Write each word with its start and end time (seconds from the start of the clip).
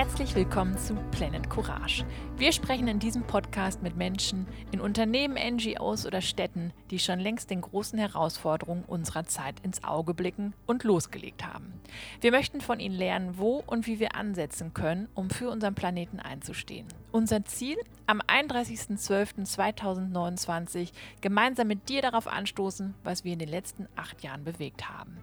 Herzlich 0.00 0.34
willkommen 0.34 0.78
zu 0.78 0.94
Planet 1.10 1.50
Courage. 1.50 2.06
Wir 2.38 2.52
sprechen 2.52 2.88
in 2.88 3.00
diesem 3.00 3.22
Podcast 3.22 3.82
mit 3.82 3.98
Menschen 3.98 4.46
in 4.72 4.80
Unternehmen, 4.80 5.36
NGOs 5.36 6.06
oder 6.06 6.22
Städten, 6.22 6.72
die 6.90 6.98
schon 6.98 7.20
längst 7.20 7.50
den 7.50 7.60
großen 7.60 7.98
Herausforderungen 7.98 8.82
unserer 8.86 9.26
Zeit 9.26 9.60
ins 9.60 9.84
Auge 9.84 10.14
blicken 10.14 10.54
und 10.66 10.84
losgelegt 10.84 11.46
haben. 11.46 11.74
Wir 12.22 12.30
möchten 12.30 12.62
von 12.62 12.80
ihnen 12.80 12.94
lernen, 12.94 13.36
wo 13.36 13.62
und 13.66 13.86
wie 13.86 14.00
wir 14.00 14.14
ansetzen 14.14 14.72
können, 14.72 15.06
um 15.14 15.28
für 15.28 15.50
unseren 15.50 15.74
Planeten 15.74 16.18
einzustehen. 16.18 16.86
Unser 17.12 17.44
Ziel, 17.44 17.76
am 18.06 18.22
31.12.2029 18.22 20.92
gemeinsam 21.20 21.68
mit 21.68 21.90
dir 21.90 22.00
darauf 22.00 22.26
anstoßen, 22.26 22.94
was 23.04 23.24
wir 23.24 23.34
in 23.34 23.38
den 23.38 23.50
letzten 23.50 23.86
acht 23.96 24.22
Jahren 24.22 24.44
bewegt 24.44 24.88
haben. 24.88 25.18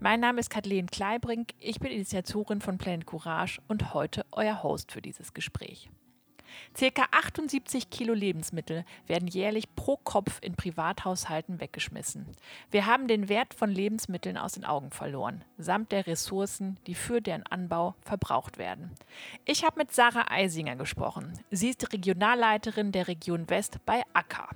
Mein 0.00 0.20
Name 0.20 0.40
ist 0.40 0.50
Kathleen 0.50 0.86
Kleibrink, 0.86 1.52
ich 1.58 1.80
bin 1.80 1.90
Initiatorin 1.90 2.60
von 2.60 2.78
Planet 2.78 3.06
Courage 3.06 3.60
und 3.68 3.94
heute 3.94 4.24
euer 4.32 4.62
Host 4.62 4.92
für 4.92 5.02
dieses 5.02 5.34
Gespräch. 5.34 5.90
Circa 6.76 7.04
78 7.10 7.90
Kilo 7.90 8.14
Lebensmittel 8.14 8.84
werden 9.06 9.28
jährlich 9.28 9.74
pro 9.74 9.96
Kopf 9.96 10.38
in 10.42 10.54
Privathaushalten 10.54 11.60
weggeschmissen. 11.60 12.26
Wir 12.70 12.86
haben 12.86 13.08
den 13.08 13.28
Wert 13.28 13.54
von 13.54 13.70
Lebensmitteln 13.70 14.36
aus 14.36 14.52
den 14.52 14.64
Augen 14.64 14.90
verloren, 14.90 15.44
samt 15.58 15.92
der 15.92 16.06
Ressourcen, 16.06 16.78
die 16.86 16.94
für 16.94 17.20
deren 17.20 17.44
Anbau 17.46 17.94
verbraucht 18.02 18.58
werden. 18.58 18.92
Ich 19.44 19.64
habe 19.64 19.78
mit 19.78 19.92
Sarah 19.92 20.30
Eisinger 20.30 20.76
gesprochen. 20.76 21.32
Sie 21.50 21.70
ist 21.70 21.92
Regionalleiterin 21.92 22.92
der 22.92 23.08
Region 23.08 23.48
West 23.50 23.78
bei 23.86 24.02
ACKA, 24.12 24.48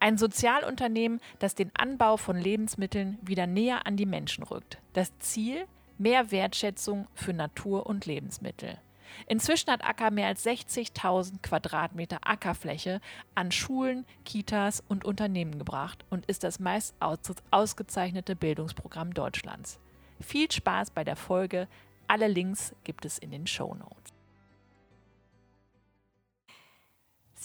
ein 0.00 0.18
Sozialunternehmen, 0.18 1.20
das 1.38 1.54
den 1.54 1.70
Anbau 1.74 2.16
von 2.16 2.36
Lebensmitteln 2.36 3.18
wieder 3.22 3.46
näher 3.46 3.86
an 3.86 3.96
die 3.96 4.06
Menschen 4.06 4.44
rückt. 4.44 4.78
Das 4.92 5.16
Ziel? 5.18 5.66
Mehr 5.98 6.30
Wertschätzung 6.30 7.06
für 7.14 7.32
Natur 7.32 7.86
und 7.86 8.04
Lebensmittel. 8.04 8.78
Inzwischen 9.26 9.70
hat 9.70 9.84
Acker 9.84 10.10
mehr 10.10 10.28
als 10.28 10.44
60.000 10.44 11.42
Quadratmeter 11.42 12.18
Ackerfläche 12.22 13.00
an 13.34 13.52
Schulen, 13.52 14.04
Kitas 14.24 14.82
und 14.88 15.04
Unternehmen 15.04 15.58
gebracht 15.58 16.04
und 16.10 16.26
ist 16.26 16.44
das 16.44 16.60
meist 16.60 16.94
ausgezeichnete 17.50 18.36
Bildungsprogramm 18.36 19.14
Deutschlands. 19.14 19.78
Viel 20.20 20.50
Spaß 20.50 20.90
bei 20.90 21.04
der 21.04 21.16
Folge. 21.16 21.68
Alle 22.08 22.28
Links 22.28 22.74
gibt 22.84 23.04
es 23.04 23.18
in 23.18 23.30
den 23.30 23.46
Show 23.46 23.74
Notes. 23.74 24.16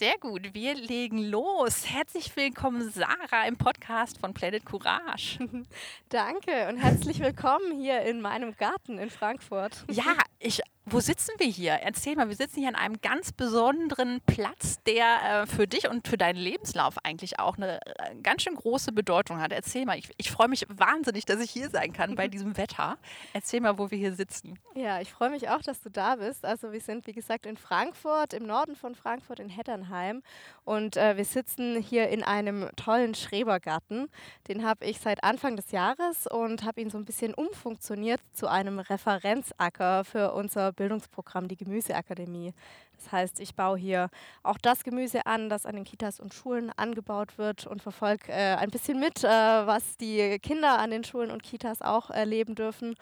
Sehr 0.01 0.17
gut, 0.17 0.55
wir 0.55 0.73
legen 0.73 1.19
los. 1.19 1.87
Herzlich 1.87 2.35
willkommen, 2.35 2.89
Sarah, 2.89 3.45
im 3.45 3.55
Podcast 3.55 4.17
von 4.17 4.33
Planet 4.33 4.65
Courage. 4.65 5.37
Danke 6.09 6.69
und 6.69 6.77
herzlich 6.77 7.19
willkommen 7.19 7.79
hier 7.79 8.01
in 8.01 8.19
meinem 8.19 8.55
Garten 8.55 8.97
in 8.97 9.11
Frankfurt. 9.11 9.85
Ja, 9.91 10.15
ich 10.39 10.61
wo 10.85 10.99
sitzen 10.99 11.31
wir 11.37 11.45
hier? 11.45 11.73
Erzähl 11.73 12.15
mal, 12.15 12.27
wir 12.27 12.35
sitzen 12.35 12.59
hier 12.59 12.69
an 12.69 12.75
einem 12.75 12.99
ganz 13.01 13.31
besonderen 13.31 14.19
Platz, 14.25 14.79
der 14.87 15.43
äh, 15.43 15.47
für 15.47 15.67
dich 15.67 15.87
und 15.87 16.07
für 16.07 16.17
deinen 16.17 16.37
Lebenslauf 16.37 16.95
eigentlich 17.03 17.39
auch 17.39 17.57
eine 17.57 17.79
äh, 17.85 18.15
ganz 18.23 18.41
schön 18.41 18.55
große 18.55 18.91
Bedeutung 18.91 19.39
hat. 19.39 19.51
Erzähl 19.51 19.85
mal, 19.85 19.99
ich, 19.99 20.09
ich 20.17 20.31
freue 20.31 20.47
mich 20.47 20.65
wahnsinnig, 20.69 21.25
dass 21.25 21.39
ich 21.39 21.51
hier 21.51 21.69
sein 21.69 21.93
kann 21.93 22.15
bei 22.15 22.27
diesem 22.29 22.57
Wetter. 22.57 22.97
Erzähl 23.33 23.61
mal, 23.61 23.77
wo 23.77 23.91
wir 23.91 23.97
hier 23.97 24.13
sitzen. 24.13 24.57
Ja, 24.73 24.99
ich 24.99 25.11
freue 25.11 25.29
mich 25.29 25.49
auch, 25.49 25.61
dass 25.61 25.81
du 25.81 25.91
da 25.91 26.15
bist. 26.15 26.45
Also 26.45 26.71
wir 26.71 26.81
sind, 26.81 27.05
wie 27.05 27.13
gesagt, 27.13 27.45
in 27.45 27.57
Frankfurt, 27.57 28.33
im 28.33 28.47
Norden 28.47 28.75
von 28.75 28.95
Frankfurt, 28.95 29.39
in 29.39 29.49
Hetternheim. 29.49 30.23
Und 30.63 30.97
äh, 30.97 31.15
wir 31.15 31.25
sitzen 31.25 31.79
hier 31.79 32.09
in 32.09 32.23
einem 32.23 32.69
tollen 32.75 33.13
Schrebergarten. 33.13 34.09
Den 34.47 34.65
habe 34.65 34.85
ich 34.85 34.99
seit 34.99 35.23
Anfang 35.23 35.55
des 35.55 35.71
Jahres 35.71 36.25
und 36.25 36.63
habe 36.63 36.81
ihn 36.81 36.89
so 36.89 36.97
ein 36.97 37.05
bisschen 37.05 37.35
umfunktioniert 37.35 38.19
zu 38.33 38.47
einem 38.47 38.79
Referenzacker 38.79 40.03
für 40.05 40.33
unser 40.33 40.70
Bildungsprogramm, 40.73 41.47
die 41.47 41.57
Gemüseakademie. 41.57 42.53
Das 42.97 43.11
heißt, 43.11 43.39
ich 43.39 43.55
baue 43.55 43.77
hier 43.77 44.09
auch 44.43 44.57
das 44.57 44.83
Gemüse 44.83 45.25
an, 45.25 45.49
das 45.49 45.65
an 45.65 45.75
den 45.75 45.83
Kitas 45.83 46.19
und 46.19 46.33
Schulen 46.33 46.71
angebaut 46.75 47.37
wird 47.37 47.65
und 47.67 47.81
verfolge 47.81 48.31
äh, 48.31 48.55
ein 48.55 48.69
bisschen 48.69 48.99
mit, 48.99 49.23
äh, 49.23 49.27
was 49.27 49.97
die 49.97 50.39
Kinder 50.39 50.79
an 50.79 50.91
den 50.91 51.03
Schulen 51.03 51.31
und 51.31 51.43
Kitas 51.43 51.81
auch 51.81 52.09
erleben 52.09 52.55
dürfen. 52.55 52.95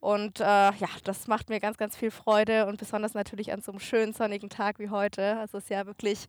Und 0.00 0.40
äh, 0.40 0.44
ja, 0.44 0.88
das 1.04 1.28
macht 1.28 1.48
mir 1.48 1.60
ganz, 1.60 1.76
ganz 1.76 1.96
viel 1.96 2.10
Freude 2.10 2.66
und 2.66 2.78
besonders 2.78 3.14
natürlich 3.14 3.52
an 3.52 3.60
so 3.60 3.70
einem 3.70 3.78
schönen 3.78 4.12
sonnigen 4.12 4.50
Tag 4.50 4.80
wie 4.80 4.90
heute. 4.90 5.38
Also 5.38 5.58
es 5.58 5.64
ist 5.64 5.70
ja 5.70 5.86
wirklich, 5.86 6.26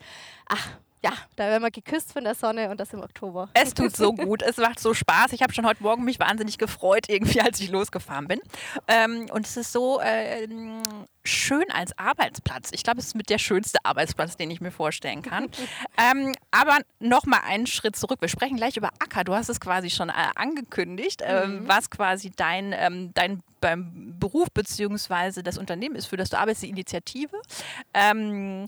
ach, 0.47 0.77
ja, 1.03 1.11
da 1.35 1.47
werden 1.47 1.63
wir 1.63 1.71
geküsst 1.71 2.13
von 2.13 2.23
der 2.23 2.33
Sonne 2.33 2.69
und 2.69 2.79
das 2.79 2.93
im 2.93 3.01
Oktober. 3.01 3.49
Es 3.53 3.73
tut 3.73 3.95
so 3.95 4.13
gut, 4.13 4.41
es 4.41 4.55
macht 4.57 4.79
so 4.79 4.93
Spaß. 4.93 5.33
Ich 5.33 5.43
habe 5.43 5.53
schon 5.53 5.65
heute 5.65 5.83
Morgen 5.83 6.05
mich 6.05 6.19
wahnsinnig 6.19 6.57
gefreut, 6.57 7.09
irgendwie, 7.09 7.41
als 7.41 7.59
ich 7.59 7.69
losgefahren 7.69 8.27
bin. 8.27 8.39
Ähm, 8.87 9.27
und 9.31 9.45
es 9.45 9.57
ist 9.57 9.73
so 9.73 9.99
äh, 9.99 10.47
schön 11.25 11.65
als 11.71 11.97
Arbeitsplatz. 11.97 12.69
Ich 12.71 12.83
glaube, 12.83 12.99
es 12.99 13.07
ist 13.07 13.15
mit 13.15 13.29
der 13.29 13.37
schönste 13.37 13.79
Arbeitsplatz, 13.83 14.37
den 14.37 14.49
ich 14.49 14.61
mir 14.61 14.71
vorstellen 14.71 15.21
kann. 15.21 15.49
ähm, 15.97 16.33
aber 16.51 16.79
noch 16.99 17.25
mal 17.25 17.41
einen 17.45 17.67
Schritt 17.67 17.97
zurück. 17.97 18.21
Wir 18.21 18.29
sprechen 18.29 18.55
gleich 18.55 18.77
über 18.77 18.89
Acker. 18.99 19.25
Du 19.25 19.35
hast 19.35 19.49
es 19.49 19.59
quasi 19.59 19.89
schon 19.89 20.07
äh, 20.07 20.13
angekündigt, 20.35 21.21
ähm, 21.25 21.63
mhm. 21.63 21.67
was 21.67 21.89
quasi 21.89 22.31
dein, 22.33 22.73
ähm, 22.73 23.11
dein 23.13 23.43
beim 23.63 24.19
Beruf 24.19 24.49
bzw. 24.53 25.41
das 25.41 25.57
Unternehmen 25.57 25.95
ist, 25.95 26.07
für 26.07 26.17
das 26.17 26.29
du 26.29 26.37
arbeitest, 26.37 26.63
die 26.63 26.69
Initiative. 26.69 27.41
Ähm, 27.93 28.65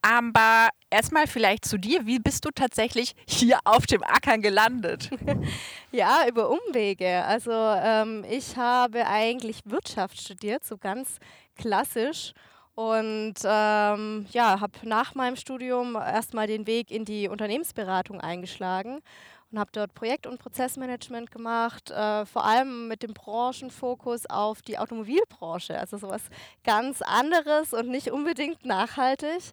aber 0.00 0.70
erstmal 0.88 1.26
vielleicht 1.26 1.66
zu 1.66 1.76
dir. 1.76 2.06
Wie 2.06 2.18
bist 2.18 2.46
du 2.46 2.50
tatsächlich 2.50 3.14
hier 3.28 3.58
auf 3.64 3.86
dem 3.86 4.02
Acker 4.02 4.38
gelandet? 4.38 5.10
ja, 5.92 6.26
über 6.26 6.48
Umwege. 6.48 7.24
Also 7.26 7.52
ähm, 7.52 8.24
ich 8.28 8.56
habe 8.56 9.06
eigentlich 9.06 9.60
Wirtschaft 9.66 10.18
studiert, 10.18 10.64
so 10.64 10.78
ganz 10.78 11.18
klassisch. 11.54 12.32
Und 12.74 13.34
ähm, 13.44 14.26
ja, 14.30 14.60
habe 14.60 14.72
nach 14.84 15.14
meinem 15.14 15.36
Studium 15.36 15.94
erstmal 15.96 16.46
den 16.46 16.66
Weg 16.66 16.90
in 16.90 17.04
die 17.04 17.28
Unternehmensberatung 17.28 18.20
eingeschlagen 18.20 19.02
und 19.50 19.58
habe 19.58 19.70
dort 19.72 19.94
Projekt- 19.94 20.26
und 20.26 20.38
Prozessmanagement 20.38 21.30
gemacht, 21.30 21.90
äh, 21.90 22.26
vor 22.26 22.44
allem 22.44 22.88
mit 22.88 23.02
dem 23.02 23.14
Branchenfokus 23.14 24.26
auf 24.28 24.62
die 24.62 24.78
Automobilbranche, 24.78 25.78
also 25.78 25.96
sowas 25.96 26.22
ganz 26.64 27.02
anderes 27.02 27.72
und 27.72 27.88
nicht 27.88 28.10
unbedingt 28.10 28.64
nachhaltig. 28.64 29.52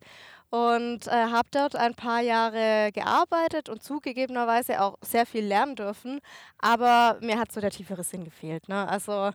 Und 0.51 1.07
äh, 1.07 1.11
habe 1.11 1.50
dort 1.51 1.75
ein 1.75 1.95
paar 1.95 2.22
Jahre 2.22 2.91
gearbeitet 2.94 3.67
und 3.67 3.84
zugegebenerweise 3.84 4.79
auch 4.79 4.95
sehr 5.01 5.25
viel 5.25 5.44
lernen 5.44 5.75
dürfen, 5.75 6.22
aber 6.59 7.17
mir 7.19 7.39
hat 7.39 7.51
so 7.51 7.59
der 7.59 7.72
tiefere 7.72 8.03
Sinn 8.03 8.23
gefehlt. 8.23 8.69
Ne? 8.69 8.88
Also 8.88 9.31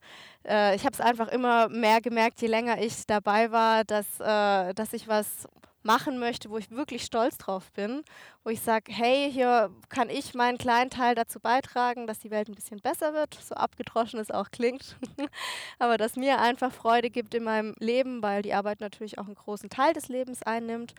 äh, 0.49 0.77
ich 0.77 0.87
habe 0.87 0.95
es 0.95 1.01
einfach 1.01 1.29
immer 1.29 1.69
mehr 1.69 2.01
gemerkt, 2.01 2.41
je 2.41 2.49
länger 2.49 2.81
ich 2.81 3.07
dabei 3.07 3.51
war, 3.51 3.85
dass, 3.85 4.07
äh, 4.21 4.73
dass 4.73 4.93
ich 4.93 5.09
was 5.09 5.47
machen 5.83 6.19
möchte, 6.19 6.51
wo 6.51 6.59
ich 6.59 6.71
wirklich 6.71 7.05
stolz 7.05 7.39
drauf 7.39 7.73
bin, 7.73 8.03
wo 8.45 8.51
ich 8.51 8.61
sage, 8.61 8.93
hey, 8.93 9.31
hier 9.33 9.71
kann 9.89 10.11
ich 10.11 10.35
meinen 10.35 10.59
kleinen 10.59 10.91
Teil 10.91 11.15
dazu 11.15 11.41
beitragen, 11.41 12.07
dass 12.07 12.19
die 12.19 12.31
Welt 12.31 12.49
ein 12.49 12.55
bisschen 12.55 12.81
besser 12.81 13.15
wird, 13.15 13.35
so 13.35 13.55
abgedroschen 13.55 14.21
es 14.21 14.31
auch 14.31 14.51
klingt, 14.51 14.97
aber 15.79 15.97
dass 15.97 16.17
mir 16.17 16.41
einfach 16.41 16.73
Freude 16.73 17.11
gibt 17.11 17.35
in 17.35 17.45
meinem 17.45 17.75
Leben, 17.79 18.23
weil 18.23 18.43
die 18.43 18.55
Arbeit 18.55 18.81
natürlich 18.81 19.19
auch 19.19 19.27
einen 19.27 19.35
großen 19.35 19.71
Teil 19.71 19.95
des 19.95 20.09
Lebens 20.09 20.43
einnimmt 20.43 20.95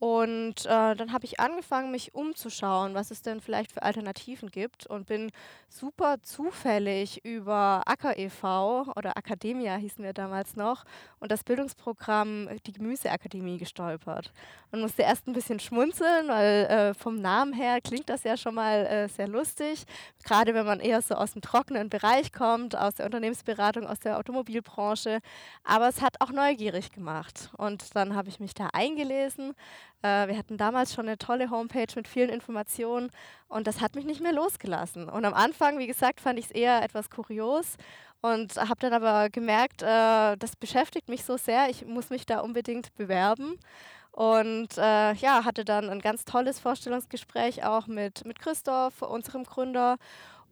und 0.00 0.64
äh, 0.64 0.96
dann 0.96 1.12
habe 1.12 1.26
ich 1.26 1.40
angefangen, 1.40 1.90
mich 1.90 2.14
umzuschauen, 2.14 2.94
was 2.94 3.10
es 3.10 3.20
denn 3.20 3.42
vielleicht 3.42 3.70
für 3.70 3.82
Alternativen 3.82 4.50
gibt 4.50 4.86
und 4.86 5.06
bin 5.06 5.30
super 5.68 6.22
zufällig 6.22 7.22
über 7.22 7.82
Acker 7.84 8.18
e.V. 8.18 8.90
oder 8.96 9.18
Academia 9.18 9.76
hießen 9.76 10.02
wir 10.02 10.14
damals 10.14 10.56
noch 10.56 10.84
und 11.18 11.30
das 11.30 11.44
Bildungsprogramm 11.44 12.48
die 12.64 12.72
Gemüseakademie 12.72 13.58
gestolpert 13.58 14.32
und 14.72 14.80
musste 14.80 15.02
erst 15.02 15.28
ein 15.28 15.34
bisschen 15.34 15.60
schmunzeln, 15.60 16.28
weil 16.28 16.64
äh, 16.64 16.94
vom 16.94 17.20
Namen 17.20 17.52
her 17.52 17.82
klingt 17.82 18.08
das 18.08 18.24
ja 18.24 18.38
schon 18.38 18.54
mal 18.54 18.86
äh, 18.86 19.08
sehr 19.08 19.28
lustig, 19.28 19.84
gerade 20.24 20.54
wenn 20.54 20.64
man 20.64 20.80
eher 20.80 21.02
so 21.02 21.14
aus 21.14 21.32
dem 21.32 21.42
trockenen 21.42 21.90
Bereich 21.90 22.32
kommt, 22.32 22.74
aus 22.74 22.94
der 22.94 23.04
Unternehmensberatung, 23.04 23.86
aus 23.86 24.00
der 24.00 24.18
Automobilbranche, 24.18 25.20
aber 25.62 25.88
es 25.88 26.00
hat 26.00 26.16
auch 26.20 26.30
neugierig 26.30 26.90
gemacht 26.90 27.50
und 27.58 27.94
dann 27.94 28.16
habe 28.16 28.30
ich 28.30 28.40
mich 28.40 28.54
da 28.54 28.70
eingelesen 28.72 29.54
äh, 30.02 30.28
wir 30.28 30.36
hatten 30.36 30.56
damals 30.56 30.94
schon 30.94 31.06
eine 31.06 31.18
tolle 31.18 31.50
Homepage 31.50 31.92
mit 31.94 32.08
vielen 32.08 32.30
Informationen 32.30 33.10
und 33.48 33.66
das 33.66 33.80
hat 33.80 33.94
mich 33.94 34.04
nicht 34.04 34.20
mehr 34.20 34.32
losgelassen. 34.32 35.08
Und 35.08 35.24
am 35.24 35.34
Anfang, 35.34 35.78
wie 35.78 35.86
gesagt, 35.86 36.20
fand 36.20 36.38
ich 36.38 36.46
es 36.46 36.50
eher 36.50 36.82
etwas 36.82 37.10
kurios 37.10 37.76
und 38.22 38.56
habe 38.56 38.80
dann 38.80 38.92
aber 38.92 39.30
gemerkt, 39.30 39.82
äh, 39.82 40.36
das 40.36 40.56
beschäftigt 40.58 41.08
mich 41.08 41.24
so 41.24 41.36
sehr, 41.36 41.68
ich 41.70 41.86
muss 41.86 42.10
mich 42.10 42.26
da 42.26 42.40
unbedingt 42.40 42.94
bewerben. 42.96 43.58
Und 44.12 44.76
äh, 44.76 45.12
ja, 45.14 45.44
hatte 45.44 45.64
dann 45.64 45.88
ein 45.88 46.00
ganz 46.00 46.24
tolles 46.24 46.58
Vorstellungsgespräch 46.58 47.64
auch 47.64 47.86
mit, 47.86 48.24
mit 48.24 48.40
Christoph, 48.40 49.02
unserem 49.02 49.44
Gründer. 49.44 49.96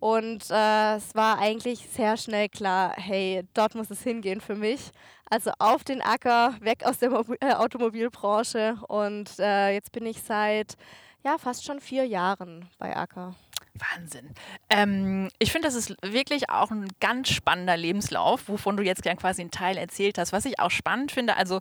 Und 0.00 0.50
äh, 0.50 0.96
es 0.96 1.14
war 1.14 1.38
eigentlich 1.38 1.88
sehr 1.90 2.16
schnell 2.16 2.48
klar, 2.48 2.94
hey, 2.96 3.44
dort 3.54 3.74
muss 3.74 3.90
es 3.90 4.02
hingehen 4.02 4.40
für 4.40 4.54
mich. 4.54 4.92
Also 5.30 5.50
auf 5.58 5.84
den 5.84 6.00
Acker, 6.00 6.54
weg 6.60 6.84
aus 6.84 6.98
der 6.98 7.10
Mobil 7.10 7.36
äh, 7.40 7.52
Automobilbranche. 7.52 8.76
Und 8.88 9.38
äh, 9.38 9.72
jetzt 9.74 9.92
bin 9.92 10.06
ich 10.06 10.22
seit 10.22 10.76
ja, 11.24 11.36
fast 11.36 11.64
schon 11.64 11.80
vier 11.80 12.04
Jahren 12.06 12.68
bei 12.78 12.96
Acker. 12.96 13.34
Wahnsinn. 13.78 14.30
Ähm, 14.70 15.28
ich 15.38 15.52
finde, 15.52 15.68
das 15.68 15.74
ist 15.74 15.94
wirklich 16.02 16.50
auch 16.50 16.70
ein 16.70 16.88
ganz 17.00 17.30
spannender 17.30 17.76
Lebenslauf, 17.76 18.48
wovon 18.48 18.76
du 18.76 18.82
jetzt 18.82 19.02
quasi 19.02 19.42
einen 19.42 19.50
Teil 19.50 19.76
erzählt 19.76 20.18
hast. 20.18 20.32
Was 20.32 20.44
ich 20.44 20.58
auch 20.58 20.70
spannend 20.70 21.12
finde, 21.12 21.36
also 21.36 21.60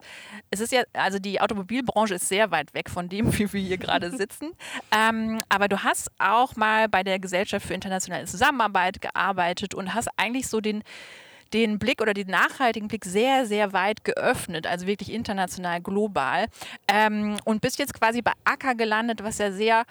es 0.50 0.60
ist 0.60 0.72
ja, 0.72 0.84
also 0.94 1.20
die 1.20 1.42
Automobilbranche 1.42 2.16
ist 2.16 2.28
sehr 2.28 2.52
weit 2.52 2.74
weg 2.74 2.90
von 2.90 3.10
dem, 3.10 3.32
wie 3.38 3.52
wir 3.52 3.62
hier 3.62 3.78
gerade 3.78 4.16
sitzen. 4.16 4.52
Ähm, 4.92 5.42
aber 5.50 5.68
du 5.68 5.84
hast 5.84 6.12
auch 6.20 6.56
mal 6.56 6.90
bei 6.90 7.04
der 7.04 7.20
Gesellschaft 7.20 7.66
für 7.66 7.74
internationale 7.74 8.26
Zusammenarbeit 8.26 9.02
gearbeitet 9.02 9.74
und 9.74 9.94
hast 9.94 10.10
eigentlich 10.18 10.48
so 10.48 10.62
den 10.62 10.84
den 11.54 11.80
Blick 11.80 12.02
oder 12.02 12.14
den 12.14 12.28
nachhaltigen 12.28 12.88
Blick 12.88 13.06
sehr, 13.06 13.46
sehr 13.46 13.74
weit 13.74 14.04
geöffnet, 14.04 14.68
also 14.68 14.88
wirklich 14.88 15.12
international, 15.12 15.82
global. 15.82 16.48
Ähm, 16.88 17.38
und 17.46 17.62
bist 17.62 17.80
jetzt 17.80 17.94
quasi 17.94 18.22
bei 18.22 18.34
Acker 18.44 18.76
gelandet, 18.76 19.24
was 19.24 19.38
ja 19.38 19.52
sehr 19.52 19.86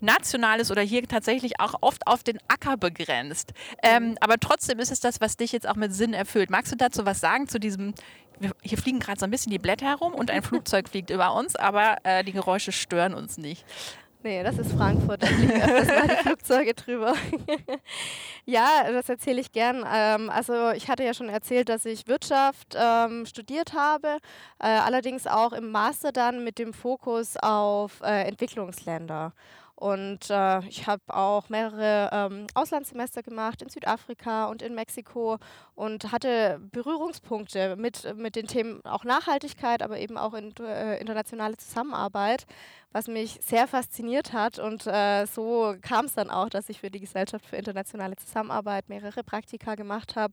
national 0.00 0.60
ist 0.60 0.70
oder 0.70 0.82
hier 0.82 1.06
tatsächlich 1.06 1.60
auch 1.60 1.74
oft 1.80 2.06
auf 2.06 2.22
den 2.22 2.38
Acker 2.48 2.76
begrenzt. 2.76 3.52
Ähm, 3.82 4.16
aber 4.20 4.38
trotzdem 4.38 4.78
ist 4.78 4.90
es 4.90 5.00
das, 5.00 5.20
was 5.20 5.36
dich 5.36 5.52
jetzt 5.52 5.68
auch 5.68 5.76
mit 5.76 5.94
Sinn 5.94 6.14
erfüllt. 6.14 6.50
Magst 6.50 6.72
du 6.72 6.76
dazu 6.76 7.06
was 7.06 7.20
sagen 7.20 7.48
zu 7.48 7.58
diesem, 7.58 7.94
hier 8.62 8.78
fliegen 8.78 9.00
gerade 9.00 9.18
so 9.18 9.24
ein 9.24 9.30
bisschen 9.30 9.50
die 9.50 9.58
Blätter 9.58 9.86
herum 9.86 10.14
und 10.14 10.30
ein 10.30 10.42
Flugzeug 10.42 10.88
fliegt 10.88 11.10
über 11.10 11.34
uns, 11.34 11.56
aber 11.56 11.96
äh, 12.04 12.24
die 12.24 12.32
Geräusche 12.32 12.72
stören 12.72 13.14
uns 13.14 13.38
nicht. 13.38 13.64
Nee, 14.22 14.42
das 14.42 14.58
ist 14.58 14.72
Frankfurt, 14.72 15.22
da 15.22 15.26
fliegen 15.28 15.62
öfters 15.62 16.02
die 16.08 16.22
Flugzeuge 16.24 16.74
drüber. 16.74 17.14
ja, 18.44 18.90
das 18.90 19.08
erzähle 19.08 19.40
ich 19.40 19.52
gern. 19.52 19.84
Ähm, 19.88 20.30
also 20.30 20.70
ich 20.70 20.88
hatte 20.88 21.04
ja 21.04 21.14
schon 21.14 21.28
erzählt, 21.28 21.68
dass 21.68 21.84
ich 21.84 22.08
Wirtschaft 22.08 22.76
ähm, 22.76 23.24
studiert 23.26 23.72
habe, 23.74 24.18
äh, 24.58 24.66
allerdings 24.66 25.28
auch 25.28 25.52
im 25.52 25.70
Master 25.70 26.10
dann 26.10 26.42
mit 26.42 26.58
dem 26.58 26.72
Fokus 26.72 27.36
auf 27.36 28.00
äh, 28.02 28.26
Entwicklungsländer. 28.26 29.32
Und 29.76 30.30
äh, 30.30 30.60
ich 30.68 30.86
habe 30.86 31.02
auch 31.08 31.50
mehrere 31.50 32.08
ähm, 32.10 32.46
Auslandssemester 32.54 33.22
gemacht 33.22 33.60
in 33.60 33.68
Südafrika 33.68 34.46
und 34.46 34.62
in 34.62 34.74
Mexiko 34.74 35.36
und 35.74 36.12
hatte 36.12 36.58
Berührungspunkte 36.72 37.76
mit, 37.76 38.16
mit 38.16 38.36
den 38.36 38.46
Themen 38.46 38.82
auch 38.86 39.04
Nachhaltigkeit, 39.04 39.82
aber 39.82 39.98
eben 39.98 40.16
auch 40.16 40.32
in, 40.32 40.54
äh, 40.60 40.98
internationale 40.98 41.58
Zusammenarbeit, 41.58 42.46
was 42.92 43.06
mich 43.06 43.38
sehr 43.42 43.66
fasziniert 43.66 44.32
hat. 44.32 44.58
Und 44.58 44.86
äh, 44.86 45.26
so 45.26 45.74
kam 45.82 46.06
es 46.06 46.14
dann 46.14 46.30
auch, 46.30 46.48
dass 46.48 46.70
ich 46.70 46.80
für 46.80 46.90
die 46.90 47.00
Gesellschaft 47.00 47.44
für 47.44 47.56
internationale 47.56 48.16
Zusammenarbeit 48.16 48.88
mehrere 48.88 49.22
Praktika 49.22 49.74
gemacht 49.74 50.16
habe, 50.16 50.32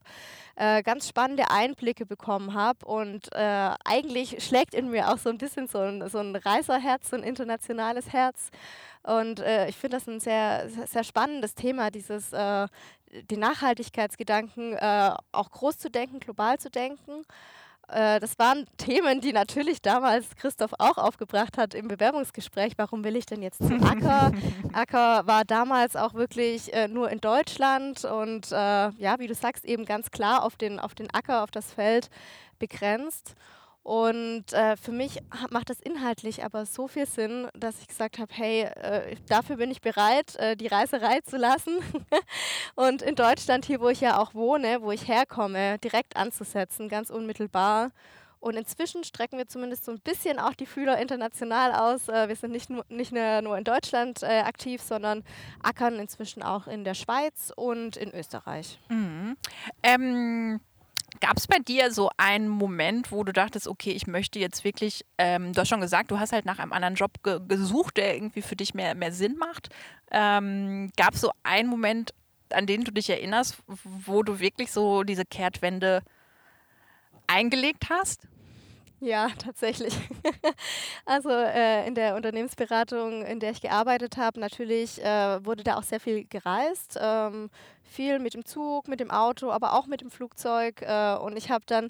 äh, 0.55 0.81
ganz 0.83 1.09
spannende 1.09 1.51
Einblicke 1.51 2.05
bekommen 2.05 2.53
habe. 2.53 2.85
Und 2.85 3.27
äh, 3.33 3.71
eigentlich 3.83 4.41
schlägt 4.41 4.73
in 4.73 4.89
mir 4.89 5.11
auch 5.11 5.17
so 5.17 5.29
ein 5.29 5.37
bisschen 5.37 5.67
so 5.67 5.79
ein, 5.79 6.07
so 6.07 6.19
ein 6.19 6.33
Reiserherz, 6.37 7.09
so 7.09 7.17
ein 7.17 7.23
internationales 7.23 8.13
Herz. 8.13 8.51
Und 9.03 9.39
äh, 9.39 9.67
ich 9.67 9.75
finde 9.75 9.97
das 9.97 10.07
ein 10.07 10.19
sehr, 10.19 10.69
sehr 10.88 11.03
spannendes 11.03 11.55
Thema, 11.55 11.91
dieses 11.91 12.31
äh, 12.31 12.67
die 13.29 13.38
Nachhaltigkeitsgedanken 13.38 14.73
äh, 14.73 15.11
auch 15.31 15.51
groß 15.51 15.77
zu 15.77 15.91
denken, 15.91 16.19
global 16.19 16.57
zu 16.57 16.69
denken. 16.69 17.25
Äh, 17.89 18.19
das 18.19 18.39
waren 18.39 18.65
Themen, 18.77 19.21
die 19.21 19.33
natürlich 19.33 19.81
damals 19.81 20.35
Christoph 20.35 20.73
auch 20.79 20.97
aufgebracht 20.97 21.57
hat 21.57 21.73
im 21.73 21.88
Bewerbungsgespräch. 21.88 22.73
Warum 22.77 23.03
will 23.03 23.15
ich 23.15 23.25
denn 23.25 23.41
jetzt 23.41 23.57
zum 23.57 23.83
Acker? 23.83 24.31
Acker 24.73 25.27
war 25.27 25.45
damals 25.45 25.95
auch 25.95 26.13
wirklich 26.13 26.73
äh, 26.73 26.88
nur 26.88 27.09
in 27.11 27.19
Deutschland 27.19 28.05
und 28.05 28.51
äh, 28.51 28.55
ja, 28.55 29.19
wie 29.19 29.27
du 29.27 29.35
sagst, 29.35 29.65
eben 29.65 29.85
ganz 29.85 30.11
klar 30.11 30.44
auf 30.44 30.55
den, 30.55 30.79
auf 30.79 30.95
den 30.95 31.13
Acker, 31.13 31.44
auf 31.44 31.51
das 31.51 31.73
Feld 31.73 32.09
begrenzt. 32.59 33.35
Und 33.83 34.53
äh, 34.53 34.77
für 34.77 34.94
mich 34.94 35.19
macht 35.50 35.69
das 35.69 35.81
inhaltlich 35.81 36.45
aber 36.45 36.65
so 36.65 36.88
viel 36.88 37.06
Sinn, 37.06 37.50
dass 37.53 37.81
ich 37.81 37.88
gesagt 37.89 38.18
habe, 38.18 38.33
hey, 38.33 38.62
äh, 38.62 39.15
dafür 39.27 39.57
bin 39.57 39.71
ich 39.71 39.81
bereit, 39.81 40.38
äh, 40.38 40.56
die 40.56 40.68
Reiserei 40.68 41.19
zu 41.19 41.35
lassen 41.35 41.80
und 42.75 43.01
in 43.01 43.15
Deutschland, 43.15 43.65
hier 43.65 43.81
wo 43.81 43.89
ich 43.89 44.00
ja 44.00 44.19
auch 44.19 44.33
wohne, 44.33 44.81
wo 44.81 44.91
ich 44.91 45.09
herkomme, 45.09 45.80
direkt 45.80 46.15
anzusetzen, 46.15 46.88
ganz 46.88 47.09
unmittelbar. 47.09 47.91
Und 48.39 48.56
inzwischen 48.56 49.03
strecken 49.06 49.38
wir 49.38 49.47
zumindest 49.47 49.86
so 49.86 49.91
ein 49.91 50.00
bisschen 50.00 50.38
auch 50.38 50.53
die 50.53 50.65
Fühler 50.65 50.97
international 51.00 51.74
aus. 51.74 52.07
Äh, 52.07 52.29
wir 52.29 52.36
sind 52.38 52.51
nicht 52.51 52.69
nur, 52.69 52.86
nicht 52.88 53.12
nur 53.12 53.57
in 53.57 53.63
Deutschland 53.65 54.24
äh, 54.24 54.41
aktiv, 54.41 54.81
sondern 54.81 55.24
ackern 55.62 56.00
inzwischen 56.00 56.41
auch 56.41 56.68
in 56.68 56.86
der 56.86 56.94
Schweiz 56.94 57.51
und 57.53 57.97
in 57.97 58.13
Österreich. 58.13 58.79
Mhm. 58.89 59.36
Ähm 59.81 60.62
Gab 61.19 61.38
es 61.38 61.48
bei 61.48 61.60
dir 61.60 61.92
so 61.92 62.10
einen 62.18 62.48
Moment, 62.48 63.12
wo 63.12 63.24
du 63.24 63.33
dachtest, 63.33 63.68
okay, 63.68 63.92
ich 63.92 64.07
möchte 64.07 64.39
jetzt 64.39 64.63
wirklich, 64.63 65.06
ähm, 65.18 65.54
du 65.54 65.62
hast 65.62 65.69
schon 65.69 65.81
gesagt, 65.81 66.12
du 66.12 66.19
hast 66.19 66.33
halt 66.33 66.45
nach 66.45 66.60
einem 66.60 66.74
anderen 66.74 66.95
Job 66.95 67.24
ge 67.24 67.39
gesucht, 67.48 67.98
der 67.98 68.15
irgendwie 68.15 68.42
für 68.42 68.56
dich 68.56 68.74
mehr, 68.74 68.95
mehr 68.95 69.12
Sinn 69.12 69.38
macht. 69.38 69.69
Ähm, 70.12 70.92
Gab 70.98 71.13
es 71.13 71.21
so 71.21 71.31
einen 71.44 71.69
Moment, 71.69 72.13
an 72.51 72.65
den 72.65 72.83
du 72.83 72.92
dich 72.92 73.10
erinnerst, 73.10 73.57
wo 73.83 74.24
du 74.24 74.39
wirklich 74.39 74.71
so 74.71 75.04
diese 75.04 75.25
Kehrtwende 75.25 76.01
eingelegt 77.27 77.89
hast? 77.89 78.27
Ja, 79.04 79.27
tatsächlich. 79.38 79.94
also 81.06 81.30
äh, 81.30 81.86
in 81.86 81.95
der 81.95 82.15
Unternehmensberatung, 82.15 83.25
in 83.25 83.39
der 83.39 83.51
ich 83.51 83.62
gearbeitet 83.62 84.18
habe, 84.18 84.39
natürlich 84.39 85.04
äh, 85.04 85.45
wurde 85.45 85.63
da 85.63 85.75
auch 85.75 85.83
sehr 85.83 86.00
viel 86.00 86.25
gereist. 86.25 86.98
Ähm, 87.01 87.50
viel 87.93 88.19
mit 88.19 88.33
dem 88.33 88.45
Zug, 88.45 88.87
mit 88.87 88.99
dem 88.99 89.11
Auto, 89.11 89.51
aber 89.51 89.73
auch 89.73 89.87
mit 89.87 90.01
dem 90.01 90.09
Flugzeug. 90.09 90.81
Äh, 90.81 91.15
und 91.15 91.37
ich 91.37 91.51
habe 91.51 91.63
dann 91.67 91.89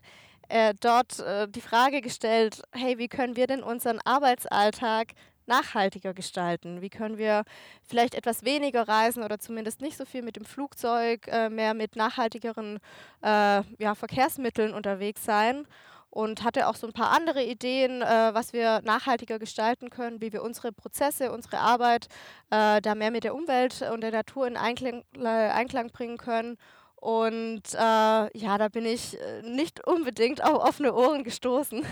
äh, 0.49 0.73
dort 0.79 1.19
äh, 1.19 1.47
die 1.47 1.61
Frage 1.61 2.01
gestellt, 2.01 2.61
hey, 2.71 2.97
wie 2.97 3.07
können 3.07 3.35
wir 3.35 3.47
denn 3.47 3.63
unseren 3.63 3.99
Arbeitsalltag 4.01 5.13
nachhaltiger 5.45 6.13
gestalten? 6.13 6.81
Wie 6.81 6.89
können 6.89 7.17
wir 7.17 7.43
vielleicht 7.87 8.15
etwas 8.15 8.43
weniger 8.43 8.87
reisen 8.87 9.23
oder 9.23 9.39
zumindest 9.39 9.81
nicht 9.81 9.97
so 9.97 10.05
viel 10.05 10.21
mit 10.21 10.35
dem 10.35 10.45
Flugzeug, 10.45 11.27
äh, 11.27 11.49
mehr 11.49 11.73
mit 11.73 11.95
nachhaltigeren 11.95 12.79
ja, 13.21 13.95
Verkehrsmitteln 13.95 14.73
unterwegs 14.73 15.23
sein? 15.23 15.65
Und 16.13 16.43
hatte 16.43 16.67
auch 16.67 16.75
so 16.75 16.85
ein 16.85 16.93
paar 16.93 17.09
andere 17.09 17.43
Ideen, 17.43 18.03
äh, 18.03 18.29
was 18.33 18.53
wir 18.53 18.81
nachhaltiger 18.83 19.39
gestalten 19.39 19.89
können, 19.89 20.21
wie 20.21 20.31
wir 20.31 20.43
unsere 20.43 20.71
Prozesse, 20.71 21.31
unsere 21.31 21.57
Arbeit 21.57 22.07
äh, 22.51 22.81
da 22.81 22.93
mehr 22.93 23.09
mit 23.09 23.23
der 23.23 23.33
Umwelt 23.33 23.81
und 23.91 24.01
der 24.01 24.11
Natur 24.11 24.45
in 24.45 24.55
Einklang, 24.55 25.03
äh, 25.17 25.27
Einklang 25.27 25.89
bringen 25.89 26.17
können. 26.17 26.57
Und 26.97 27.63
äh, 27.73 27.77
ja, 28.37 28.57
da 28.59 28.67
bin 28.69 28.85
ich 28.85 29.19
äh, 29.19 29.41
nicht 29.41 29.85
unbedingt 29.87 30.43
auf 30.43 30.63
offene 30.63 30.93
Ohren 30.93 31.23
gestoßen. 31.23 31.83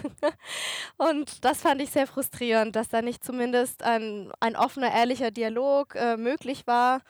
und 0.98 1.44
das 1.44 1.62
fand 1.62 1.82
ich 1.82 1.90
sehr 1.90 2.06
frustrierend, 2.06 2.76
dass 2.76 2.90
da 2.90 3.02
nicht 3.02 3.24
zumindest 3.24 3.82
ein, 3.82 4.32
ein 4.40 4.56
offener, 4.56 4.94
ehrlicher 4.94 5.32
Dialog 5.32 5.96
äh, 5.96 6.16
möglich 6.16 6.68
war. 6.68 7.02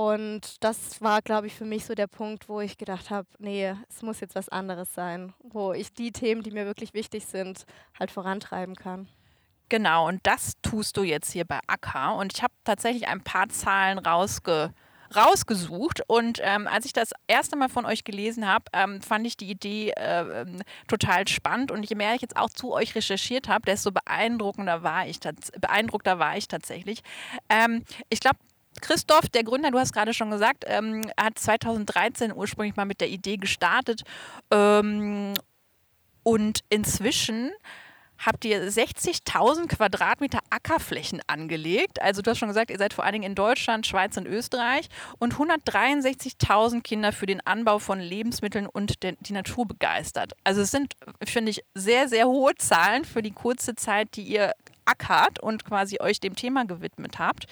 Und 0.00 0.64
das 0.64 1.02
war, 1.02 1.20
glaube 1.20 1.46
ich, 1.46 1.54
für 1.54 1.66
mich 1.66 1.84
so 1.84 1.94
der 1.94 2.06
Punkt, 2.06 2.48
wo 2.48 2.62
ich 2.62 2.78
gedacht 2.78 3.10
habe, 3.10 3.28
nee, 3.38 3.74
es 3.90 4.00
muss 4.00 4.20
jetzt 4.20 4.34
was 4.34 4.48
anderes 4.48 4.94
sein, 4.94 5.34
wo 5.42 5.74
ich 5.74 5.92
die 5.92 6.10
Themen, 6.10 6.42
die 6.42 6.52
mir 6.52 6.64
wirklich 6.64 6.94
wichtig 6.94 7.26
sind, 7.26 7.66
halt 7.98 8.10
vorantreiben 8.10 8.76
kann. 8.76 9.08
Genau, 9.68 10.08
und 10.08 10.20
das 10.22 10.54
tust 10.62 10.96
du 10.96 11.02
jetzt 11.02 11.30
hier 11.32 11.44
bei 11.44 11.58
Akka. 11.66 12.12
Und 12.12 12.32
ich 12.34 12.42
habe 12.42 12.54
tatsächlich 12.64 13.08
ein 13.08 13.20
paar 13.20 13.50
Zahlen 13.50 13.98
rausge 13.98 14.72
rausgesucht. 15.14 16.02
Und 16.06 16.40
ähm, 16.42 16.66
als 16.66 16.84
ich 16.84 16.92
das 16.92 17.10
erste 17.26 17.56
Mal 17.56 17.68
von 17.68 17.84
euch 17.84 18.04
gelesen 18.04 18.46
habe, 18.46 18.64
ähm, 18.72 19.02
fand 19.02 19.26
ich 19.26 19.36
die 19.36 19.50
Idee 19.50 19.90
äh, 19.90 20.46
total 20.88 21.28
spannend. 21.28 21.72
Und 21.72 21.88
je 21.88 21.96
mehr 21.96 22.14
ich 22.14 22.22
jetzt 22.22 22.36
auch 22.36 22.48
zu 22.48 22.72
euch 22.72 22.94
recherchiert 22.94 23.48
habe, 23.48 23.66
desto 23.66 23.90
beeindruckender 23.90 24.82
war 24.82 25.06
ich, 25.06 25.20
beeindruckter 25.60 26.18
war 26.18 26.36
ich 26.36 26.48
tatsächlich. 26.48 27.02
Ähm, 27.48 27.84
ich 28.08 28.20
glaube, 28.20 28.38
Christoph, 28.80 29.28
der 29.28 29.44
Gründer, 29.44 29.70
du 29.70 29.78
hast 29.78 29.92
gerade 29.92 30.14
schon 30.14 30.30
gesagt, 30.30 30.64
ähm, 30.66 31.10
hat 31.18 31.38
2013 31.38 32.32
ursprünglich 32.34 32.76
mal 32.76 32.84
mit 32.86 33.00
der 33.00 33.08
Idee 33.08 33.36
gestartet. 33.36 34.02
Ähm, 34.50 35.34
und 36.22 36.60
inzwischen 36.68 37.50
habt 38.24 38.44
ihr 38.44 38.70
60.000 38.70 39.68
Quadratmeter 39.68 40.40
Ackerflächen 40.50 41.20
angelegt. 41.26 42.00
Also 42.02 42.22
du 42.22 42.30
hast 42.30 42.38
schon 42.38 42.48
gesagt, 42.48 42.70
ihr 42.70 42.78
seid 42.78 42.92
vor 42.92 43.04
allen 43.04 43.14
Dingen 43.14 43.24
in 43.24 43.34
Deutschland, 43.34 43.86
Schweiz 43.86 44.16
und 44.16 44.26
Österreich 44.26 44.88
und 45.18 45.34
163.000 45.34 46.82
Kinder 46.82 47.12
für 47.12 47.26
den 47.26 47.44
Anbau 47.46 47.78
von 47.78 47.98
Lebensmitteln 47.98 48.66
und 48.66 49.02
die 49.02 49.32
Natur 49.32 49.66
begeistert. 49.66 50.34
Also 50.44 50.60
es 50.60 50.70
sind, 50.70 50.94
finde 51.24 51.50
ich, 51.50 51.62
sehr, 51.74 52.08
sehr 52.08 52.26
hohe 52.26 52.54
Zahlen 52.56 53.04
für 53.04 53.22
die 53.22 53.32
kurze 53.32 53.74
Zeit, 53.74 54.16
die 54.16 54.22
ihr 54.22 54.52
ackert 54.84 55.38
und 55.38 55.64
quasi 55.64 55.98
euch 56.00 56.20
dem 56.20 56.36
Thema 56.36 56.64
gewidmet 56.64 57.18
habt. 57.18 57.46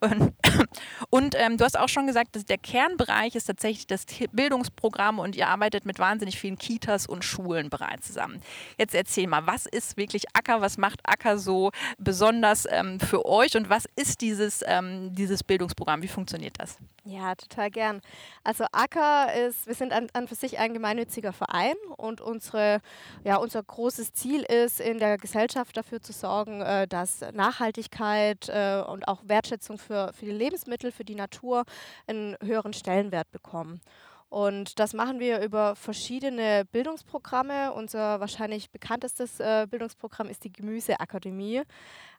Und, 0.00 0.32
und 1.10 1.34
ähm, 1.38 1.56
du 1.56 1.64
hast 1.64 1.78
auch 1.78 1.88
schon 1.88 2.06
gesagt, 2.06 2.36
dass 2.36 2.44
der 2.44 2.58
Kernbereich 2.58 3.34
ist 3.34 3.46
tatsächlich 3.46 3.86
das 3.86 4.06
Bildungsprogramm 4.32 5.18
und 5.18 5.36
ihr 5.36 5.48
arbeitet 5.48 5.86
mit 5.86 5.98
wahnsinnig 5.98 6.38
vielen 6.38 6.58
Kitas 6.58 7.06
und 7.06 7.24
Schulen 7.24 7.70
bereits 7.70 8.08
zusammen. 8.08 8.42
Jetzt 8.78 8.94
erzähl 8.94 9.26
mal, 9.26 9.46
was 9.46 9.66
ist 9.66 9.96
wirklich 9.96 10.24
Acker? 10.34 10.60
Was 10.60 10.78
macht 10.78 11.00
Acker 11.04 11.38
so 11.38 11.70
besonders 11.98 12.66
ähm, 12.70 13.00
für 13.00 13.26
euch 13.26 13.56
und 13.56 13.68
was 13.68 13.86
ist 13.96 14.20
dieses, 14.20 14.62
ähm, 14.66 15.14
dieses 15.14 15.42
Bildungsprogramm? 15.42 16.02
Wie 16.02 16.08
funktioniert 16.08 16.54
das? 16.58 16.78
Ja, 17.04 17.34
total 17.34 17.70
gern. 17.70 18.00
Also 18.44 18.64
Acker 18.72 19.32
ist, 19.34 19.66
wir 19.66 19.74
sind 19.74 19.92
an, 19.92 20.08
an 20.14 20.26
für 20.26 20.34
sich 20.34 20.58
ein 20.58 20.72
gemeinnütziger 20.72 21.32
Verein 21.32 21.74
und 21.96 22.20
unsere, 22.20 22.80
ja, 23.24 23.36
unser 23.36 23.62
großes 23.62 24.14
Ziel 24.14 24.42
ist, 24.42 24.80
in 24.80 24.98
der 24.98 25.18
Gesellschaft 25.18 25.76
dafür 25.76 26.00
zu 26.00 26.12
sorgen, 26.12 26.62
äh, 26.82 26.86
dass 26.86 27.20
Nachhaltigkeit 27.32 28.48
äh, 28.48 28.82
und 28.86 29.08
auch 29.08 29.22
Wertschätzung 29.26 29.78
für, 29.78 30.12
für 30.12 30.26
die 30.26 30.32
Lebensmittel, 30.32 30.92
für 30.92 31.04
die 31.04 31.14
Natur 31.14 31.64
einen 32.06 32.36
höheren 32.42 32.72
Stellenwert 32.72 33.30
bekommen. 33.30 33.80
Und 34.28 34.80
das 34.80 34.94
machen 34.94 35.20
wir 35.20 35.40
über 35.42 35.76
verschiedene 35.76 36.64
Bildungsprogramme. 36.72 37.72
Unser 37.72 38.18
wahrscheinlich 38.18 38.70
bekanntestes 38.70 39.38
äh, 39.38 39.66
Bildungsprogramm 39.70 40.28
ist 40.28 40.42
die 40.42 40.52
Gemüseakademie. 40.52 41.62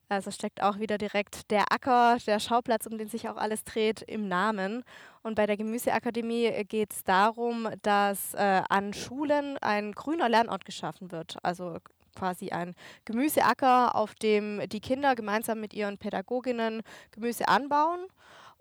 Also 0.08 0.30
steckt 0.32 0.62
auch 0.62 0.78
wieder 0.78 0.98
direkt 0.98 1.50
der 1.52 1.72
Acker, 1.72 2.18
der 2.28 2.40
Schauplatz, 2.40 2.86
um 2.86 2.98
den 2.98 3.10
sich 3.10 3.28
auch 3.28 3.38
alles 3.38 3.64
dreht, 3.64 4.02
im 4.04 4.28
Namen. 4.28 4.84
Und 5.24 5.36
bei 5.36 5.48
der 5.48 5.58
Gemüseakademie 5.58 6.64
geht 6.66 6.94
es 6.94 7.04
darum, 7.04 7.68
dass 7.82 8.34
äh, 8.36 8.62
an 8.70 8.94
Schulen 8.94 9.58
ein 9.58 9.94
grüner 9.94 10.30
Lernort 10.30 10.64
geschaffen 10.64 11.12
wird. 11.12 11.38
Also 11.42 11.80
quasi 12.16 12.50
ein 12.50 12.76
Gemüseacker, 13.06 13.96
auf 13.96 14.16
dem 14.16 14.68
die 14.70 14.80
Kinder 14.80 15.16
gemeinsam 15.16 15.60
mit 15.60 15.74
ihren 15.74 15.98
Pädagoginnen 15.98 16.82
Gemüse 17.12 17.48
anbauen 17.48 18.08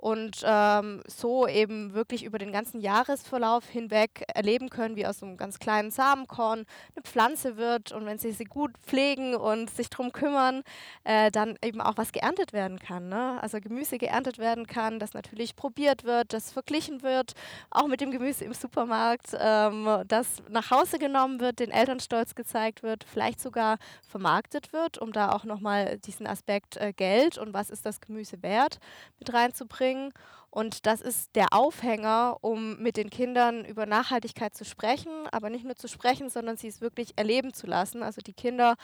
und 0.04 0.42
ähm, 0.44 1.00
so 1.06 1.48
eben 1.48 1.94
wirklich 1.94 2.24
über 2.24 2.36
den 2.36 2.52
ganzen 2.52 2.78
Jahresverlauf 2.78 3.66
hinweg 3.66 4.22
erleben 4.34 4.68
können, 4.68 4.96
wie 4.96 5.06
aus 5.06 5.22
einem 5.22 5.38
ganz 5.38 5.58
kleinen 5.58 5.90
Samenkorn 5.90 6.66
eine 6.94 7.02
Pflanze 7.02 7.56
wird 7.56 7.90
und 7.90 8.04
wenn 8.04 8.18
sie 8.18 8.32
sie 8.32 8.44
gut 8.44 8.72
pflegen 8.86 9.34
und 9.34 9.70
sich 9.70 9.88
darum 9.88 10.12
kümmern, 10.12 10.62
äh, 11.04 11.30
dann 11.30 11.56
eben 11.64 11.80
auch 11.80 11.94
was 11.96 12.12
geerntet 12.12 12.52
werden 12.52 12.78
kann. 12.78 13.08
Ne? 13.08 13.38
Also 13.40 13.60
Gemüse 13.60 13.96
geerntet 13.96 14.36
werden 14.36 14.66
kann, 14.66 14.98
das 14.98 15.14
natürlich 15.14 15.56
probiert 15.56 16.04
wird, 16.04 16.34
das 16.34 16.52
verglichen 16.52 17.02
wird, 17.02 17.32
auch 17.70 17.86
mit 17.86 18.02
dem 18.02 18.10
Gemüse 18.10 18.44
im 18.44 18.52
Supermarkt, 18.52 19.28
ähm, 19.40 19.88
das 20.06 20.42
nach 20.50 20.70
Hause 20.70 20.98
genommen 20.98 21.40
wird, 21.40 21.60
den 21.60 21.70
Eltern 21.70 21.98
stolz 21.98 22.34
gezeigt 22.34 22.82
wird, 22.82 23.04
vielleicht 23.04 23.40
sogar 23.40 23.78
vermarktet 24.06 24.74
wird, 24.74 24.98
um 24.98 25.12
da 25.12 25.32
auch 25.32 25.44
nochmal 25.44 25.96
diesen 25.96 26.26
Aspekt 26.26 26.76
äh, 26.76 26.92
Geld 26.92 27.38
und 27.38 27.54
was 27.54 27.70
ist 27.70 27.86
das 27.86 28.02
Gemüse 28.02 28.42
wert 28.42 28.80
mit 29.18 29.32
reinzubringen 29.32 29.93
bringen. 29.94 30.12
Und 30.50 30.86
das 30.86 31.00
ist 31.00 31.34
der 31.34 31.48
Aufhänger, 31.50 32.36
um 32.40 32.80
mit 32.80 32.96
den 32.96 33.10
Kindern 33.10 33.64
über 33.64 33.86
Nachhaltigkeit 33.86 34.54
zu 34.54 34.64
sprechen, 34.64 35.10
aber 35.32 35.50
nicht 35.50 35.64
nur 35.64 35.74
zu 35.74 35.88
sprechen, 35.88 36.30
sondern 36.30 36.56
sie 36.56 36.68
es 36.68 36.80
wirklich 36.80 37.14
erleben 37.16 37.52
zu 37.52 37.66
lassen. 37.66 38.04
Also 38.04 38.20
die 38.20 38.34
Kinder 38.34 38.76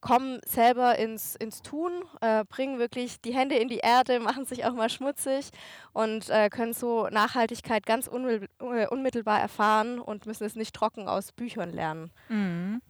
kommen 0.00 0.40
selber 0.46 0.98
ins, 0.98 1.36
ins 1.36 1.60
Tun, 1.60 1.92
äh, 2.22 2.46
bringen 2.46 2.78
wirklich 2.78 3.20
die 3.20 3.34
Hände 3.34 3.56
in 3.56 3.68
die 3.68 3.76
Erde, 3.76 4.20
machen 4.20 4.46
sich 4.46 4.64
auch 4.64 4.72
mal 4.72 4.88
schmutzig 4.88 5.50
und 5.92 6.30
äh, 6.30 6.48
können 6.48 6.72
so 6.72 7.08
Nachhaltigkeit 7.08 7.84
ganz 7.84 8.06
äh, 8.06 8.86
unmittelbar 8.86 9.38
erfahren 9.38 9.98
und 9.98 10.24
müssen 10.24 10.44
es 10.44 10.56
nicht 10.56 10.74
trocken 10.74 11.08
aus 11.08 11.32
Büchern 11.32 11.70
lernen. 11.74 12.10
Mhm. 12.30 12.80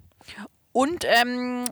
Und 0.71 1.05
ähm 1.09 1.65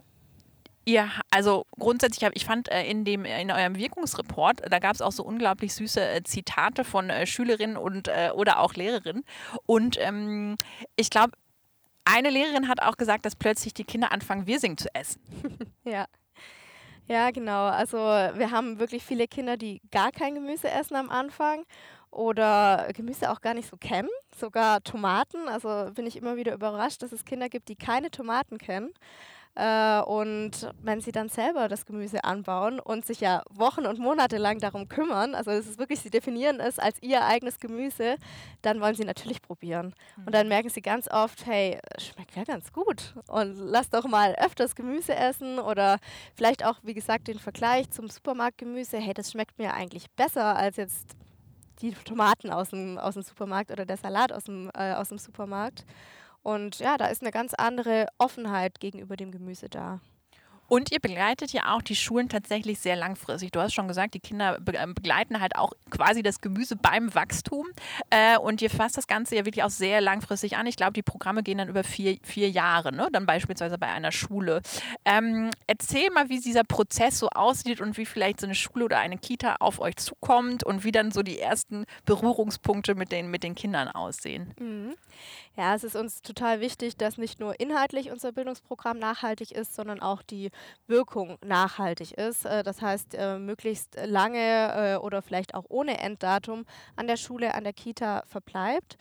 Ihr, 0.89 1.11
also 1.31 1.67
grundsätzlich, 1.73 2.25
hab, 2.25 2.37
ich 2.37 2.45
fand 2.45 2.71
äh, 2.71 2.85
in, 2.85 3.05
dem, 3.05 3.25
in 3.25 3.51
eurem 3.51 3.77
Wirkungsreport, 3.77 4.63
da 4.71 4.79
gab 4.79 4.95
es 4.95 5.03
auch 5.03 5.11
so 5.11 5.25
unglaublich 5.25 5.75
süße 5.75 6.01
äh, 6.01 6.23
Zitate 6.23 6.85
von 6.85 7.11
äh, 7.11 7.27
Schülerinnen 7.27 7.77
und 7.77 8.07
äh, 8.07 8.31
oder 8.33 8.61
auch 8.61 8.75
Lehrerinnen. 8.75 9.25
Und 9.67 9.99
ähm, 10.01 10.57
ich 10.95 11.11
glaube, 11.11 11.33
eine 12.05 12.31
Lehrerin 12.31 12.69
hat 12.69 12.81
auch 12.83 12.97
gesagt, 12.97 13.27
dass 13.27 13.35
plötzlich 13.35 13.75
die 13.75 13.83
Kinder 13.83 14.13
anfangen, 14.13 14.47
Wirsing 14.47 14.77
zu 14.77 14.89
essen. 14.95 15.21
ja. 15.85 16.07
Ja, 17.09 17.31
genau. 17.33 17.67
Also 17.67 17.99
wir 17.99 18.53
haben 18.53 18.79
wirklich 18.79 19.05
viele 19.05 19.27
Kinder, 19.27 19.57
die 19.57 19.81
gar 19.91 20.13
kein 20.13 20.35
Gemüse 20.35 20.71
essen 20.71 20.97
am 20.97 21.11
Anfang 21.11 21.65
oder 22.11 22.89
Gemüse 22.95 23.31
auch 23.31 23.41
gar 23.41 23.55
nicht 23.55 23.69
so 23.69 23.77
kennen, 23.77 24.09
sogar 24.37 24.83
Tomaten. 24.83 25.49
Also 25.49 25.91
bin 25.95 26.07
ich 26.07 26.17
immer 26.17 26.37
wieder 26.37 26.55
überrascht, 26.55 27.03
dass 27.03 27.13
es 27.13 27.25
Kinder 27.25 27.49
gibt, 27.49 27.69
die 27.69 27.77
keine 27.77 28.11
Tomaten 28.11 28.59
kennen. 28.59 28.93
Äh, 29.57 30.03
und 30.03 30.71
wenn 30.83 31.01
sie 31.01 31.13
dann 31.13 31.31
selber 31.31 31.69
das 31.69 31.87
Gemüse 31.87 32.25
anbauen 32.25 32.79
und 32.79 33.07
sich 33.07 33.21
ja 33.21 33.43
Wochen 33.49 33.87
und 33.87 33.99
Monate 33.99 34.37
lang 34.37 34.59
darum 34.59 34.87
kümmern, 34.87 35.35
also 35.35 35.51
es 35.51 35.67
ist 35.67 35.79
wirklich, 35.79 36.01
sie 36.01 36.11
definieren 36.11 36.61
es 36.61 36.79
als 36.79 37.03
ihr 37.03 37.25
eigenes 37.25 37.59
Gemüse, 37.59 38.17
dann 38.61 38.83
wollen 38.83 38.95
sie 38.95 39.05
natürlich 39.05 39.41
probieren. 39.41 39.95
Und 40.27 40.35
dann 40.35 40.47
mhm. 40.47 40.51
merken 40.51 40.69
sie 40.69 40.83
ganz 40.83 41.09
oft, 41.11 41.47
hey, 41.47 41.79
schmeckt 41.99 42.37
ja 42.37 42.45
ganz 42.45 42.71
gut. 42.71 43.15
Und 43.29 43.57
lass 43.57 43.89
doch 43.89 44.05
mal 44.05 44.35
öfters 44.35 44.75
Gemüse 44.75 45.15
essen 45.15 45.59
oder 45.59 45.99
vielleicht 46.35 46.63
auch, 46.63 46.77
wie 46.83 46.95
gesagt, 46.95 47.29
den 47.29 47.39
Vergleich 47.39 47.91
zum 47.91 48.11
Supermarktgemüse, 48.11 48.99
hey, 48.99 49.15
das 49.15 49.33
schmeckt 49.33 49.59
mir 49.59 49.73
eigentlich 49.73 50.11
besser 50.11 50.55
als 50.55 50.77
jetzt 50.77 51.17
die 51.81 51.93
Tomaten 51.93 52.51
aus 52.51 52.71
dem, 52.71 52.99
aus 52.99 53.15
dem 53.15 53.23
Supermarkt 53.23 53.71
oder 53.71 53.87
der 53.87 53.97
Salat 53.97 54.33
aus 54.33 54.45
dem, 54.45 54.71
äh, 54.75 54.93
aus 54.93 55.09
dem 55.09 55.19
Supermarkt. 55.19 55.87
Und 56.47 56.79
ja, 56.79 56.97
da 56.97 57.07
ist 57.07 57.23
eine 57.23 57.33
ganz 57.33 57.55
andere 57.55 58.07
Offenheit 58.19 58.79
gegenüber 58.79 59.17
dem 59.17 59.33
Gemüse 59.33 59.69
da. 59.69 59.99
Und 60.69 60.93
ihr 60.93 61.01
begleitet 61.01 61.53
ja 61.53 61.75
auch 61.75 61.83
die 61.83 61.97
Schulen 61.97 62.29
tatsächlich 62.29 62.81
sehr 62.81 62.97
langfristig. 62.97 63.53
Du 63.53 63.61
hast 63.61 63.75
schon 63.75 63.89
gesagt, 63.89 64.15
die 64.15 64.21
Kinder 64.21 64.59
ähm, 64.75 64.95
begleiten 64.95 65.41
halt 65.41 65.57
auch 65.57 65.73
quasi 65.91 66.23
das 66.23 66.41
Gemüse 66.41 66.77
beim 66.77 67.15
Wachstum. 67.15 67.67
Äh, 68.11 68.39
und 68.39 68.63
ihr 68.63 68.71
fasst 68.71 68.97
das 68.97 69.07
Ganze 69.07 69.37
ja 69.37 69.45
wirklich 69.45 69.65
auch 69.65 69.71
sehr 69.71 70.01
langfristig 70.01 70.57
an. 70.57 70.67
Ich 70.67 70.77
glaube, 70.77 70.93
die 70.93 71.03
Programme 71.03 71.43
gehen 71.43 71.59
dann 71.59 71.69
über 71.69 71.85
vier, 71.85 72.19
vier 72.23 72.51
Jahre, 72.51 72.93
ne? 72.93 73.09
dann 73.13 73.27
beispielsweise 73.27 73.79
bei 73.79 73.87
einer 73.87 74.13
Schule. 74.13 74.63
Ähm, 75.05 75.51
erzähl 75.67 76.11
mal, 76.11 76.29
wie 76.29 76.41
dieser 76.41 76.65
Prozess 76.65 77.19
so 77.19 77.29
aussieht 77.29 77.81
und 77.81 77.97
wie 77.97 78.07
vielleicht 78.07 78.41
so 78.41 78.47
eine 78.47 78.55
Schule 78.55 78.87
oder 78.87 78.99
eine 78.99 79.19
Kita 79.19 79.57
auf 79.61 79.81
euch 79.81 79.97
zukommt 79.97 80.65
und 80.65 80.85
wie 80.85 80.93
dann 80.93 81.13
so 81.13 81.23
die 81.23 81.39
ersten 81.39 81.87
Berührungspunkte 82.05 82.95
mit 82.95 83.13
den, 83.13 83.31
mit 83.31 83.43
den 83.43 83.55
Kindern 83.55 83.89
aussehen. 83.89 84.55
Mhm. 84.59 84.95
Ja, 85.57 85.75
es 85.75 85.85
ist 85.85 85.97
uns 85.97 86.21
total 86.21 86.61
wichtig, 86.61 86.99
dass 86.99 87.17
nicht 87.17 87.41
nur 87.41 87.59
inhaltlich 87.59 88.11
unser 88.11 88.33
Bildungsprogramm 88.33 88.99
nachhaltig 88.99 89.53
ist, 89.53 89.75
sondern 89.75 90.01
auch 90.01 90.23
die 90.23 90.51
Wirkung 90.87 91.39
nachhaltig 91.45 92.13
ist. 92.13 92.45
Äh, 92.45 92.63
das 92.63 92.83
heißt, 92.83 93.15
äh, 93.15 93.39
möglichst 93.39 93.97
lange 94.05 94.95
äh, 94.95 94.97
oder 94.97 95.23
vielleicht 95.23 95.55
auch 95.55 95.65
ohne 95.69 95.99
Enddatum 95.99 96.65
an 96.97 97.07
der 97.07 97.17
Schule, 97.17 97.55
an 97.55 97.65
der 97.65 97.73
Kita 97.73 98.23
verbleibt. 98.27 98.97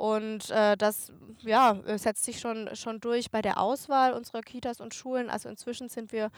Und 0.00 0.48
äh, 0.48 0.78
das 0.78 1.12
ja, 1.42 1.76
setzt 1.96 2.24
sich 2.24 2.40
schon, 2.40 2.74
schon 2.74 3.00
durch 3.00 3.30
bei 3.30 3.42
der 3.42 3.60
Auswahl 3.60 4.14
unserer 4.14 4.40
Kitas 4.40 4.80
und 4.80 4.94
Schulen. 4.94 5.28
Also 5.28 5.50
inzwischen 5.50 5.90
sind 5.90 6.10
wir 6.10 6.30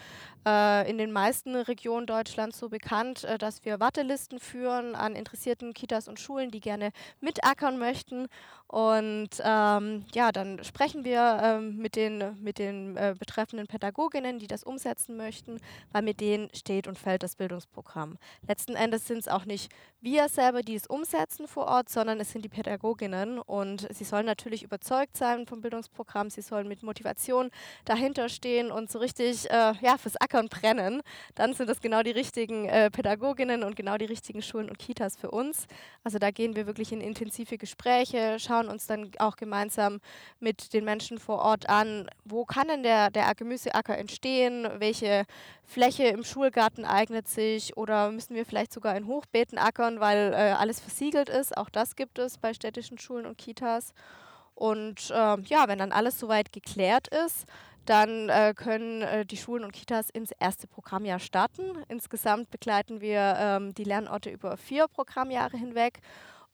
äh, 0.45 0.91
in 0.91 0.99
den 0.99 1.13
meisten 1.13 1.55
Regionen 1.55 2.09
Deutschlands 2.09 2.59
so 2.59 2.69
bekannt, 2.69 3.23
äh, 3.23 3.39
dass 3.39 3.65
wir 3.65 3.79
Wartelisten 3.79 4.41
führen 4.41 4.97
an 4.97 5.15
interessierten 5.15 5.75
Kitas 5.75 6.09
und 6.09 6.19
Schulen, 6.19 6.51
die 6.51 6.59
gerne 6.59 6.91
mitackern 7.21 7.79
möchten. 7.79 8.27
Und 8.67 9.29
ähm, 9.45 10.07
ja, 10.15 10.33
dann 10.33 10.65
sprechen 10.65 11.05
wir 11.05 11.39
ähm, 11.43 11.77
mit 11.77 11.95
den, 11.95 12.43
mit 12.43 12.59
den 12.59 12.97
äh, 12.97 13.15
betreffenden 13.17 13.67
Pädagoginnen, 13.67 14.39
die 14.39 14.47
das 14.47 14.65
umsetzen 14.65 15.17
möchten, 15.19 15.61
weil 15.93 16.01
mit 16.01 16.21
denen 16.21 16.49
steht 16.55 16.89
und 16.89 16.99
fällt 16.99 17.23
das 17.23 17.37
Bildungsprogramm. 17.37 18.17
Letzten 18.49 18.75
Endes 18.75 19.07
sind 19.07 19.19
es 19.19 19.29
auch 19.29 19.45
nicht 19.45 19.71
wir 20.01 20.29
selber, 20.29 20.63
die 20.63 20.75
es 20.75 20.87
umsetzen 20.87 21.47
vor 21.47 21.67
Ort, 21.67 21.91
sondern 21.91 22.19
es 22.19 22.33
sind 22.33 22.47
die 22.47 22.49
Pädagoginnen. 22.49 23.41
Und 23.53 23.87
sie 23.93 24.05
sollen 24.05 24.25
natürlich 24.25 24.63
überzeugt 24.63 25.15
sein 25.15 25.45
vom 25.45 25.61
Bildungsprogramm, 25.61 26.31
sie 26.31 26.41
sollen 26.41 26.67
mit 26.67 26.83
Motivation 26.83 27.51
dahinter 27.85 28.31
stehen 28.31 28.71
und 28.71 28.91
so 28.91 28.99
richtig 28.99 29.45
äh, 29.51 29.75
ja, 29.83 29.99
fürs 29.99 30.19
Ackern 30.19 30.49
brennen. 30.49 31.03
Dann 31.35 31.53
sind 31.53 31.69
das 31.69 31.83
genau 31.83 32.03
die 32.03 32.13
richtigen 32.13 32.65
äh, 32.65 32.91
Pädagoginnen 32.91 33.63
und 33.63 33.77
genau 33.77 33.99
die 33.99 34.07
richtigen 34.07 34.41
Schulen 34.41 34.71
und 34.71 34.79
Kitas 34.79 35.17
für 35.17 35.31
uns. 35.31 35.67
Also 36.03 36.19
da 36.19 36.31
gehen 36.31 36.57
wir 36.57 36.67
wirklich 36.67 36.93
in 36.93 37.03
intensive 37.03 37.59
Gespräche, 37.59 38.39
schauen, 38.41 38.69
uns 38.69 38.87
dann 38.87 39.11
auch 39.19 39.37
gemeinsam 39.37 40.01
mit 40.41 40.73
den 40.73 40.87
Menschen 40.87 41.19
vor 41.19 41.41
Ort 41.41 41.69
an, 41.69 42.09
wo 42.25 42.47
kann 42.47 42.69
denn 42.69 42.83
der, 42.83 43.11
der 43.11 43.35
Gemüseacker 43.35 43.99
entstehen, 43.99 44.67
welche 44.79 45.27
Fläche 45.65 46.05
im 46.05 46.25
Schulgarten 46.25 46.87
eignet 46.87 47.29
sich 47.29 47.77
oder 47.77 48.11
müssen 48.11 48.35
wir 48.35 48.47
vielleicht 48.47 48.73
sogar 48.73 48.97
in 48.97 49.07
Hochbeeten 49.07 49.59
ackern, 49.59 50.01
weil 50.01 50.33
äh, 50.33 50.37
alles 50.53 50.81
versiegelt 50.81 51.29
ist. 51.29 51.57
Auch 51.57 51.71
das 51.71 51.97
gibt 51.97 52.19
es 52.19 52.39
bei 52.39 52.55
städtischen 52.55 52.99
Schulen 52.99 53.27
und 53.27 53.32
Kitas. 53.37 53.95
Und 54.55 55.11
äh, 55.11 55.41
ja, 55.41 55.67
wenn 55.67 55.79
dann 55.79 55.93
alles 55.93 56.19
soweit 56.19 56.53
geklärt 56.53 57.09
ist, 57.09 57.47
dann 57.87 58.29
äh, 58.29 58.55
können 58.57 59.03
äh, 59.03 59.27
die 59.27 59.37
Schulen 59.37 59.65
und 59.65 59.73
Kitas 59.73 60.11
ins 60.11 60.31
erste 60.39 60.67
Programmjahr 60.67 61.19
starten. 61.19 61.85
Insgesamt 61.89 62.51
begleiten 62.51 63.01
wir 63.01 63.37
ähm, 63.39 63.75
die 63.75 63.85
Lernorte 63.85 64.31
über 64.31 64.57
vier 64.57 64.87
Programmjahre 64.87 65.57
hinweg 65.57 66.01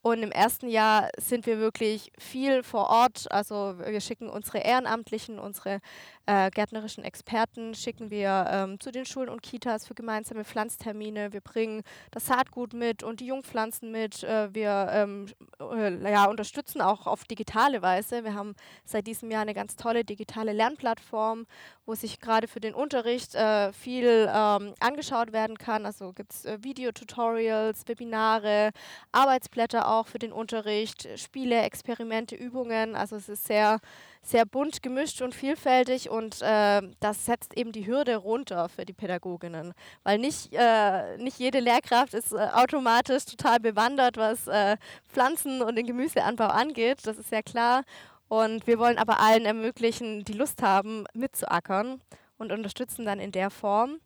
und 0.02 0.22
im 0.22 0.30
ersten 0.30 0.68
Jahr 0.68 1.08
sind 1.18 1.46
wir 1.46 1.58
wirklich 1.58 2.12
viel 2.18 2.62
vor 2.62 2.88
Ort. 2.88 3.30
Also 3.30 3.74
wir 3.78 4.00
schicken 4.00 4.30
unsere 4.30 4.58
Ehrenamtlichen, 4.58 5.38
unsere 5.38 5.80
äh, 6.26 6.50
gärtnerischen 6.50 7.04
Experten 7.04 7.74
schicken 7.74 8.10
wir 8.10 8.46
ähm, 8.50 8.78
zu 8.78 8.92
den 8.92 9.06
Schulen 9.06 9.28
und 9.28 9.42
Kitas 9.42 9.86
für 9.86 9.94
gemeinsame 9.94 10.44
Pflanztermine. 10.44 11.32
Wir 11.32 11.40
bringen 11.40 11.82
das 12.10 12.26
Saatgut 12.26 12.74
mit 12.74 13.02
und 13.02 13.20
die 13.20 13.26
Jungpflanzen 13.26 13.90
mit. 13.90 14.22
Äh, 14.22 14.54
wir 14.54 14.88
ähm, 14.92 15.26
äh, 15.58 16.12
ja, 16.12 16.26
unterstützen 16.26 16.80
auch 16.80 17.06
auf 17.06 17.24
digitale 17.24 17.82
Weise. 17.82 18.24
Wir 18.24 18.34
haben 18.34 18.54
seit 18.84 19.06
diesem 19.06 19.30
Jahr 19.30 19.42
eine 19.42 19.54
ganz 19.54 19.74
tolle 19.74 20.04
digitale 20.04 20.52
Lernplattform, 20.52 21.46
wo 21.86 21.94
sich 21.94 22.20
gerade 22.20 22.46
für 22.46 22.60
den 22.60 22.74
Unterricht 22.74 23.34
äh, 23.34 23.72
viel 23.72 24.30
ähm, 24.32 24.74
angeschaut 24.78 25.32
werden 25.32 25.58
kann. 25.58 25.86
Also 25.86 26.12
gibt 26.12 26.34
es 26.34 26.44
äh, 26.44 26.58
Videotutorials, 26.62 27.88
Webinare, 27.88 28.70
Arbeitsblätter 29.10 29.88
auch 29.88 29.97
auch 29.98 30.06
für 30.06 30.18
den 30.18 30.32
Unterricht, 30.32 31.08
Spiele, 31.16 31.62
Experimente, 31.62 32.34
Übungen. 32.34 32.94
Also 32.94 33.16
es 33.16 33.28
ist 33.28 33.46
sehr, 33.46 33.80
sehr 34.22 34.46
bunt 34.46 34.82
gemischt 34.82 35.22
und 35.22 35.34
vielfältig 35.34 36.10
und 36.10 36.40
äh, 36.42 36.82
das 37.00 37.26
setzt 37.26 37.56
eben 37.56 37.72
die 37.72 37.86
Hürde 37.86 38.16
runter 38.16 38.68
für 38.68 38.84
die 38.84 38.92
Pädagoginnen, 38.92 39.74
weil 40.04 40.18
nicht, 40.18 40.52
äh, 40.52 41.16
nicht 41.18 41.38
jede 41.38 41.60
Lehrkraft 41.60 42.14
ist 42.14 42.32
äh, 42.32 42.48
automatisch 42.52 43.24
total 43.24 43.60
bewandert, 43.60 44.16
was 44.16 44.46
äh, 44.46 44.76
Pflanzen 45.08 45.62
und 45.62 45.76
den 45.76 45.86
Gemüseanbau 45.86 46.46
angeht, 46.46 46.98
das 47.04 47.18
ist 47.18 47.30
ja 47.32 47.42
klar. 47.42 47.82
Und 48.28 48.66
wir 48.66 48.78
wollen 48.78 48.98
aber 48.98 49.20
allen 49.20 49.46
ermöglichen, 49.46 50.24
die 50.24 50.34
Lust 50.34 50.62
haben, 50.62 51.04
mitzuackern 51.14 52.00
und 52.36 52.52
unterstützen 52.52 53.06
dann 53.06 53.20
in 53.20 53.32
der 53.32 53.50
Form. 53.50 54.00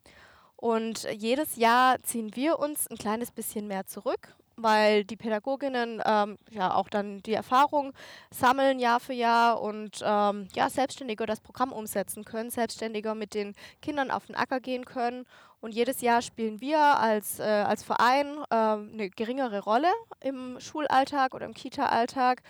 Und 0.57 1.09
jedes 1.13 1.57
Jahr 1.57 2.01
ziehen 2.05 2.31
wir 2.37 2.61
uns 2.61 2.87
ein 2.89 2.97
kleines 2.97 3.33
bisschen 3.33 3.67
mehr 3.67 3.85
zurück, 3.87 4.37
weil 4.57 5.05
die 5.05 5.17
Pädagoginnen 5.17 6.03
ähm, 6.05 6.39
ja 6.51 6.75
auch 6.75 6.89
dann 6.89 7.23
die 7.23 7.35
Erfahrung 7.35 7.93
sammeln 8.31 8.79
Jahr 8.79 9.01
für 9.01 9.13
Jahr 9.13 9.61
und 9.61 10.03
ähm, 10.05 10.49
ja 10.55 10.69
selbstständiger 10.69 11.27
das 11.27 11.41
Programm 11.41 11.73
umsetzen 11.73 12.25
können, 12.25 12.51
selbstständiger 12.51 13.15
mit 13.15 13.35
den 13.35 13.55
Kindern 13.81 14.11
auf 14.11 14.27
den 14.27 14.37
Acker 14.37 14.61
gehen 14.61 14.85
können. 14.85 15.27
Und 15.61 15.75
jedes 15.75 16.01
Jahr 16.01 16.23
spielen 16.23 16.61
wir 16.61 16.81
als, 16.81 17.39
äh, 17.39 17.45
als 17.45 17.85
Verein 17.85 18.27
äh, 18.51 18.55
eine 18.55 19.11
geringere 19.11 19.61
Rolle 19.61 19.93
im 20.21 20.59
Schulalltag 20.59 21.35
oder 21.35 21.47
im 21.47 21.55
Kita-Alltag. 21.55 22.43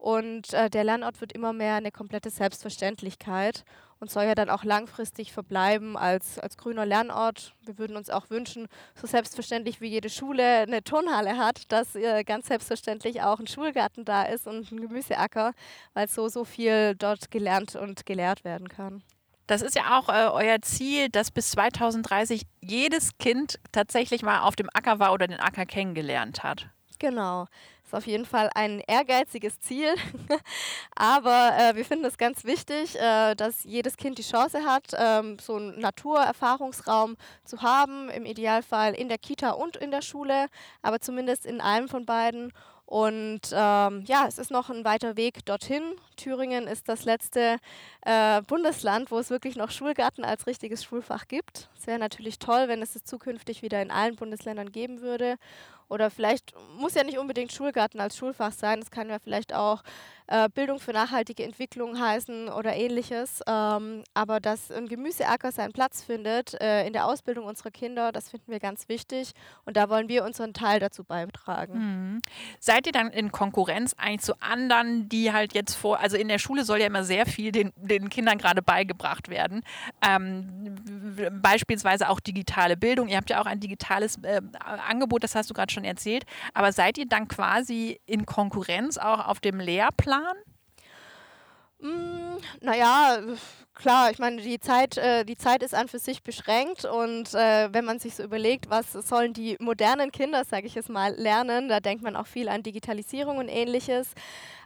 Und 0.00 0.54
äh, 0.54 0.70
der 0.70 0.82
Lernort 0.82 1.20
wird 1.20 1.32
immer 1.32 1.52
mehr 1.52 1.74
eine 1.74 1.92
komplette 1.92 2.30
Selbstverständlichkeit 2.30 3.64
und 3.98 4.10
soll 4.10 4.24
ja 4.24 4.34
dann 4.34 4.48
auch 4.48 4.64
langfristig 4.64 5.30
verbleiben 5.30 5.94
als, 5.98 6.38
als 6.38 6.56
grüner 6.56 6.86
Lernort. 6.86 7.52
Wir 7.66 7.76
würden 7.76 7.98
uns 7.98 8.08
auch 8.08 8.30
wünschen, 8.30 8.66
so 8.94 9.06
selbstverständlich 9.06 9.82
wie 9.82 9.88
jede 9.88 10.08
Schule 10.08 10.60
eine 10.60 10.82
Turnhalle 10.82 11.36
hat, 11.36 11.70
dass 11.70 11.96
äh, 11.96 12.24
ganz 12.24 12.46
selbstverständlich 12.46 13.20
auch 13.20 13.40
ein 13.40 13.46
Schulgarten 13.46 14.06
da 14.06 14.22
ist 14.22 14.46
und 14.46 14.72
ein 14.72 14.80
Gemüseacker, 14.80 15.52
weil 15.92 16.08
so, 16.08 16.28
so 16.28 16.46
viel 16.46 16.94
dort 16.94 17.30
gelernt 17.30 17.76
und 17.76 18.06
gelehrt 18.06 18.42
werden 18.42 18.68
kann. 18.68 19.02
Das 19.48 19.60
ist 19.60 19.76
ja 19.76 19.98
auch 19.98 20.08
äh, 20.08 20.30
euer 20.32 20.62
Ziel, 20.62 21.10
dass 21.10 21.30
bis 21.30 21.50
2030 21.50 22.46
jedes 22.62 23.18
Kind 23.18 23.60
tatsächlich 23.70 24.22
mal 24.22 24.40
auf 24.40 24.56
dem 24.56 24.70
Acker 24.72 24.98
war 24.98 25.12
oder 25.12 25.26
den 25.26 25.40
Acker 25.40 25.66
kennengelernt 25.66 26.42
hat. 26.42 26.70
Genau. 26.98 27.46
Ist 27.90 27.96
auf 27.96 28.06
jeden 28.06 28.24
Fall 28.24 28.48
ein 28.54 28.78
ehrgeiziges 28.86 29.58
Ziel. 29.58 29.92
Aber 30.94 31.50
äh, 31.58 31.74
wir 31.74 31.84
finden 31.84 32.04
es 32.04 32.18
ganz 32.18 32.44
wichtig, 32.44 32.96
äh, 32.96 33.34
dass 33.34 33.64
jedes 33.64 33.96
Kind 33.96 34.16
die 34.18 34.22
Chance 34.22 34.64
hat, 34.64 34.92
ähm, 34.96 35.40
so 35.40 35.56
einen 35.56 35.80
Naturerfahrungsraum 35.80 37.16
zu 37.44 37.62
haben. 37.62 38.08
Im 38.10 38.26
Idealfall 38.26 38.94
in 38.94 39.08
der 39.08 39.18
Kita 39.18 39.50
und 39.50 39.74
in 39.74 39.90
der 39.90 40.02
Schule, 40.02 40.46
aber 40.82 41.00
zumindest 41.00 41.44
in 41.44 41.60
einem 41.60 41.88
von 41.88 42.06
beiden. 42.06 42.52
Und 42.86 43.52
ähm, 43.52 44.04
ja, 44.06 44.26
es 44.28 44.38
ist 44.38 44.52
noch 44.52 44.70
ein 44.70 44.84
weiter 44.84 45.16
Weg 45.16 45.44
dorthin. 45.44 45.82
Thüringen 46.16 46.68
ist 46.68 46.88
das 46.88 47.04
letzte 47.04 47.56
äh, 48.02 48.40
Bundesland, 48.42 49.10
wo 49.10 49.18
es 49.18 49.30
wirklich 49.30 49.56
noch 49.56 49.72
Schulgarten 49.72 50.24
als 50.24 50.46
richtiges 50.46 50.84
Schulfach 50.84 51.26
gibt. 51.26 51.70
Es 51.76 51.88
wäre 51.88 51.98
natürlich 51.98 52.38
toll, 52.38 52.68
wenn 52.68 52.82
es 52.82 52.94
es 52.94 53.02
zukünftig 53.02 53.62
wieder 53.62 53.82
in 53.82 53.90
allen 53.90 54.14
Bundesländern 54.14 54.70
geben 54.70 55.00
würde. 55.00 55.38
Oder 55.90 56.10
vielleicht 56.10 56.54
muss 56.78 56.94
ja 56.94 57.02
nicht 57.04 57.18
unbedingt 57.18 57.52
Schulgarten 57.52 58.00
als 58.00 58.16
Schulfach 58.16 58.52
sein. 58.52 58.78
Es 58.78 58.90
kann 58.90 59.10
ja 59.10 59.18
vielleicht 59.18 59.52
auch 59.52 59.82
äh, 60.30 60.48
Bildung 60.48 60.78
für 60.78 60.92
nachhaltige 60.92 61.42
Entwicklung 61.42 62.00
heißen 62.00 62.48
oder 62.48 62.74
ähnliches. 62.76 63.42
Ähm, 63.48 64.04
aber 64.14 64.38
dass 64.38 64.70
ein 64.70 64.86
Gemüseacker 64.86 65.50
seinen 65.50 65.72
Platz 65.72 66.04
findet 66.04 66.54
äh, 66.60 66.86
in 66.86 66.92
der 66.92 67.06
Ausbildung 67.06 67.46
unserer 67.46 67.72
Kinder, 67.72 68.12
das 68.12 68.30
finden 68.30 68.52
wir 68.52 68.60
ganz 68.60 68.88
wichtig. 68.88 69.32
Und 69.64 69.76
da 69.76 69.88
wollen 69.88 70.08
wir 70.08 70.24
unseren 70.24 70.54
Teil 70.54 70.78
dazu 70.78 71.02
beitragen. 71.02 71.78
Mhm. 71.78 72.22
Seid 72.60 72.86
ihr 72.86 72.92
dann 72.92 73.08
in 73.08 73.32
Konkurrenz 73.32 73.94
eigentlich 73.98 74.20
zu 74.20 74.40
anderen, 74.40 75.08
die 75.08 75.32
halt 75.32 75.52
jetzt 75.52 75.74
vor, 75.74 75.98
also 75.98 76.16
in 76.16 76.28
der 76.28 76.38
Schule 76.38 76.64
soll 76.64 76.78
ja 76.78 76.86
immer 76.86 77.02
sehr 77.02 77.26
viel 77.26 77.50
den, 77.50 77.72
den 77.76 78.08
Kindern 78.08 78.38
gerade 78.38 78.62
beigebracht 78.62 79.30
werden. 79.30 79.62
Ähm, 80.06 80.76
beispielsweise 81.42 82.08
auch 82.08 82.20
digitale 82.20 82.76
Bildung. 82.76 83.08
Ihr 83.08 83.16
habt 83.16 83.30
ja 83.30 83.40
auch 83.40 83.46
ein 83.46 83.58
digitales 83.58 84.16
äh, 84.22 84.40
Angebot, 84.60 85.24
das 85.24 85.34
hast 85.34 85.50
du 85.50 85.54
gerade 85.54 85.72
schon 85.72 85.84
erzählt. 85.84 86.24
Aber 86.54 86.70
seid 86.70 86.98
ihr 86.98 87.06
dann 87.06 87.26
quasi 87.26 88.00
in 88.06 88.26
Konkurrenz 88.26 88.96
auch 88.96 89.26
auf 89.26 89.40
dem 89.40 89.58
Lehrplan? 89.58 90.19
Mm, 91.82 92.36
naja, 92.60 93.20
klar, 93.74 94.10
ich 94.10 94.18
meine, 94.18 94.42
die 94.42 94.60
Zeit, 94.60 94.98
äh, 94.98 95.24
die 95.24 95.38
Zeit 95.38 95.62
ist 95.62 95.74
an 95.74 95.88
für 95.88 95.98
sich 95.98 96.22
beschränkt 96.22 96.84
und 96.84 97.32
äh, 97.34 97.72
wenn 97.72 97.86
man 97.86 97.98
sich 97.98 98.16
so 98.16 98.22
überlegt, 98.22 98.68
was 98.68 98.92
sollen 98.92 99.32
die 99.32 99.56
modernen 99.60 100.12
Kinder, 100.12 100.44
sage 100.44 100.66
ich 100.66 100.74
jetzt 100.74 100.90
mal, 100.90 101.14
lernen, 101.14 101.70
da 101.70 101.80
denkt 101.80 102.02
man 102.04 102.16
auch 102.16 102.26
viel 102.26 102.50
an 102.50 102.62
Digitalisierung 102.62 103.38
und 103.38 103.48
ähnliches. 103.48 104.12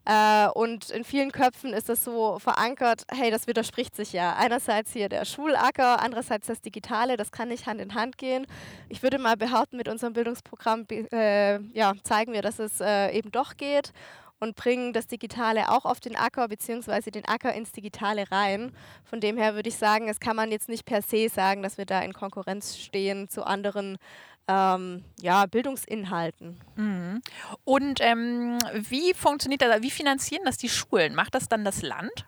Äh, 0.06 0.48
und 0.48 0.90
in 0.90 1.04
vielen 1.04 1.30
Köpfen 1.30 1.72
ist 1.72 1.88
das 1.88 2.02
so 2.02 2.38
verankert, 2.40 3.04
hey, 3.10 3.30
das 3.30 3.46
widerspricht 3.46 3.94
sich 3.94 4.12
ja. 4.12 4.34
Einerseits 4.34 4.92
hier 4.92 5.08
der 5.08 5.24
Schulacker, 5.24 6.02
andererseits 6.02 6.48
das 6.48 6.60
Digitale, 6.62 7.16
das 7.16 7.30
kann 7.30 7.48
nicht 7.48 7.66
Hand 7.66 7.80
in 7.80 7.94
Hand 7.94 8.18
gehen. 8.18 8.46
Ich 8.88 9.04
würde 9.04 9.18
mal 9.18 9.36
behaupten, 9.36 9.76
mit 9.76 9.88
unserem 9.88 10.14
Bildungsprogramm 10.14 10.84
äh, 10.90 11.60
ja, 11.72 11.92
zeigen 12.02 12.32
wir, 12.32 12.42
dass 12.42 12.58
es 12.58 12.80
äh, 12.80 13.16
eben 13.16 13.30
doch 13.30 13.56
geht 13.56 13.92
und 14.40 14.56
bringen 14.56 14.92
das 14.92 15.06
Digitale 15.06 15.70
auch 15.70 15.84
auf 15.84 16.00
den 16.00 16.16
Acker 16.16 16.48
bzw. 16.48 17.10
den 17.10 17.24
Acker 17.24 17.54
ins 17.54 17.72
Digitale 17.72 18.30
rein. 18.30 18.72
Von 19.04 19.20
dem 19.20 19.36
her 19.36 19.54
würde 19.54 19.68
ich 19.68 19.76
sagen, 19.76 20.08
es 20.08 20.20
kann 20.20 20.36
man 20.36 20.50
jetzt 20.50 20.68
nicht 20.68 20.84
per 20.84 21.02
se 21.02 21.28
sagen, 21.28 21.62
dass 21.62 21.78
wir 21.78 21.86
da 21.86 22.00
in 22.00 22.12
Konkurrenz 22.12 22.76
stehen 22.76 23.28
zu 23.28 23.44
anderen 23.44 23.98
ähm, 24.48 25.04
ja, 25.20 25.46
Bildungsinhalten. 25.46 26.60
Mhm. 26.76 27.22
Und 27.64 28.00
ähm, 28.00 28.58
wie 28.74 29.14
funktioniert 29.14 29.62
das, 29.62 29.82
wie 29.82 29.90
finanzieren 29.90 30.44
das 30.44 30.56
die 30.56 30.68
Schulen? 30.68 31.14
Macht 31.14 31.34
das 31.34 31.48
dann 31.48 31.64
das 31.64 31.82
Land? 31.82 32.26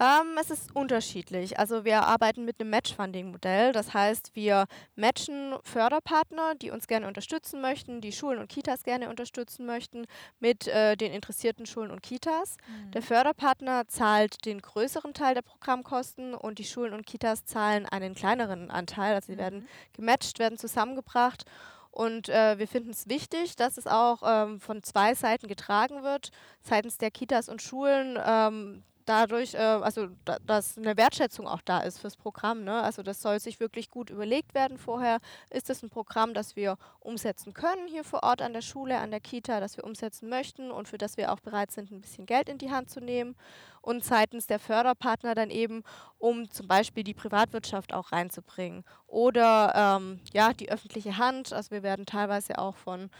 Ähm, 0.00 0.38
es 0.40 0.50
ist 0.50 0.74
unterschiedlich. 0.74 1.58
Also 1.58 1.84
wir 1.84 2.04
arbeiten 2.04 2.44
mit 2.44 2.60
einem 2.60 2.70
Match-Funding-Modell. 2.70 3.72
Das 3.72 3.92
heißt, 3.92 4.34
wir 4.34 4.66
matchen 4.96 5.54
Förderpartner, 5.62 6.54
die 6.54 6.70
uns 6.70 6.86
gerne 6.86 7.06
unterstützen 7.06 7.60
möchten, 7.60 8.00
die 8.00 8.12
Schulen 8.12 8.38
und 8.38 8.48
Kitas 8.48 8.84
gerne 8.84 9.10
unterstützen 9.10 9.66
möchten, 9.66 10.06
mit 10.40 10.66
äh, 10.66 10.96
den 10.96 11.12
interessierten 11.12 11.66
Schulen 11.66 11.90
und 11.90 12.02
Kitas. 12.02 12.56
Mhm. 12.66 12.90
Der 12.92 13.02
Förderpartner 13.02 13.86
zahlt 13.86 14.46
den 14.46 14.62
größeren 14.62 15.12
Teil 15.12 15.34
der 15.34 15.42
Programmkosten 15.42 16.34
und 16.34 16.58
die 16.58 16.64
Schulen 16.64 16.94
und 16.94 17.06
Kitas 17.06 17.44
zahlen 17.44 17.86
einen 17.86 18.14
kleineren 18.14 18.70
Anteil. 18.70 19.14
Also 19.14 19.26
sie 19.26 19.34
mhm. 19.34 19.40
werden 19.40 19.68
gematcht, 19.92 20.38
werden 20.38 20.58
zusammengebracht. 20.58 21.44
Und 21.90 22.30
äh, 22.30 22.58
wir 22.58 22.66
finden 22.66 22.90
es 22.90 23.06
wichtig, 23.06 23.54
dass 23.56 23.76
es 23.76 23.86
auch 23.86 24.22
ähm, 24.24 24.58
von 24.58 24.82
zwei 24.82 25.14
Seiten 25.14 25.46
getragen 25.46 26.02
wird, 26.02 26.30
seitens 26.62 26.96
der 26.96 27.10
Kitas 27.10 27.50
und 27.50 27.60
Schulen. 27.60 28.18
Ähm, 28.24 28.82
dadurch, 29.04 29.54
äh, 29.54 29.58
also 29.58 30.08
da, 30.24 30.38
dass 30.46 30.78
eine 30.78 30.96
Wertschätzung 30.96 31.46
auch 31.46 31.60
da 31.62 31.80
ist 31.80 31.98
fürs 31.98 32.16
Programm. 32.16 32.64
Ne? 32.64 32.82
Also 32.82 33.02
das 33.02 33.22
soll 33.22 33.40
sich 33.40 33.60
wirklich 33.60 33.90
gut 33.90 34.10
überlegt 34.10 34.54
werden 34.54 34.78
vorher. 34.78 35.18
Ist 35.50 35.68
das 35.70 35.82
ein 35.82 35.90
Programm, 35.90 36.34
das 36.34 36.56
wir 36.56 36.76
umsetzen 37.00 37.52
können 37.52 37.86
hier 37.88 38.04
vor 38.04 38.22
Ort 38.22 38.42
an 38.42 38.52
der 38.52 38.62
Schule, 38.62 38.98
an 38.98 39.10
der 39.10 39.20
Kita, 39.20 39.60
das 39.60 39.76
wir 39.76 39.84
umsetzen 39.84 40.28
möchten 40.28 40.70
und 40.70 40.88
für 40.88 40.98
das 40.98 41.16
wir 41.16 41.32
auch 41.32 41.40
bereit 41.40 41.70
sind, 41.70 41.90
ein 41.90 42.00
bisschen 42.00 42.26
Geld 42.26 42.48
in 42.48 42.58
die 42.58 42.70
Hand 42.70 42.90
zu 42.90 43.00
nehmen? 43.00 43.36
Und 43.80 44.04
seitens 44.04 44.46
der 44.46 44.60
Förderpartner 44.60 45.34
dann 45.34 45.50
eben, 45.50 45.82
um 46.18 46.48
zum 46.50 46.68
Beispiel 46.68 47.02
die 47.02 47.14
Privatwirtschaft 47.14 47.92
auch 47.92 48.12
reinzubringen. 48.12 48.84
Oder 49.08 49.98
ähm, 50.00 50.20
ja, 50.32 50.52
die 50.52 50.70
öffentliche 50.70 51.18
Hand. 51.18 51.52
Also 51.52 51.72
wir 51.72 51.82
werden 51.82 52.06
teilweise 52.06 52.58
auch 52.58 52.76
von 52.76 53.10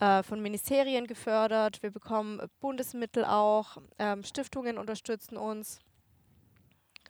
äh, 0.00 0.22
von 0.22 0.42
Ministerien 0.42 1.06
gefördert. 1.06 1.82
Wir 1.82 1.90
bekommen 1.90 2.40
Bundesmittel 2.60 3.24
auch. 3.24 3.78
Ähm, 3.98 4.24
Stiftungen 4.24 4.78
unterstützen 4.78 5.36
uns. 5.36 5.80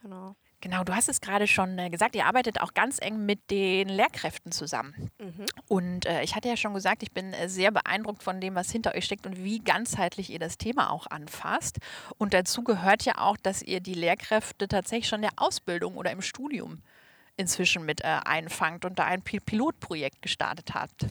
Genau. 0.03 0.35
Genau, 0.63 0.85
du 0.85 0.95
hast 0.95 1.09
es 1.09 1.23
gerade 1.23 1.47
schon 1.47 1.79
äh, 1.79 1.89
gesagt, 1.89 2.15
ihr 2.15 2.27
arbeitet 2.27 2.61
auch 2.61 2.75
ganz 2.75 2.99
eng 3.01 3.25
mit 3.25 3.51
den 3.51 3.89
Lehrkräften 3.89 4.53
zusammen. 4.53 5.11
Mhm. 5.19 5.47
Und 5.69 6.07
äh, 6.07 6.23
ich 6.23 6.35
hatte 6.37 6.49
ja 6.49 6.57
schon 6.57 6.75
gesagt, 6.75 7.03
ich 7.03 7.13
bin 7.13 7.33
äh, 7.33 7.49
sehr 7.49 7.71
beeindruckt 7.71 8.23
von 8.23 8.41
dem, 8.41 8.55
was 8.55 8.71
hinter 8.71 8.95
euch 8.95 9.07
steckt 9.07 9.27
und 9.27 9.43
wie 9.43 9.61
ganzheitlich 9.61 10.29
ihr 10.31 10.39
das 10.39 10.59
Thema 10.59 10.91
auch 10.91 11.07
anfasst. 11.07 11.79
Und 12.19 12.35
dazu 12.35 12.63
gehört 12.63 13.05
ja 13.05 13.19
auch, 13.19 13.39
dass 13.39 13.63
ihr 13.63 13.81
die 13.81 13.95
Lehrkräfte 13.95 14.69
tatsächlich 14.69 15.09
schon 15.09 15.23
in 15.23 15.31
der 15.31 15.43
Ausbildung 15.43 15.97
oder 15.97 16.11
im 16.11 16.21
Studium 16.21 16.83
inzwischen 17.39 17.87
mit 17.87 18.03
äh, 18.03 18.19
einfangt 18.25 18.85
und 18.85 18.99
da 18.99 19.05
ein 19.05 19.23
Pilotprojekt 19.23 20.21
gestartet 20.21 20.75
habt. 20.75 21.07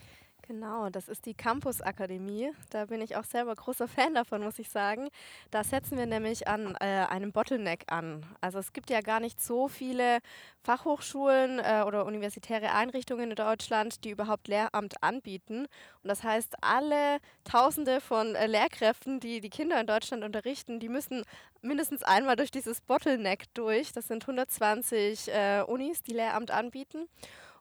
Genau, 0.49 0.89
das 0.89 1.07
ist 1.09 1.27
die 1.27 1.35
Campus 1.35 1.79
Akademie. 1.79 2.51
Da 2.71 2.85
bin 2.85 3.01
ich 3.01 3.15
auch 3.15 3.23
selber 3.23 3.53
großer 3.53 3.87
Fan 3.87 4.15
davon, 4.15 4.41
muss 4.41 4.57
ich 4.57 4.71
sagen. 4.71 5.09
Da 5.51 5.63
setzen 5.63 5.95
wir 5.95 6.07
nämlich 6.07 6.47
an 6.47 6.75
äh, 6.79 7.05
einem 7.07 7.31
Bottleneck 7.31 7.83
an. 7.85 8.25
Also 8.41 8.57
es 8.57 8.73
gibt 8.73 8.89
ja 8.89 9.01
gar 9.01 9.19
nicht 9.19 9.39
so 9.43 9.67
viele 9.67 10.17
Fachhochschulen 10.63 11.59
äh, 11.59 11.83
oder 11.85 12.03
universitäre 12.07 12.71
Einrichtungen 12.73 13.29
in 13.29 13.35
Deutschland, 13.35 14.03
die 14.03 14.09
überhaupt 14.09 14.47
Lehramt 14.47 15.03
anbieten. 15.03 15.67
Und 16.01 16.07
das 16.07 16.23
heißt, 16.23 16.55
alle 16.61 17.19
Tausende 17.43 18.01
von 18.01 18.33
äh, 18.33 18.47
Lehrkräften, 18.47 19.19
die 19.19 19.41
die 19.41 19.51
Kinder 19.51 19.79
in 19.79 19.85
Deutschland 19.85 20.23
unterrichten, 20.23 20.79
die 20.79 20.89
müssen 20.89 21.25
mindestens 21.61 22.01
einmal 22.01 22.35
durch 22.35 22.49
dieses 22.49 22.81
Bottleneck 22.81 23.53
durch. 23.53 23.91
Das 23.91 24.07
sind 24.07 24.23
120 24.23 25.27
äh, 25.27 25.61
Unis, 25.67 26.01
die 26.01 26.13
Lehramt 26.13 26.49
anbieten. 26.49 27.07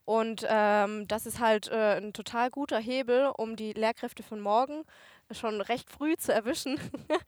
Und 0.08 0.46
ähm, 0.48 1.06
das 1.06 1.26
ist 1.26 1.38
halt 1.38 1.68
äh, 1.68 1.98
ein 1.98 2.14
total 2.14 2.48
guter 2.48 2.78
Hebel, 2.78 3.30
um 3.36 3.56
die 3.56 3.74
Lehrkräfte 3.74 4.22
von 4.22 4.40
morgen 4.40 4.84
schon 5.30 5.60
recht 5.60 5.90
früh 5.90 6.16
zu 6.16 6.32
erwischen. 6.32 6.78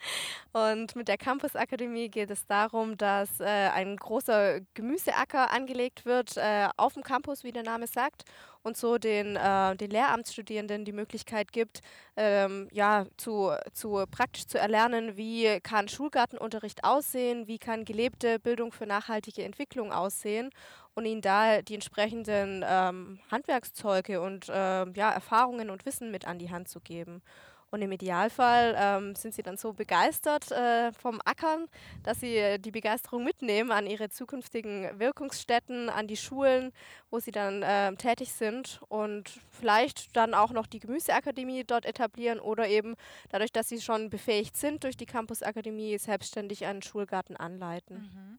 und 0.52 0.96
mit 0.96 1.08
der 1.08 1.18
Campus 1.18 1.56
Akademie 1.56 2.08
geht 2.08 2.30
es 2.30 2.46
darum, 2.46 2.96
dass 2.96 3.40
äh, 3.40 3.44
ein 3.44 3.96
großer 3.96 4.60
Gemüseacker 4.74 5.50
angelegt 5.50 6.06
wird 6.06 6.36
äh, 6.36 6.68
auf 6.76 6.94
dem 6.94 7.02
Campus, 7.02 7.44
wie 7.44 7.52
der 7.52 7.62
Name 7.62 7.86
sagt, 7.86 8.24
und 8.62 8.76
so 8.76 8.98
den, 8.98 9.36
äh, 9.36 9.76
den 9.76 9.90
Lehramtsstudierenden 9.90 10.84
die 10.84 10.92
Möglichkeit 10.92 11.52
gibt, 11.52 11.80
ähm, 12.16 12.68
ja, 12.72 13.06
zu, 13.16 13.52
zu 13.72 14.04
praktisch 14.10 14.46
zu 14.46 14.58
erlernen, 14.58 15.16
wie 15.16 15.60
kann 15.60 15.88
Schulgartenunterricht 15.88 16.84
aussehen, 16.84 17.46
wie 17.46 17.58
kann 17.58 17.84
gelebte 17.84 18.38
Bildung 18.38 18.72
für 18.72 18.86
nachhaltige 18.86 19.44
Entwicklung 19.44 19.92
aussehen 19.92 20.50
und 20.94 21.06
ihnen 21.06 21.22
da 21.22 21.62
die 21.62 21.74
entsprechenden 21.74 22.64
ähm, 22.66 23.20
Handwerkszeuge 23.30 24.20
und 24.20 24.48
äh, 24.48 24.52
ja, 24.52 25.10
Erfahrungen 25.10 25.70
und 25.70 25.86
Wissen 25.86 26.10
mit 26.10 26.26
an 26.26 26.38
die 26.38 26.50
Hand 26.50 26.68
zu 26.68 26.80
geben. 26.80 27.22
Und 27.70 27.82
im 27.82 27.92
Idealfall 27.92 28.74
ähm, 28.76 29.14
sind 29.14 29.32
sie 29.32 29.42
dann 29.42 29.56
so 29.56 29.72
begeistert 29.72 30.50
äh, 30.50 30.90
vom 30.92 31.20
Ackern, 31.24 31.68
dass 32.02 32.18
sie 32.18 32.58
die 32.58 32.72
Begeisterung 32.72 33.22
mitnehmen 33.22 33.70
an 33.70 33.86
ihre 33.86 34.08
zukünftigen 34.08 34.98
Wirkungsstätten, 34.98 35.88
an 35.88 36.08
die 36.08 36.16
Schulen, 36.16 36.72
wo 37.10 37.20
sie 37.20 37.30
dann 37.30 37.62
äh, 37.62 37.94
tätig 37.94 38.32
sind 38.32 38.80
und 38.88 39.30
vielleicht 39.50 40.16
dann 40.16 40.34
auch 40.34 40.50
noch 40.50 40.66
die 40.66 40.80
Gemüseakademie 40.80 41.62
dort 41.64 41.86
etablieren 41.86 42.40
oder 42.40 42.66
eben 42.66 42.96
dadurch, 43.28 43.52
dass 43.52 43.68
sie 43.68 43.80
schon 43.80 44.10
befähigt 44.10 44.56
sind, 44.56 44.82
durch 44.82 44.96
die 44.96 45.06
Campusakademie 45.06 45.96
selbstständig 45.98 46.66
einen 46.66 46.82
Schulgarten 46.82 47.36
anleiten. 47.36 47.98
Mhm. 47.98 48.38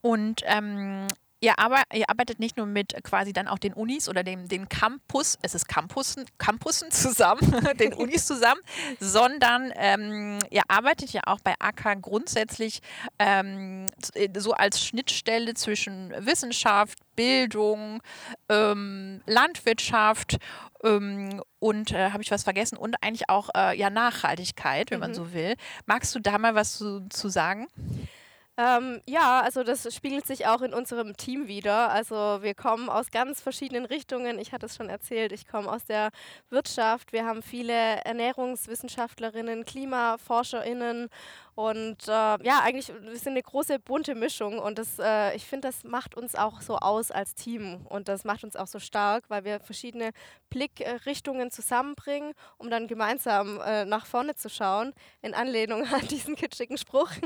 Und 0.00 0.42
ähm, 0.46 1.06
Ihr, 1.42 1.58
aber, 1.58 1.82
ihr, 1.92 2.08
arbeitet 2.08 2.38
nicht 2.38 2.56
nur 2.56 2.66
mit 2.66 2.94
quasi 3.02 3.32
dann 3.32 3.48
auch 3.48 3.58
den 3.58 3.72
Unis 3.72 4.08
oder 4.08 4.22
dem, 4.22 4.46
den 4.46 4.68
Campus, 4.68 5.40
es 5.42 5.56
ist 5.56 5.66
Campussen, 5.66 6.24
Campussen 6.38 6.92
zusammen, 6.92 7.40
den 7.80 7.94
Unis 7.94 8.26
zusammen, 8.26 8.60
sondern 9.00 9.72
ähm, 9.74 10.38
ihr 10.50 10.62
arbeitet 10.68 11.12
ja 11.12 11.22
auch 11.26 11.40
bei 11.40 11.54
AK 11.58 12.00
grundsätzlich 12.00 12.80
ähm, 13.18 13.86
so 14.36 14.52
als 14.52 14.84
Schnittstelle 14.84 15.54
zwischen 15.54 16.14
Wissenschaft, 16.16 17.00
Bildung, 17.16 18.04
ähm, 18.48 19.20
Landwirtschaft 19.26 20.38
ähm, 20.84 21.42
und 21.58 21.90
äh, 21.90 22.10
habe 22.10 22.22
ich 22.22 22.30
was 22.30 22.44
vergessen 22.44 22.76
und 22.76 23.02
eigentlich 23.02 23.28
auch 23.28 23.50
äh, 23.56 23.76
ja 23.76 23.90
Nachhaltigkeit, 23.90 24.92
wenn 24.92 24.98
mhm. 24.98 25.06
man 25.06 25.14
so 25.14 25.32
will. 25.32 25.56
Magst 25.86 26.14
du 26.14 26.20
da 26.20 26.38
mal 26.38 26.54
was 26.54 26.78
zu, 26.78 27.08
zu 27.08 27.28
sagen? 27.28 27.66
Ähm, 28.62 29.00
ja, 29.06 29.40
also 29.40 29.64
das 29.64 29.92
spiegelt 29.92 30.24
sich 30.24 30.46
auch 30.46 30.62
in 30.62 30.72
unserem 30.72 31.16
Team 31.16 31.48
wieder. 31.48 31.90
Also 31.90 32.14
wir 32.42 32.54
kommen 32.54 32.88
aus 32.88 33.10
ganz 33.10 33.40
verschiedenen 33.40 33.86
Richtungen. 33.86 34.38
Ich 34.38 34.52
hatte 34.52 34.66
es 34.66 34.76
schon 34.76 34.88
erzählt, 34.88 35.32
ich 35.32 35.48
komme 35.48 35.68
aus 35.68 35.84
der 35.84 36.10
Wirtschaft. 36.48 37.12
Wir 37.12 37.26
haben 37.26 37.42
viele 37.42 37.72
Ernährungswissenschaftlerinnen, 37.72 39.64
Klimaforscherinnen 39.64 41.08
und 41.54 42.08
äh, 42.08 42.10
ja, 42.10 42.60
eigentlich, 42.62 42.88
wir 42.88 43.16
sind 43.16 43.32
eine 43.32 43.42
große 43.42 43.78
bunte 43.78 44.14
Mischung 44.14 44.58
und 44.58 44.78
das, 44.78 44.98
äh, 44.98 45.36
ich 45.36 45.44
finde, 45.44 45.68
das 45.68 45.84
macht 45.84 46.14
uns 46.14 46.34
auch 46.34 46.62
so 46.62 46.76
aus 46.76 47.10
als 47.10 47.34
Team 47.34 47.86
und 47.88 48.08
das 48.08 48.24
macht 48.24 48.42
uns 48.42 48.56
auch 48.56 48.66
so 48.66 48.78
stark, 48.78 49.24
weil 49.28 49.44
wir 49.44 49.60
verschiedene 49.60 50.12
Blickrichtungen 50.48 51.50
zusammenbringen, 51.50 52.32
um 52.56 52.70
dann 52.70 52.86
gemeinsam 52.86 53.60
äh, 53.60 53.84
nach 53.84 54.06
vorne 54.06 54.34
zu 54.34 54.48
schauen, 54.48 54.94
in 55.20 55.34
Anlehnung 55.34 55.84
an 55.92 56.08
diesen 56.08 56.36
kitschigen 56.36 56.78
Spruch. 56.78 57.10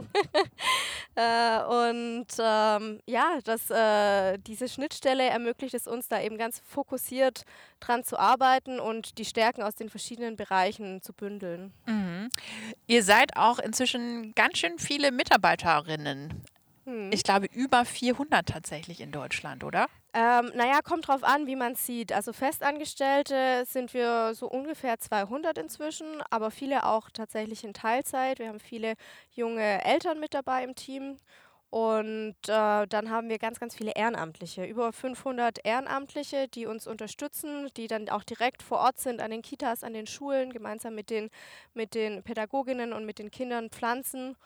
Äh, 1.18 1.62
und 1.64 2.26
ähm, 2.38 3.00
ja, 3.06 3.38
das, 3.42 3.70
äh, 3.70 4.36
diese 4.38 4.68
Schnittstelle 4.68 5.24
ermöglicht 5.24 5.72
es 5.72 5.86
uns 5.86 6.08
da 6.08 6.20
eben 6.20 6.36
ganz 6.36 6.60
fokussiert 6.66 7.44
dran 7.80 8.04
zu 8.04 8.18
arbeiten 8.18 8.80
und 8.80 9.18
die 9.18 9.24
Stärken 9.24 9.62
aus 9.62 9.74
den 9.74 9.88
verschiedenen 9.88 10.36
Bereichen 10.36 11.02
zu 11.02 11.12
bündeln. 11.12 11.72
Mhm. 11.86 12.28
Ihr 12.86 13.02
seid 13.02 13.36
auch 13.36 13.58
inzwischen 13.58 14.34
ganz 14.34 14.58
schön 14.58 14.78
viele 14.78 15.12
Mitarbeiterinnen. 15.12 16.42
Hm. 16.86 17.10
Ich 17.12 17.24
glaube, 17.24 17.46
über 17.52 17.84
400 17.84 18.46
tatsächlich 18.46 19.00
in 19.00 19.10
Deutschland, 19.10 19.64
oder? 19.64 19.88
Ähm, 20.14 20.52
naja, 20.54 20.80
kommt 20.82 21.08
drauf 21.08 21.24
an, 21.24 21.48
wie 21.48 21.56
man 21.56 21.74
sieht. 21.74 22.12
Also 22.12 22.32
Festangestellte 22.32 23.64
sind 23.66 23.92
wir 23.92 24.34
so 24.34 24.48
ungefähr 24.48 24.98
200 24.98 25.58
inzwischen, 25.58 26.06
aber 26.30 26.52
viele 26.52 26.86
auch 26.86 27.10
tatsächlich 27.10 27.64
in 27.64 27.74
Teilzeit. 27.74 28.38
Wir 28.38 28.48
haben 28.48 28.60
viele 28.60 28.94
junge 29.32 29.84
Eltern 29.84 30.20
mit 30.20 30.32
dabei 30.32 30.62
im 30.62 30.76
Team 30.76 31.16
und 31.70 32.36
äh, 32.46 32.86
dann 32.86 33.10
haben 33.10 33.28
wir 33.28 33.38
ganz, 33.38 33.58
ganz 33.58 33.74
viele 33.74 33.92
Ehrenamtliche, 33.92 34.64
über 34.64 34.92
500 34.92 35.58
Ehrenamtliche, 35.64 36.48
die 36.48 36.66
uns 36.66 36.86
unterstützen, 36.86 37.68
die 37.76 37.88
dann 37.88 38.08
auch 38.08 38.22
direkt 38.22 38.62
vor 38.62 38.78
Ort 38.78 38.98
sind 38.98 39.20
an 39.20 39.30
den 39.30 39.42
Kitas, 39.42 39.82
an 39.82 39.92
den 39.92 40.06
Schulen, 40.06 40.52
gemeinsam 40.52 40.94
mit 40.94 41.10
den, 41.10 41.30
mit 41.74 41.94
den 41.94 42.22
Pädagoginnen 42.22 42.92
und 42.92 43.04
mit 43.04 43.18
den 43.18 43.30
Kindern 43.30 43.70
pflanzen. 43.70 44.36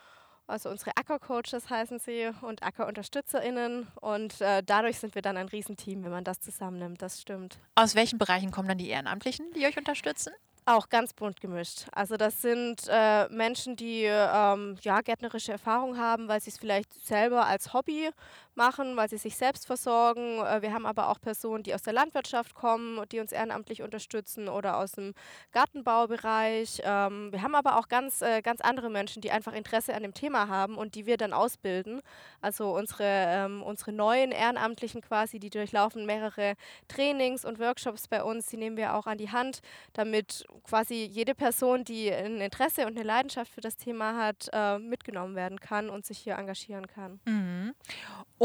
Also 0.47 0.69
unsere 0.69 0.91
Ackercoaches 0.97 1.71
heißen 1.71 2.01
sie 2.01 2.31
und 2.43 2.65
AckerunterstützerInnen. 2.65 3.87
Und 4.01 4.41
äh, 4.41 4.63
dadurch 4.65 4.99
sind 4.99 5.15
wir 5.15 5.23
dann 5.23 5.37
ein 5.37 5.47
Riesenteam, 5.47 6.03
wenn 6.03 6.11
man 6.11 6.25
das 6.25 6.41
zusammennimmt. 6.41 7.01
Das 7.01 7.21
stimmt. 7.21 7.61
Aus 7.77 7.95
welchen 7.95 8.19
Bereichen 8.19 8.51
kommen 8.51 8.67
dann 8.67 8.79
die 8.79 8.89
Ehrenamtlichen, 8.89 9.47
die 9.55 9.65
euch 9.67 9.77
unterstützen? 9.77 10.33
Auch 10.71 10.89
ganz 10.89 11.13
bunt 11.13 11.41
gemischt. 11.41 11.87
Also 11.91 12.17
das 12.17 12.43
sind 12.43 12.83
äh, 12.89 13.29
Menschen, 13.29 13.75
die 13.75 14.05
ähm, 14.05 14.77
ja, 14.83 15.01
gärtnerische 15.01 15.51
Erfahrung 15.51 15.99
haben, 15.99 16.29
weil 16.29 16.41
sie 16.41 16.51
es 16.51 16.59
vielleicht 16.59 16.95
selber 17.05 17.47
als 17.47 17.75
Hobby 17.75 18.11
machen, 18.61 18.95
weil 18.95 19.09
sie 19.09 19.17
sich 19.17 19.37
selbst 19.37 19.67
versorgen. 19.67 20.39
Äh, 20.41 20.61
wir 20.61 20.75
haben 20.75 20.85
aber 20.85 21.09
auch 21.09 21.19
Personen, 21.19 21.63
die 21.63 21.75
aus 21.75 21.81
der 21.81 21.95
Landwirtschaft 21.95 22.55
kommen, 22.55 23.03
die 23.11 23.19
uns 23.19 23.33
ehrenamtlich 23.33 23.81
unterstützen 23.81 24.51
oder 24.51 24.77
aus 24.77 24.93
dem 24.93 25.15
Gartenbaubereich. 25.53 26.83
Ähm, 26.85 27.33
wir 27.33 27.41
haben 27.41 27.55
aber 27.55 27.79
auch 27.79 27.89
ganz, 27.89 28.21
äh, 28.21 28.43
ganz 28.43 28.61
andere 28.61 28.91
Menschen, 28.91 29.23
die 29.23 29.31
einfach 29.31 29.55
Interesse 29.55 29.95
an 29.95 30.03
dem 30.03 30.13
Thema 30.13 30.49
haben 30.49 30.77
und 30.77 30.95
die 30.95 31.07
wir 31.07 31.17
dann 31.17 31.33
ausbilden. 31.33 32.03
Also 32.43 32.71
unsere, 32.73 33.05
ähm, 33.07 33.63
unsere 33.63 33.93
neuen 33.93 34.31
Ehrenamtlichen 34.31 35.01
quasi, 35.01 35.39
die 35.39 35.49
durchlaufen 35.49 36.05
mehrere 36.05 36.55
Trainings 36.87 37.47
und 37.47 37.59
Workshops 37.61 38.09
bei 38.09 38.23
uns, 38.23 38.47
die 38.49 38.59
nehmen 38.59 38.77
wir 38.77 38.95
auch 38.95 39.07
an 39.07 39.17
die 39.17 39.31
Hand, 39.31 39.61
damit 39.95 40.45
quasi 40.65 41.09
jede 41.11 41.35
Person, 41.35 41.85
die 41.85 42.13
ein 42.13 42.43
Interesse 42.43 42.83
und 42.83 42.99
eine 42.99 43.05
Leidenschaft 43.05 43.51
für 43.55 43.63
das 43.63 43.79
Thema 43.79 44.17
hat, 44.17 44.51
äh, 44.53 44.79
mitgenommen 44.79 45.35
werden 45.35 45.61
kann 45.61 45.89
und 45.89 46.05
sich 46.05 46.19
hier 46.19 46.37
engagieren 46.37 46.87
kann. 46.87 47.21
Mhm. 47.25 47.75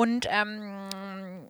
Und 0.06 0.28
ähm, 0.30 1.50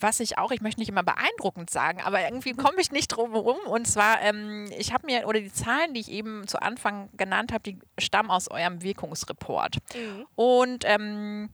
was 0.00 0.18
ich 0.18 0.36
auch, 0.36 0.50
ich 0.50 0.60
möchte 0.62 0.80
nicht 0.80 0.88
immer 0.88 1.04
beeindruckend 1.04 1.70
sagen, 1.70 2.00
aber 2.02 2.20
irgendwie 2.20 2.52
komme 2.54 2.80
ich 2.80 2.90
nicht 2.90 3.08
drum 3.08 3.30
herum. 3.30 3.56
Und 3.66 3.86
zwar, 3.86 4.20
ähm, 4.20 4.68
ich 4.76 4.92
habe 4.92 5.06
mir, 5.06 5.28
oder 5.28 5.40
die 5.40 5.52
Zahlen, 5.52 5.94
die 5.94 6.00
ich 6.00 6.10
eben 6.10 6.48
zu 6.48 6.60
Anfang 6.60 7.08
genannt 7.16 7.52
habe, 7.52 7.62
die 7.62 7.78
stammen 7.98 8.30
aus 8.30 8.50
eurem 8.50 8.82
Wirkungsreport. 8.82 9.76
Mhm. 9.94 10.26
Und 10.34 10.84
ähm, 10.86 11.50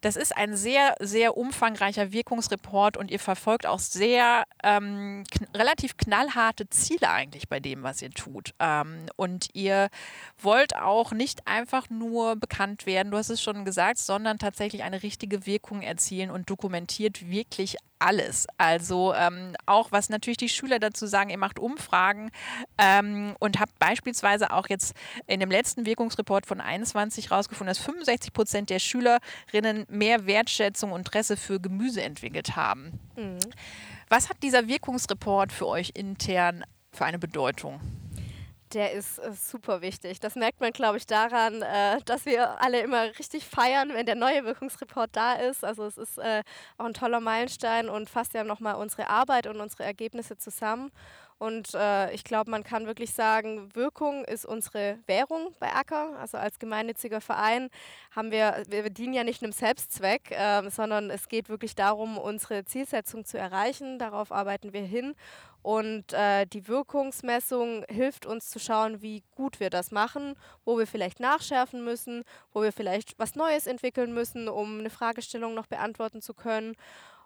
das 0.00 0.16
ist 0.16 0.36
ein 0.36 0.56
sehr, 0.56 0.94
sehr 1.00 1.36
umfangreicher 1.36 2.12
Wirkungsreport 2.12 2.96
und 2.96 3.10
ihr 3.10 3.18
verfolgt 3.18 3.66
auch 3.66 3.78
sehr 3.78 4.44
ähm, 4.62 5.24
kn 5.30 5.46
relativ 5.54 5.96
knallharte 5.96 6.68
Ziele 6.70 7.10
eigentlich 7.10 7.48
bei 7.48 7.60
dem, 7.60 7.82
was 7.82 8.00
ihr 8.00 8.10
tut. 8.10 8.54
Ähm, 8.58 9.06
und 9.16 9.48
ihr 9.52 9.90
wollt 10.38 10.76
auch 10.76 11.12
nicht 11.12 11.46
einfach 11.46 11.90
nur 11.90 12.36
bekannt 12.36 12.86
werden, 12.86 13.10
du 13.10 13.18
hast 13.18 13.30
es 13.30 13.42
schon 13.42 13.64
gesagt, 13.64 13.98
sondern 13.98 14.38
tatsächlich 14.38 14.82
eine 14.82 15.02
richtige 15.02 15.46
Wirkung 15.46 15.82
erzielen 15.82 16.30
und 16.30 16.48
dokumentiert 16.48 17.28
wirklich 17.28 17.76
alles. 18.00 18.46
Also 18.58 19.14
ähm, 19.14 19.54
auch 19.66 19.92
was 19.92 20.08
natürlich 20.08 20.38
die 20.38 20.48
Schüler 20.48 20.78
dazu 20.78 21.06
sagen, 21.06 21.30
ihr 21.30 21.38
macht 21.38 21.58
Umfragen 21.58 22.30
ähm, 22.78 23.34
und 23.38 23.60
habt 23.60 23.78
beispielsweise 23.78 24.52
auch 24.52 24.68
jetzt 24.68 24.94
in 25.26 25.40
dem 25.40 25.50
letzten 25.50 25.86
Wirkungsreport 25.86 26.46
von 26.46 26.60
21 26.60 27.30
rausgefunden, 27.30 27.70
dass 27.70 27.84
65 27.84 28.32
Prozent 28.32 28.70
der 28.70 28.78
Schülerinnen 28.78 29.86
mehr 29.88 30.26
Wertschätzung 30.26 30.92
und 30.92 31.00
Interesse 31.00 31.36
für 31.36 31.60
Gemüse 31.60 32.02
entwickelt 32.02 32.56
haben. 32.56 32.98
Mhm. 33.16 33.38
Was 34.08 34.28
hat 34.28 34.42
dieser 34.42 34.68
Wirkungsreport 34.68 35.52
für 35.52 35.66
euch 35.66 35.92
intern 35.94 36.64
für 36.92 37.04
eine 37.04 37.18
Bedeutung? 37.18 37.80
Der 38.72 38.92
ist 38.92 39.18
äh, 39.18 39.32
super 39.32 39.80
wichtig. 39.80 40.20
Das 40.20 40.36
merkt 40.36 40.60
man, 40.60 40.72
glaube 40.72 40.98
ich, 40.98 41.06
daran, 41.06 41.62
äh, 41.62 42.00
dass 42.04 42.24
wir 42.24 42.60
alle 42.62 42.80
immer 42.80 43.02
richtig 43.18 43.44
feiern, 43.44 43.90
wenn 43.94 44.06
der 44.06 44.14
neue 44.14 44.44
Wirkungsreport 44.44 45.10
da 45.12 45.34
ist. 45.34 45.64
Also 45.64 45.86
es 45.86 45.98
ist 45.98 46.18
äh, 46.18 46.44
auch 46.78 46.84
ein 46.84 46.94
toller 46.94 47.20
Meilenstein 47.20 47.88
und 47.88 48.08
fasst 48.08 48.32
ja 48.34 48.44
nochmal 48.44 48.76
unsere 48.76 49.08
Arbeit 49.08 49.48
und 49.48 49.60
unsere 49.60 49.82
Ergebnisse 49.84 50.38
zusammen. 50.38 50.92
Und 51.40 51.72
äh, 51.72 52.12
ich 52.12 52.22
glaube, 52.22 52.50
man 52.50 52.64
kann 52.64 52.84
wirklich 52.84 53.14
sagen, 53.14 53.74
Wirkung 53.74 54.26
ist 54.26 54.44
unsere 54.44 54.98
Währung 55.06 55.54
bei 55.58 55.72
Acker. 55.72 56.18
Also 56.18 56.36
als 56.36 56.58
gemeinnütziger 56.58 57.22
Verein 57.22 57.70
haben 58.10 58.30
wir, 58.30 58.62
wir 58.68 58.90
dienen 58.90 59.14
ja 59.14 59.24
nicht 59.24 59.42
einem 59.42 59.52
Selbstzweck, 59.52 60.32
äh, 60.32 60.68
sondern 60.68 61.08
es 61.08 61.28
geht 61.28 61.48
wirklich 61.48 61.74
darum, 61.74 62.18
unsere 62.18 62.66
Zielsetzung 62.66 63.24
zu 63.24 63.38
erreichen. 63.38 63.98
Darauf 63.98 64.32
arbeiten 64.32 64.74
wir 64.74 64.82
hin. 64.82 65.14
Und 65.62 66.12
äh, 66.12 66.44
die 66.44 66.68
Wirkungsmessung 66.68 67.86
hilft 67.88 68.26
uns 68.26 68.50
zu 68.50 68.58
schauen, 68.58 69.00
wie 69.00 69.22
gut 69.34 69.60
wir 69.60 69.70
das 69.70 69.92
machen, 69.92 70.34
wo 70.66 70.76
wir 70.76 70.86
vielleicht 70.86 71.20
nachschärfen 71.20 71.82
müssen, 71.82 72.22
wo 72.52 72.62
wir 72.62 72.72
vielleicht 72.72 73.18
was 73.18 73.34
Neues 73.34 73.66
entwickeln 73.66 74.12
müssen, 74.12 74.46
um 74.46 74.80
eine 74.80 74.90
Fragestellung 74.90 75.54
noch 75.54 75.68
beantworten 75.68 76.20
zu 76.20 76.34
können. 76.34 76.76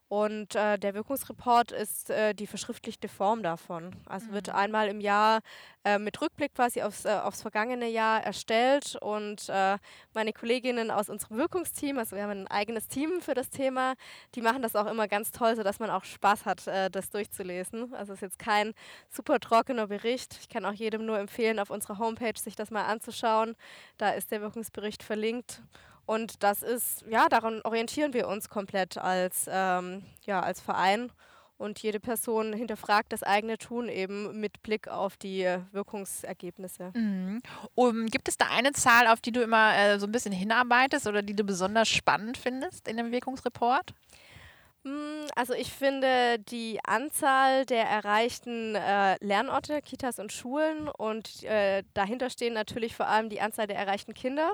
Und 0.08 0.54
äh, 0.54 0.78
der 0.78 0.94
Wirkungsreport 0.94 1.72
ist 1.72 2.10
äh, 2.10 2.34
die 2.34 2.46
verschriftlichte 2.46 3.08
Form 3.08 3.42
davon. 3.42 3.96
Also 4.06 4.26
mhm. 4.26 4.32
wird 4.32 4.48
einmal 4.50 4.88
im 4.88 5.00
Jahr 5.00 5.40
äh, 5.82 5.98
mit 5.98 6.20
Rückblick 6.20 6.54
quasi 6.54 6.82
aufs, 6.82 7.04
äh, 7.04 7.18
aufs 7.22 7.42
vergangene 7.42 7.88
Jahr 7.88 8.22
erstellt. 8.22 8.96
Und 9.00 9.48
äh, 9.48 9.78
meine 10.12 10.32
Kolleginnen 10.32 10.90
aus 10.90 11.08
unserem 11.08 11.38
Wirkungsteam, 11.38 11.98
also 11.98 12.16
wir 12.16 12.22
haben 12.22 12.30
ein 12.30 12.48
eigenes 12.48 12.86
Team 12.86 13.20
für 13.22 13.34
das 13.34 13.48
Thema, 13.48 13.94
die 14.34 14.42
machen 14.42 14.62
das 14.62 14.76
auch 14.76 14.86
immer 14.86 15.08
ganz 15.08 15.30
toll, 15.30 15.56
sodass 15.56 15.80
man 15.80 15.90
auch 15.90 16.04
Spaß 16.04 16.44
hat, 16.44 16.66
äh, 16.66 16.90
das 16.90 17.10
durchzulesen. 17.10 17.94
Also 17.94 18.12
es 18.12 18.18
ist 18.18 18.22
jetzt 18.22 18.38
kein 18.38 18.74
super 19.08 19.40
trockener 19.40 19.86
Bericht. 19.86 20.36
Ich 20.40 20.48
kann 20.48 20.66
auch 20.66 20.72
jedem 20.72 21.06
nur 21.06 21.18
empfehlen, 21.18 21.58
auf 21.58 21.70
unserer 21.70 21.98
Homepage 21.98 22.38
sich 22.38 22.56
das 22.56 22.70
mal 22.70 22.84
anzuschauen. 22.84 23.56
Da 23.96 24.10
ist 24.10 24.30
der 24.30 24.42
Wirkungsbericht 24.42 25.02
verlinkt. 25.02 25.62
Und 26.06 26.42
das 26.42 26.62
ist, 26.62 27.04
ja, 27.08 27.28
daran 27.28 27.60
orientieren 27.62 28.12
wir 28.12 28.28
uns 28.28 28.48
komplett 28.48 28.98
als, 28.98 29.46
ähm, 29.50 30.04
ja, 30.24 30.40
als 30.40 30.60
Verein. 30.60 31.10
Und 31.56 31.78
jede 31.78 32.00
Person 32.00 32.52
hinterfragt 32.52 33.12
das 33.12 33.22
eigene 33.22 33.58
Tun 33.58 33.88
eben 33.88 34.40
mit 34.40 34.62
Blick 34.62 34.88
auf 34.88 35.16
die 35.16 35.44
Wirkungsergebnisse. 35.70 36.90
Mhm. 36.94 37.42
Um, 37.74 38.06
gibt 38.06 38.28
es 38.28 38.36
da 38.36 38.46
eine 38.50 38.72
Zahl, 38.72 39.06
auf 39.06 39.20
die 39.20 39.30
du 39.30 39.40
immer 39.40 39.76
äh, 39.76 39.98
so 40.00 40.06
ein 40.06 40.12
bisschen 40.12 40.32
hinarbeitest 40.32 41.06
oder 41.06 41.22
die 41.22 41.36
du 41.36 41.44
besonders 41.44 41.88
spannend 41.88 42.36
findest 42.36 42.88
in 42.88 42.96
dem 42.96 43.12
Wirkungsreport? 43.12 43.94
Hm, 44.84 45.26
also 45.34 45.54
ich 45.54 45.72
finde 45.72 46.38
die 46.38 46.78
Anzahl 46.84 47.64
der 47.64 47.84
erreichten 47.84 48.74
äh, 48.74 49.16
Lernorte, 49.24 49.80
Kitas 49.80 50.18
und 50.18 50.32
Schulen 50.32 50.88
und 50.88 51.44
äh, 51.44 51.84
dahinter 51.94 52.28
stehen 52.28 52.52
natürlich 52.52 52.94
vor 52.94 53.08
allem 53.08 53.30
die 53.30 53.40
Anzahl 53.40 53.66
der 53.66 53.78
erreichten 53.78 54.12
Kinder 54.12 54.52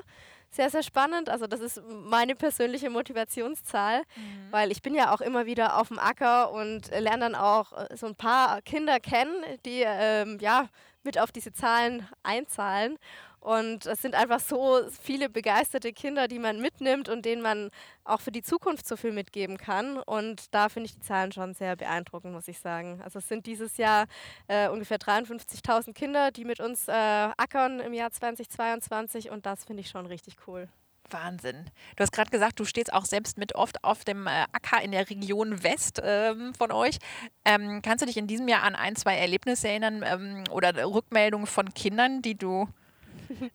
sehr, 0.50 0.70
sehr 0.70 0.82
spannend. 0.82 1.28
Also 1.28 1.46
das 1.46 1.60
ist 1.60 1.80
meine 1.86 2.34
persönliche 2.34 2.90
Motivationszahl, 2.90 4.00
mhm. 4.00 4.52
weil 4.52 4.72
ich 4.72 4.82
bin 4.82 4.94
ja 4.94 5.14
auch 5.14 5.20
immer 5.20 5.46
wieder 5.46 5.78
auf 5.78 5.88
dem 5.88 5.98
Acker 5.98 6.52
und 6.52 6.90
lerne 6.90 7.20
dann 7.20 7.34
auch 7.34 7.72
äh, 7.72 7.96
so 7.96 8.06
ein 8.06 8.16
paar 8.16 8.60
Kinder 8.62 8.98
kennen, 9.00 9.44
die 9.64 9.82
ähm, 9.84 10.38
ja 10.40 10.68
mit 11.02 11.18
auf 11.18 11.32
diese 11.32 11.52
Zahlen 11.52 12.06
einzahlen. 12.22 12.98
Und 13.40 13.86
es 13.86 14.02
sind 14.02 14.14
einfach 14.14 14.40
so 14.40 14.80
viele 15.02 15.30
begeisterte 15.30 15.92
Kinder, 15.92 16.28
die 16.28 16.38
man 16.38 16.60
mitnimmt 16.60 17.08
und 17.08 17.24
denen 17.24 17.40
man 17.40 17.70
auch 18.04 18.20
für 18.20 18.30
die 18.30 18.42
Zukunft 18.42 18.86
so 18.86 18.96
viel 18.96 19.12
mitgeben 19.12 19.56
kann. 19.56 19.96
Und 19.98 20.54
da 20.54 20.68
finde 20.68 20.86
ich 20.86 20.94
die 20.94 21.00
Zahlen 21.00 21.32
schon 21.32 21.54
sehr 21.54 21.74
beeindruckend, 21.76 22.34
muss 22.34 22.48
ich 22.48 22.58
sagen. 22.58 23.00
Also 23.02 23.18
es 23.18 23.28
sind 23.28 23.46
dieses 23.46 23.78
Jahr 23.78 24.06
äh, 24.46 24.68
ungefähr 24.68 24.98
53.000 24.98 25.94
Kinder, 25.94 26.30
die 26.30 26.44
mit 26.44 26.60
uns 26.60 26.86
äh, 26.88 26.92
ackern 26.92 27.80
im 27.80 27.94
Jahr 27.94 28.10
2022 28.10 29.30
und 29.30 29.46
das 29.46 29.64
finde 29.64 29.80
ich 29.80 29.88
schon 29.88 30.06
richtig 30.06 30.36
cool. 30.46 30.68
Wahnsinn. 31.12 31.70
Du 31.96 32.02
hast 32.02 32.12
gerade 32.12 32.30
gesagt, 32.30 32.60
du 32.60 32.64
stehst 32.64 32.92
auch 32.92 33.04
selbst 33.04 33.38
mit 33.38 33.54
oft 33.54 33.82
auf 33.84 34.04
dem 34.04 34.26
äh, 34.26 34.44
Acker 34.52 34.82
in 34.82 34.92
der 34.92 35.08
Region 35.10 35.62
West 35.62 36.00
ähm, 36.04 36.54
von 36.54 36.72
euch. 36.72 36.98
Ähm, 37.44 37.82
kannst 37.82 38.02
du 38.02 38.06
dich 38.06 38.16
in 38.16 38.26
diesem 38.26 38.48
Jahr 38.48 38.62
an 38.62 38.76
ein, 38.76 38.96
zwei 38.96 39.16
Erlebnisse 39.16 39.68
erinnern 39.68 40.04
ähm, 40.06 40.44
oder 40.50 40.72
Rückmeldungen 40.84 41.46
von 41.46 41.72
Kindern, 41.74 42.22
die 42.22 42.36
du 42.36 42.68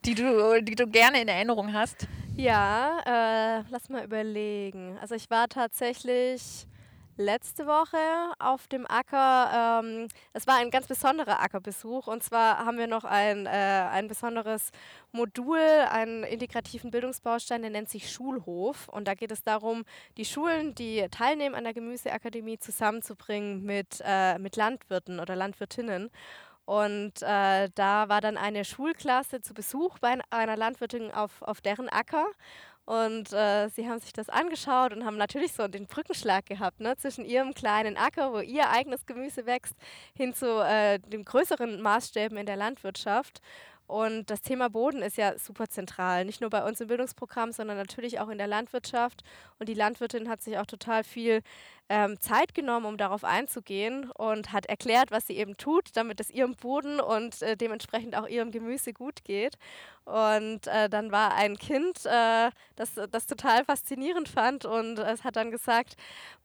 die 0.06 0.16
du, 0.16 0.62
die 0.62 0.76
du 0.76 0.88
gerne 0.88 1.22
in 1.22 1.28
Erinnerung 1.28 1.74
hast? 1.74 2.08
Ja, 2.36 3.00
äh, 3.06 3.64
lass 3.70 3.90
mal 3.90 4.04
überlegen. 4.04 4.98
Also 5.02 5.16
ich 5.16 5.30
war 5.30 5.48
tatsächlich 5.48 6.68
letzte 7.18 7.66
Woche 7.66 7.98
auf 8.40 8.68
dem 8.68 8.86
Acker. 8.86 9.82
Ähm, 9.84 10.08
es 10.34 10.48
war 10.48 10.58
ein 10.58 10.70
ganz 10.70 10.88
besonderer 10.88 11.42
Ackerbesuch 11.42 12.08
und 12.08 12.24
zwar 12.24 12.66
haben 12.66 12.78
wir 12.78 12.88
noch 12.88 13.06
ein, 13.06 13.46
äh, 13.46 13.50
ein 13.50 14.08
besonderes 14.08 14.72
Modul, 15.12 15.60
einen 15.90 16.24
integrativen 16.24 16.92
Bildungsbaustein, 16.92 17.62
der 17.62 17.72
nennt 17.72 17.90
sich 17.90 18.12
Schulhof. 18.12 18.90
Und 18.90 19.08
da 19.08 19.14
geht 19.14 19.32
es 19.32 19.44
darum, 19.44 19.86
die 20.18 20.26
Schulen, 20.26 20.76
die 20.76 21.08
teilnehmen 21.10 21.56
an 21.56 21.64
der 21.64 21.74
Gemüseakademie, 21.74 22.60
zusammenzubringen 22.60 23.64
mit, 23.64 24.02
äh, 24.06 24.38
mit 24.40 24.56
Landwirten 24.56 25.20
oder 25.20 25.36
Landwirtinnen. 25.36 26.10
Und 26.66 27.22
äh, 27.22 27.70
da 27.76 28.10
war 28.10 28.22
dann 28.22 28.38
eine 28.38 28.66
Schulklasse 28.66 29.42
zu 29.42 29.54
Besuch 29.54 30.00
bei 30.00 30.18
einer 30.32 30.58
Landwirtin 30.58 31.12
auf, 31.12 31.42
auf 31.42 31.62
deren 31.62 31.90
Acker. 31.90 32.26
Und 32.86 33.34
äh, 33.34 33.68
sie 33.70 33.90
haben 33.90 34.00
sich 34.00 34.14
das 34.14 34.30
angeschaut 34.30 34.94
und 34.94 35.06
haben 35.06 35.18
natürlich 35.18 35.54
so 35.54 35.68
den 35.68 35.88
Brückenschlag 35.88 36.46
gehabt 36.46 36.80
ne, 36.80 36.96
zwischen 36.98 37.26
ihrem 37.26 37.54
kleinen 37.56 37.98
Acker, 37.98 38.32
wo 38.32 38.40
ihr 38.40 38.70
eigenes 38.70 39.08
Gemüse 39.08 39.48
wächst, 39.48 39.76
hin 40.16 40.36
zu 40.36 40.64
äh, 40.64 41.00
den 41.00 41.26
größeren 41.26 41.82
Maßstäben 41.82 42.38
in 42.38 42.46
der 42.46 42.58
Landwirtschaft. 42.58 43.42
Und 43.88 44.32
das 44.32 44.42
Thema 44.42 44.70
Boden 44.70 45.04
ist 45.04 45.18
ja 45.18 45.38
super 45.38 45.68
zentral, 45.68 46.26
nicht 46.26 46.42
nur 46.42 46.50
bei 46.50 46.64
uns 46.64 46.82
im 46.82 46.88
Bildungsprogramm, 46.88 47.52
sondern 47.52 47.78
natürlich 47.78 48.20
auch 48.20 48.30
in 48.30 48.40
der 48.40 48.48
Landwirtschaft. 48.48 49.24
Und 49.60 49.70
die 49.70 49.76
Landwirtin 49.76 50.28
hat 50.28 50.42
sich 50.42 50.58
auch 50.58 50.66
total 50.66 51.04
viel 51.04 51.42
ähm, 51.90 52.20
Zeit 52.20 52.54
genommen, 52.54 52.86
um 52.86 52.98
darauf 52.98 53.24
einzugehen 53.24 54.10
und 54.12 54.52
hat 54.52 54.66
erklärt, 54.66 55.12
was 55.12 55.28
sie 55.28 55.38
eben 55.38 55.58
tut, 55.58 55.90
damit 55.96 56.20
es 56.20 56.32
ihrem 56.32 56.56
Boden 56.56 57.00
und 57.00 57.42
äh, 57.42 57.56
dementsprechend 57.56 58.16
auch 58.16 58.28
ihrem 58.28 58.52
Gemüse 58.52 58.94
gut 58.94 59.24
geht. 59.24 59.58
Und 60.06 60.68
äh, 60.68 60.88
dann 60.88 61.12
war 61.12 61.34
ein 61.34 61.58
Kind, 61.58 62.06
äh, 62.06 62.52
das 62.76 62.92
das 63.10 63.26
total 63.26 63.66
faszinierend 63.66 64.30
fand 64.30 64.64
und 64.64 65.00
es 65.00 65.24
hat 65.24 65.36
dann 65.36 65.50
gesagt, 65.50 65.96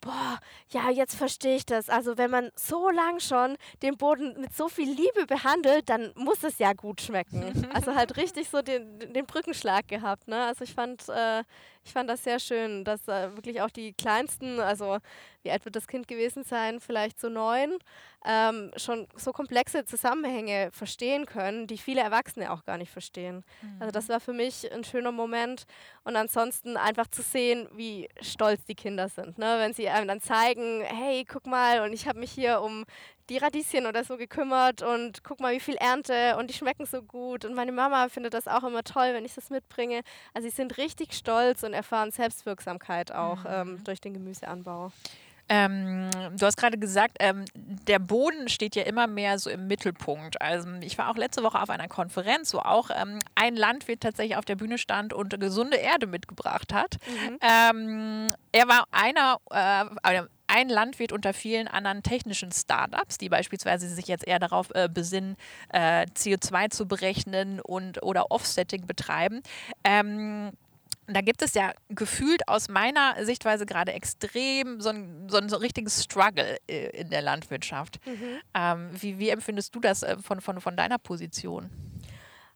boah, 0.00 0.38
ja, 0.70 0.88
jetzt 0.88 1.14
verstehe 1.14 1.56
ich 1.56 1.66
das. 1.66 1.90
Also 1.90 2.16
wenn 2.16 2.30
man 2.30 2.50
so 2.54 2.88
lang 2.88 3.20
schon 3.20 3.58
den 3.82 3.98
Boden 3.98 4.40
mit 4.40 4.54
so 4.54 4.70
viel 4.70 4.88
Liebe 4.90 5.26
behandelt, 5.26 5.90
dann 5.90 6.12
muss 6.16 6.42
es 6.42 6.58
ja 6.58 6.72
gut 6.72 7.02
schmecken. 7.02 7.68
also 7.74 7.94
halt 7.94 8.16
richtig 8.16 8.48
so 8.48 8.62
den, 8.62 8.98
den 9.12 9.26
Brückenschlag 9.26 9.88
gehabt. 9.88 10.26
Ne? 10.26 10.42
Also 10.42 10.64
ich 10.64 10.72
fand, 10.72 11.06
äh, 11.10 11.42
ich 11.84 11.92
fand 11.92 12.10
das 12.10 12.24
sehr 12.24 12.38
schön, 12.38 12.84
dass 12.84 13.08
äh, 13.08 13.34
wirklich 13.34 13.62
auch 13.62 13.70
die 13.70 13.92
Kleinsten, 13.92 14.60
also 14.60 14.98
wie 15.42 15.50
alt 15.50 15.64
wird 15.64 15.76
das 15.76 15.88
Kind 15.88 16.06
gewesen 16.08 16.44
sein, 16.44 16.80
vielleicht 16.80 17.18
so 17.18 17.28
neun, 17.28 17.78
ähm, 18.26 18.70
schon 18.76 19.08
so 19.16 19.32
komplexe 19.32 19.84
Zusammenhänge 19.86 20.70
verstehen 20.72 21.24
können, 21.24 21.66
die 21.66 21.78
viele 21.78 22.02
Erwachsene 22.02 22.52
auch 22.52 22.64
gar 22.64 22.76
nicht 22.76 22.90
verstehen. 22.90 23.44
Mhm. 23.62 23.76
Also 23.80 23.92
das 23.92 24.08
mhm. 24.08 24.12
war 24.12 24.20
für 24.20 24.32
mich 24.34 24.70
ein 24.70 24.84
schöner 24.84 25.12
Moment 25.12 25.64
und 26.04 26.16
ansonsten 26.16 26.76
einfach 26.76 27.06
zu 27.06 27.22
sehen, 27.22 27.68
wie 27.72 28.08
stolz 28.20 28.64
die 28.64 28.74
Kinder 28.74 29.08
sind, 29.08 29.38
ne? 29.38 29.56
wenn 29.58 29.72
sie 29.72 29.88
einem 29.88 30.08
dann 30.08 30.20
zeigen, 30.20 30.82
hey, 30.82 31.24
guck 31.24 31.46
mal, 31.46 31.80
und 31.80 31.94
ich 31.94 32.06
habe 32.06 32.18
mich 32.18 32.32
hier 32.32 32.60
um 32.60 32.84
die 33.30 33.38
Radieschen 33.38 33.86
oder 33.86 34.04
so 34.04 34.16
gekümmert 34.16 34.82
und 34.82 35.24
guck 35.24 35.40
mal, 35.40 35.54
wie 35.54 35.60
viel 35.60 35.76
Ernte 35.76 36.36
und 36.36 36.50
die 36.50 36.54
schmecken 36.54 36.84
so 36.84 37.00
gut. 37.00 37.44
Und 37.44 37.54
meine 37.54 37.72
Mama 37.72 38.08
findet 38.08 38.34
das 38.34 38.48
auch 38.48 38.64
immer 38.64 38.82
toll, 38.82 39.14
wenn 39.14 39.24
ich 39.24 39.34
das 39.34 39.48
mitbringe. 39.50 40.02
Also 40.34 40.48
sie 40.48 40.54
sind 40.54 40.76
richtig 40.76 41.14
stolz 41.14 41.62
und 41.62 41.72
erfahren 41.72 42.10
Selbstwirksamkeit 42.10 43.12
auch 43.12 43.44
mhm. 43.44 43.50
ähm, 43.50 43.84
durch 43.84 44.00
den 44.00 44.14
Gemüseanbau. 44.14 44.92
Ähm, 45.52 46.10
du 46.38 46.46
hast 46.46 46.56
gerade 46.56 46.78
gesagt, 46.78 47.16
ähm, 47.18 47.44
der 47.54 47.98
Boden 47.98 48.48
steht 48.48 48.76
ja 48.76 48.84
immer 48.84 49.08
mehr 49.08 49.36
so 49.36 49.50
im 49.50 49.66
Mittelpunkt. 49.66 50.40
Also 50.40 50.68
ich 50.80 50.96
war 50.96 51.10
auch 51.10 51.16
letzte 51.16 51.42
Woche 51.42 51.60
auf 51.60 51.70
einer 51.70 51.88
Konferenz, 51.88 52.54
wo 52.54 52.58
auch 52.58 52.90
ähm, 52.94 53.18
ein 53.34 53.56
Landwirt 53.56 54.00
tatsächlich 54.00 54.36
auf 54.36 54.44
der 54.44 54.54
Bühne 54.54 54.78
stand 54.78 55.12
und 55.12 55.40
gesunde 55.40 55.76
Erde 55.76 56.06
mitgebracht 56.06 56.72
hat. 56.72 56.98
Mhm. 57.08 57.38
Ähm, 57.42 58.34
er 58.52 58.68
war 58.68 58.84
einer, 58.92 59.38
äh, 59.50 60.22
ein 60.50 60.68
Landwirt 60.68 61.12
unter 61.12 61.32
vielen 61.32 61.68
anderen 61.68 62.02
technischen 62.02 62.52
Startups, 62.52 63.18
die 63.18 63.28
beispielsweise 63.28 63.88
sich 63.88 64.08
jetzt 64.08 64.26
eher 64.26 64.38
darauf 64.38 64.70
äh, 64.74 64.88
besinnen, 64.92 65.36
äh, 65.72 66.06
CO2 66.06 66.70
zu 66.70 66.86
berechnen 66.86 67.60
und 67.60 68.02
oder 68.02 68.30
Offsetting 68.30 68.86
betreiben. 68.86 69.42
Ähm, 69.84 70.50
da 71.06 71.20
gibt 71.20 71.42
es 71.42 71.54
ja 71.54 71.72
gefühlt 71.88 72.46
aus 72.48 72.68
meiner 72.68 73.24
Sichtweise 73.24 73.66
gerade 73.66 73.92
extrem 73.92 74.80
so 74.80 74.90
ein, 74.90 75.28
so 75.28 75.38
ein, 75.38 75.48
so 75.48 75.56
richtiges 75.56 76.04
Struggle 76.04 76.56
äh, 76.68 76.88
in 77.00 77.10
der 77.10 77.22
Landwirtschaft. 77.22 77.98
Mhm. 78.06 78.40
Ähm, 78.54 78.90
wie, 78.92 79.18
wie, 79.18 79.30
empfindest 79.30 79.74
du 79.74 79.80
das 79.80 80.02
äh, 80.02 80.16
von, 80.18 80.40
von, 80.40 80.60
von 80.60 80.76
deiner 80.76 80.98
Position? 80.98 81.70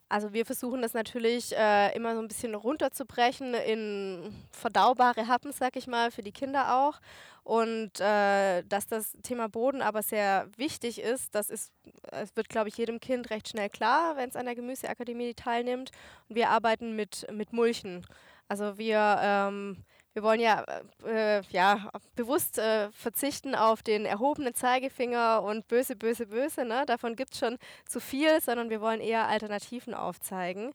Also 0.08 0.32
wir 0.32 0.46
versuchen 0.46 0.82
das 0.82 0.94
natürlich 0.94 1.56
äh, 1.56 1.94
immer 1.96 2.14
so 2.14 2.20
ein 2.20 2.28
bisschen 2.28 2.54
runterzubrechen 2.54 3.54
in 3.54 4.34
verdaubare 4.52 5.26
Happen, 5.26 5.50
sag 5.52 5.76
ich 5.76 5.86
mal, 5.86 6.10
für 6.10 6.22
die 6.22 6.32
Kinder 6.32 6.76
auch. 6.76 7.00
Und 7.44 8.00
äh, 8.00 8.62
dass 8.62 8.86
das 8.86 9.12
Thema 9.22 9.50
Boden 9.50 9.82
aber 9.82 10.02
sehr 10.02 10.48
wichtig 10.56 10.98
ist, 10.98 11.34
das 11.34 11.50
ist, 11.50 11.72
es 12.10 12.34
wird, 12.36 12.48
glaube 12.48 12.70
ich, 12.70 12.78
jedem 12.78 13.00
Kind 13.00 13.28
recht 13.28 13.48
schnell 13.48 13.68
klar, 13.68 14.16
wenn 14.16 14.30
es 14.30 14.36
an 14.36 14.46
der 14.46 14.54
Gemüseakademie 14.54 15.34
teilnimmt. 15.34 15.90
Und 16.28 16.36
wir 16.36 16.48
arbeiten 16.48 16.96
mit, 16.96 17.26
mit 17.30 17.52
Mulchen. 17.52 18.06
Also 18.48 18.78
wir, 18.78 19.18
ähm, 19.20 19.84
wir 20.14 20.22
wollen 20.22 20.40
ja, 20.40 20.64
äh, 21.04 21.42
ja 21.50 21.90
bewusst 22.14 22.58
äh, 22.58 22.90
verzichten 22.92 23.54
auf 23.54 23.82
den 23.82 24.06
erhobenen 24.06 24.54
Zeigefinger 24.54 25.42
und 25.42 25.68
böse, 25.68 25.96
böse, 25.96 26.26
böse. 26.26 26.64
Ne? 26.64 26.84
Davon 26.86 27.14
gibt 27.14 27.34
es 27.34 27.40
schon 27.40 27.58
zu 27.86 28.00
viel, 28.00 28.40
sondern 28.40 28.70
wir 28.70 28.80
wollen 28.80 29.00
eher 29.00 29.28
Alternativen 29.28 29.92
aufzeigen. 29.92 30.72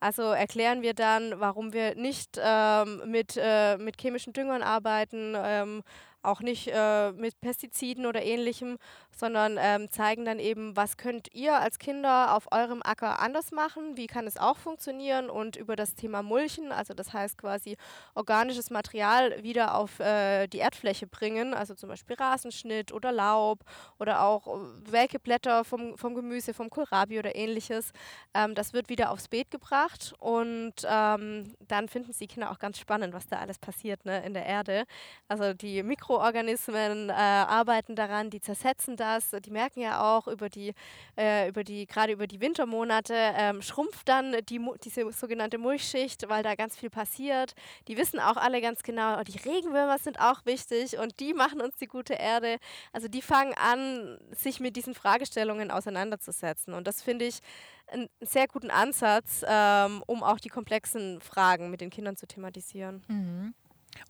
Also 0.00 0.22
erklären 0.22 0.82
wir 0.82 0.92
dann, 0.92 1.40
warum 1.40 1.72
wir 1.72 1.94
nicht 1.94 2.38
ähm, 2.42 3.02
mit, 3.06 3.38
äh, 3.40 3.78
mit 3.78 3.98
chemischen 3.98 4.34
Düngern 4.34 4.62
arbeiten, 4.62 5.34
ähm, 5.36 5.82
auch 6.22 6.40
nicht 6.40 6.68
äh, 6.72 7.12
mit 7.12 7.40
Pestiziden 7.40 8.06
oder 8.06 8.22
ähnlichem, 8.22 8.78
sondern 9.16 9.58
ähm, 9.60 9.90
zeigen 9.90 10.24
dann 10.24 10.38
eben, 10.38 10.76
was 10.76 10.96
könnt 10.96 11.32
ihr 11.34 11.58
als 11.58 11.78
Kinder 11.78 12.34
auf 12.36 12.50
eurem 12.52 12.82
Acker 12.82 13.20
anders 13.20 13.52
machen, 13.52 13.96
wie 13.96 14.06
kann 14.06 14.26
es 14.26 14.36
auch 14.36 14.56
funktionieren 14.56 15.30
und 15.30 15.56
über 15.56 15.76
das 15.76 15.94
Thema 15.94 16.22
Mulchen, 16.22 16.72
also 16.72 16.94
das 16.94 17.12
heißt 17.12 17.38
quasi 17.38 17.76
organisches 18.14 18.70
Material 18.70 19.42
wieder 19.42 19.74
auf 19.74 20.00
äh, 20.00 20.46
die 20.46 20.58
Erdfläche 20.58 21.06
bringen, 21.06 21.54
also 21.54 21.74
zum 21.74 21.88
Beispiel 21.88 22.16
Rasenschnitt 22.16 22.92
oder 22.92 23.12
Laub 23.12 23.60
oder 23.98 24.22
auch 24.22 24.46
äh, 24.46 24.60
welke 24.90 25.18
Blätter 25.18 25.64
vom, 25.64 25.96
vom 25.96 26.14
Gemüse, 26.14 26.54
vom 26.54 26.70
Kohlrabi 26.70 27.18
oder 27.18 27.34
ähnliches. 27.34 27.92
Ähm, 28.34 28.54
das 28.54 28.72
wird 28.72 28.88
wieder 28.88 29.10
aufs 29.10 29.28
Beet 29.28 29.50
gebracht 29.50 30.14
und 30.18 30.74
ähm, 30.84 31.54
dann 31.60 31.88
finden 31.88 32.10
es 32.10 32.18
die 32.18 32.26
Kinder 32.26 32.50
auch 32.50 32.58
ganz 32.58 32.78
spannend, 32.78 33.14
was 33.14 33.26
da 33.26 33.38
alles 33.38 33.58
passiert 33.58 34.04
ne, 34.04 34.24
in 34.24 34.34
der 34.34 34.46
Erde. 34.46 34.84
Also 35.28 35.54
die 35.54 35.82
Mikroorganismen 36.10 37.08
äh, 37.08 37.12
arbeiten 37.12 37.94
daran, 37.94 38.30
die 38.30 38.40
zersetzen 38.40 38.96
das. 38.96 39.30
Die 39.44 39.50
merken 39.52 39.80
ja 39.80 40.02
auch 40.02 40.26
über 40.26 40.48
die, 40.48 40.74
äh, 41.16 41.48
über 41.48 41.62
die 41.62 41.86
gerade 41.86 42.12
über 42.12 42.26
die 42.26 42.40
Wintermonate 42.40 43.14
ähm, 43.14 43.62
schrumpft 43.62 44.08
dann 44.08 44.36
die, 44.48 44.60
diese 44.82 45.10
sogenannte 45.12 45.58
Mulchschicht, 45.58 46.28
weil 46.28 46.42
da 46.42 46.56
ganz 46.56 46.76
viel 46.76 46.90
passiert. 46.90 47.54
Die 47.86 47.96
wissen 47.96 48.18
auch 48.18 48.36
alle 48.36 48.60
ganz 48.60 48.82
genau, 48.82 49.22
die 49.22 49.38
Regenwürmer 49.38 49.98
sind 49.98 50.20
auch 50.20 50.44
wichtig 50.46 50.98
und 50.98 51.20
die 51.20 51.32
machen 51.32 51.60
uns 51.60 51.76
die 51.76 51.86
gute 51.86 52.14
Erde. 52.14 52.56
Also 52.92 53.06
die 53.06 53.22
fangen 53.22 53.54
an, 53.54 54.18
sich 54.32 54.58
mit 54.58 54.74
diesen 54.74 54.94
Fragestellungen 54.94 55.70
auseinanderzusetzen. 55.70 56.74
Und 56.74 56.88
das 56.88 57.02
finde 57.02 57.26
ich 57.26 57.38
einen 57.86 58.08
sehr 58.20 58.48
guten 58.48 58.72
Ansatz, 58.72 59.44
ähm, 59.46 60.02
um 60.06 60.24
auch 60.24 60.40
die 60.40 60.48
komplexen 60.48 61.20
Fragen 61.20 61.70
mit 61.70 61.80
den 61.80 61.90
Kindern 61.90 62.16
zu 62.16 62.26
thematisieren. 62.26 63.04
Mhm. 63.06 63.54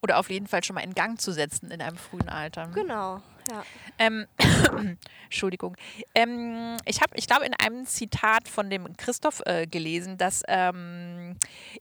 Oder 0.02 0.18
auf 0.18 0.30
jeden 0.30 0.46
Fall 0.46 0.64
schon 0.64 0.74
mal 0.74 0.82
in 0.82 0.94
Gang 0.94 1.20
zu 1.20 1.32
setzen 1.32 1.70
in 1.70 1.80
einem 1.82 1.96
frühen 1.96 2.28
Alter. 2.28 2.68
Genau, 2.74 3.20
ja. 3.50 3.64
Ähm, 3.98 4.26
Entschuldigung. 5.24 5.76
Ähm, 6.14 6.76
ich 6.84 7.00
habe, 7.00 7.12
ich 7.16 7.26
glaube, 7.26 7.44
in 7.44 7.54
einem 7.54 7.86
Zitat 7.86 8.48
von 8.48 8.70
dem 8.70 8.96
Christoph 8.96 9.42
äh, 9.46 9.66
gelesen, 9.66 10.18
dass 10.18 10.42
ähm, 10.48 11.36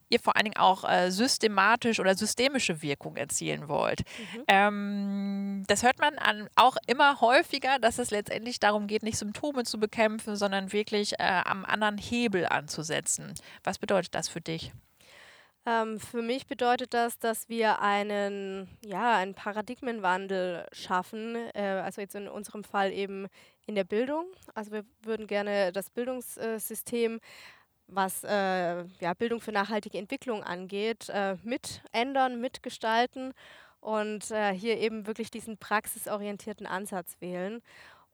ihr 0.10 0.20
vor 0.20 0.36
allen 0.36 0.46
Dingen 0.46 0.58
auch 0.58 0.90
äh, 0.90 1.12
systematisch 1.12 2.00
oder 2.00 2.16
systemische 2.16 2.82
Wirkung 2.82 3.16
erzielen 3.16 3.68
wollt. 3.68 4.02
Mhm. 4.02 4.44
Ähm, 4.48 5.64
das 5.68 5.84
hört 5.84 6.00
man 6.00 6.18
an, 6.18 6.50
auch 6.56 6.78
immer 6.88 7.22
häufiger, 7.22 7.80
dass 7.80 8.00
es 8.00 8.12
letztendlich 8.12 8.60
darum 8.60 8.88
geht, 8.88 9.04
nicht 9.04 9.18
Symptome 9.18 9.64
zu 9.64 9.80
bekämpfen, 9.80 10.36
sondern 10.36 10.72
wirklich 10.74 11.20
äh, 11.20 11.42
am 11.46 11.66
anderen 11.66 11.98
Hebel 11.98 12.46
anzusetzen. 12.46 13.34
Was 13.64 13.80
bedeutet 13.80 14.16
das 14.16 14.30
für 14.30 14.42
dich? 14.42 14.72
Ähm, 15.66 16.00
für 16.00 16.22
mich 16.22 16.48
bedeutet 16.48 16.94
das, 16.94 17.20
dass 17.20 17.50
wir 17.50 17.82
einen, 17.82 18.70
ja, 18.84 19.18
einen 19.18 19.34
Paradigmenwandel 19.34 20.66
schaffen, 20.72 21.36
äh, 21.54 21.82
also 21.84 22.02
jetzt 22.02 22.16
in 22.16 22.28
unserem 22.28 22.64
Fall 22.64 22.92
eben 22.92 23.28
in 23.66 23.76
der 23.76 23.84
Bildung. 23.84 24.26
Also 24.56 24.72
wir 24.72 24.86
würden 25.04 25.28
gerne 25.28 25.72
das 25.72 25.90
Bildungssystem, 25.90 27.20
was 27.88 28.24
äh, 28.24 28.84
ja, 29.00 29.14
Bildung 29.18 29.42
für 29.42 29.52
nachhaltige 29.52 29.98
Entwicklung 29.98 30.44
angeht, 30.44 31.10
äh, 31.10 31.36
mit 31.44 31.82
ändern, 31.92 32.40
mitgestalten 32.40 33.34
und 33.80 34.32
äh, 34.32 34.54
hier 34.54 34.78
eben 34.78 35.08
wirklich 35.08 35.32
diesen 35.32 35.58
praxisorientierten 35.58 36.68
Ansatz 36.68 37.18
wählen. 37.20 37.62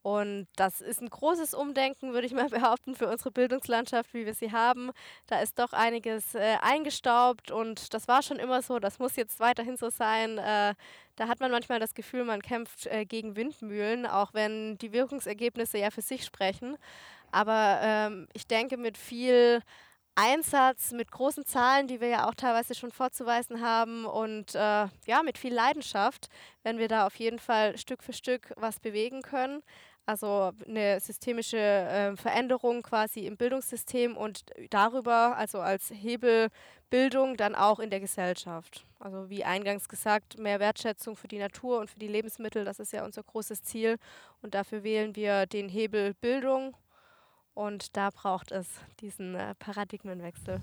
Und 0.05 0.45
das 0.55 0.81
ist 0.81 1.01
ein 1.01 1.09
großes 1.09 1.55
Umdenken, 1.55 2.13
würde 2.13 2.27
ich 2.27 2.33
mal 2.33 2.47
behaupten, 2.49 2.93
für 2.93 3.07
unsere 3.07 3.31
Bildungslandschaft, 3.31 4.13
wie 4.13 4.27
wir 4.27 4.35
sie 4.35 4.51
haben. 4.51 4.91
Da 5.25 5.39
ist 5.39 5.57
doch 5.57 5.73
einiges 5.73 6.35
äh, 6.35 6.57
eingestaubt 6.61 7.49
und 7.49 7.91
das 7.91 8.07
war 8.07 8.21
schon 8.21 8.37
immer 8.37 8.61
so, 8.61 8.77
das 8.77 8.99
muss 8.99 9.15
jetzt 9.15 9.39
weiterhin 9.39 9.77
so 9.77 9.89
sein. 9.89 10.37
Äh, 10.37 10.75
da 11.15 11.27
hat 11.27 11.39
man 11.39 11.49
manchmal 11.49 11.79
das 11.79 11.95
Gefühl, 11.95 12.23
man 12.23 12.43
kämpft 12.43 12.85
äh, 12.85 13.05
gegen 13.05 13.35
Windmühlen, 13.35 14.05
auch 14.05 14.35
wenn 14.35 14.77
die 14.77 14.93
Wirkungsergebnisse 14.93 15.79
ja 15.79 15.89
für 15.89 16.03
sich 16.03 16.23
sprechen. 16.23 16.77
Aber 17.31 17.79
ähm, 17.81 18.27
ich 18.33 18.45
denke, 18.45 18.77
mit 18.77 18.99
viel 18.99 19.63
Einsatz, 20.13 20.91
mit 20.91 21.11
großen 21.11 21.45
Zahlen, 21.45 21.87
die 21.87 21.99
wir 21.99 22.09
ja 22.09 22.29
auch 22.29 22.35
teilweise 22.35 22.75
schon 22.75 22.91
vorzuweisen 22.91 23.59
haben 23.59 24.05
und 24.05 24.53
äh, 24.53 24.59
ja, 25.07 25.23
mit 25.23 25.39
viel 25.39 25.53
Leidenschaft, 25.53 26.29
wenn 26.61 26.77
wir 26.77 26.89
da 26.89 27.07
auf 27.07 27.15
jeden 27.15 27.39
Fall 27.39 27.75
Stück 27.79 28.03
für 28.03 28.13
Stück 28.13 28.53
was 28.55 28.79
bewegen 28.79 29.23
können. 29.23 29.63
Also 30.05 30.51
eine 30.67 30.99
systemische 30.99 31.57
äh, 31.57 32.15
Veränderung 32.15 32.83
quasi 32.83 33.25
im 33.25 33.37
Bildungssystem 33.37 34.15
und 34.15 34.45
darüber, 34.69 35.35
also 35.35 35.59
als 35.59 35.89
Hebelbildung, 35.89 37.37
dann 37.37 37.55
auch 37.55 37.79
in 37.79 37.89
der 37.89 37.99
Gesellschaft. 37.99 38.85
Also 38.99 39.29
wie 39.29 39.43
eingangs 39.43 39.89
gesagt, 39.89 40.37
mehr 40.37 40.59
Wertschätzung 40.59 41.15
für 41.15 41.27
die 41.27 41.39
Natur 41.39 41.79
und 41.79 41.89
für 41.89 41.99
die 41.99 42.07
Lebensmittel, 42.07 42.65
das 42.65 42.79
ist 42.79 42.93
ja 42.93 43.03
unser 43.03 43.23
großes 43.23 43.63
Ziel. 43.63 43.97
Und 44.43 44.53
dafür 44.53 44.83
wählen 44.83 45.15
wir 45.15 45.47
den 45.47 45.69
Hebel 45.69 46.13
Bildung 46.13 46.75
und 47.55 47.95
da 47.95 48.09
braucht 48.09 48.51
es 48.51 48.67
diesen 48.99 49.35
äh, 49.35 49.55
Paradigmenwechsel. 49.55 50.59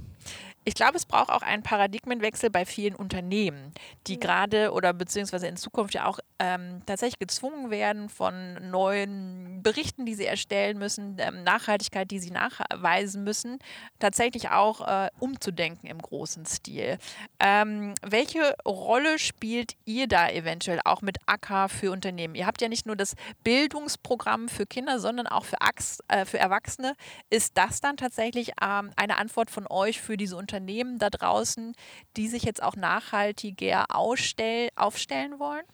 Ich 0.64 0.74
glaube, 0.74 0.96
es 0.96 1.06
braucht 1.06 1.30
auch 1.30 1.42
einen 1.42 1.62
Paradigmenwechsel 1.62 2.50
bei 2.50 2.64
vielen 2.64 2.94
Unternehmen, 2.94 3.72
die 4.06 4.16
mhm. 4.16 4.20
gerade 4.20 4.72
oder 4.72 4.92
beziehungsweise 4.92 5.48
in 5.48 5.56
Zukunft 5.56 5.94
ja 5.94 6.04
auch 6.06 6.20
ähm, 6.38 6.82
tatsächlich 6.86 7.18
gezwungen 7.18 7.70
werden 7.70 8.08
von 8.08 8.70
neuen 8.70 9.62
Berichten, 9.62 10.06
die 10.06 10.14
sie 10.14 10.26
erstellen 10.26 10.78
müssen, 10.78 11.16
ähm, 11.18 11.42
Nachhaltigkeit, 11.44 12.10
die 12.10 12.18
sie 12.18 12.30
nachweisen 12.30 13.24
müssen, 13.24 13.58
tatsächlich 13.98 14.50
auch 14.50 14.86
äh, 14.86 15.10
umzudenken 15.18 15.88
im 15.88 16.00
großen 16.00 16.44
Stil. 16.46 16.98
Ähm, 17.40 17.94
welche 18.02 18.54
Rolle 18.66 19.18
spielt 19.18 19.74
ihr 19.86 20.08
da 20.08 20.28
eventuell 20.28 20.80
auch 20.84 21.00
mit 21.00 21.18
AK 21.26 21.70
für 21.70 21.90
Unternehmen? 21.90 22.34
Ihr 22.34 22.46
habt 22.46 22.60
ja 22.60 22.68
nicht 22.68 22.86
nur 22.86 22.96
das 22.96 23.14
Bildungsprogramm 23.44 24.48
für 24.48 24.66
Kinder, 24.66 25.00
sondern 25.00 25.26
auch 25.26 25.44
für, 25.44 25.60
Ax 25.60 26.00
äh, 26.08 26.24
für 26.24 26.38
Erwachsene 26.38 26.81
Erwachsene. 26.82 26.96
Ist 27.30 27.56
das 27.56 27.80
dann 27.80 27.96
tatsächlich 27.96 28.52
ähm, 28.60 28.90
eine 28.96 29.18
Antwort 29.18 29.50
von 29.50 29.66
euch 29.68 30.00
für 30.00 30.16
diese 30.16 30.36
Unternehmen 30.36 30.98
da 30.98 31.10
draußen, 31.10 31.74
die 32.16 32.28
sich 32.28 32.42
jetzt 32.42 32.62
auch 32.62 32.76
nachhaltiger 32.76 33.86
aufstellen 33.90 35.38
wollen? 35.38 35.64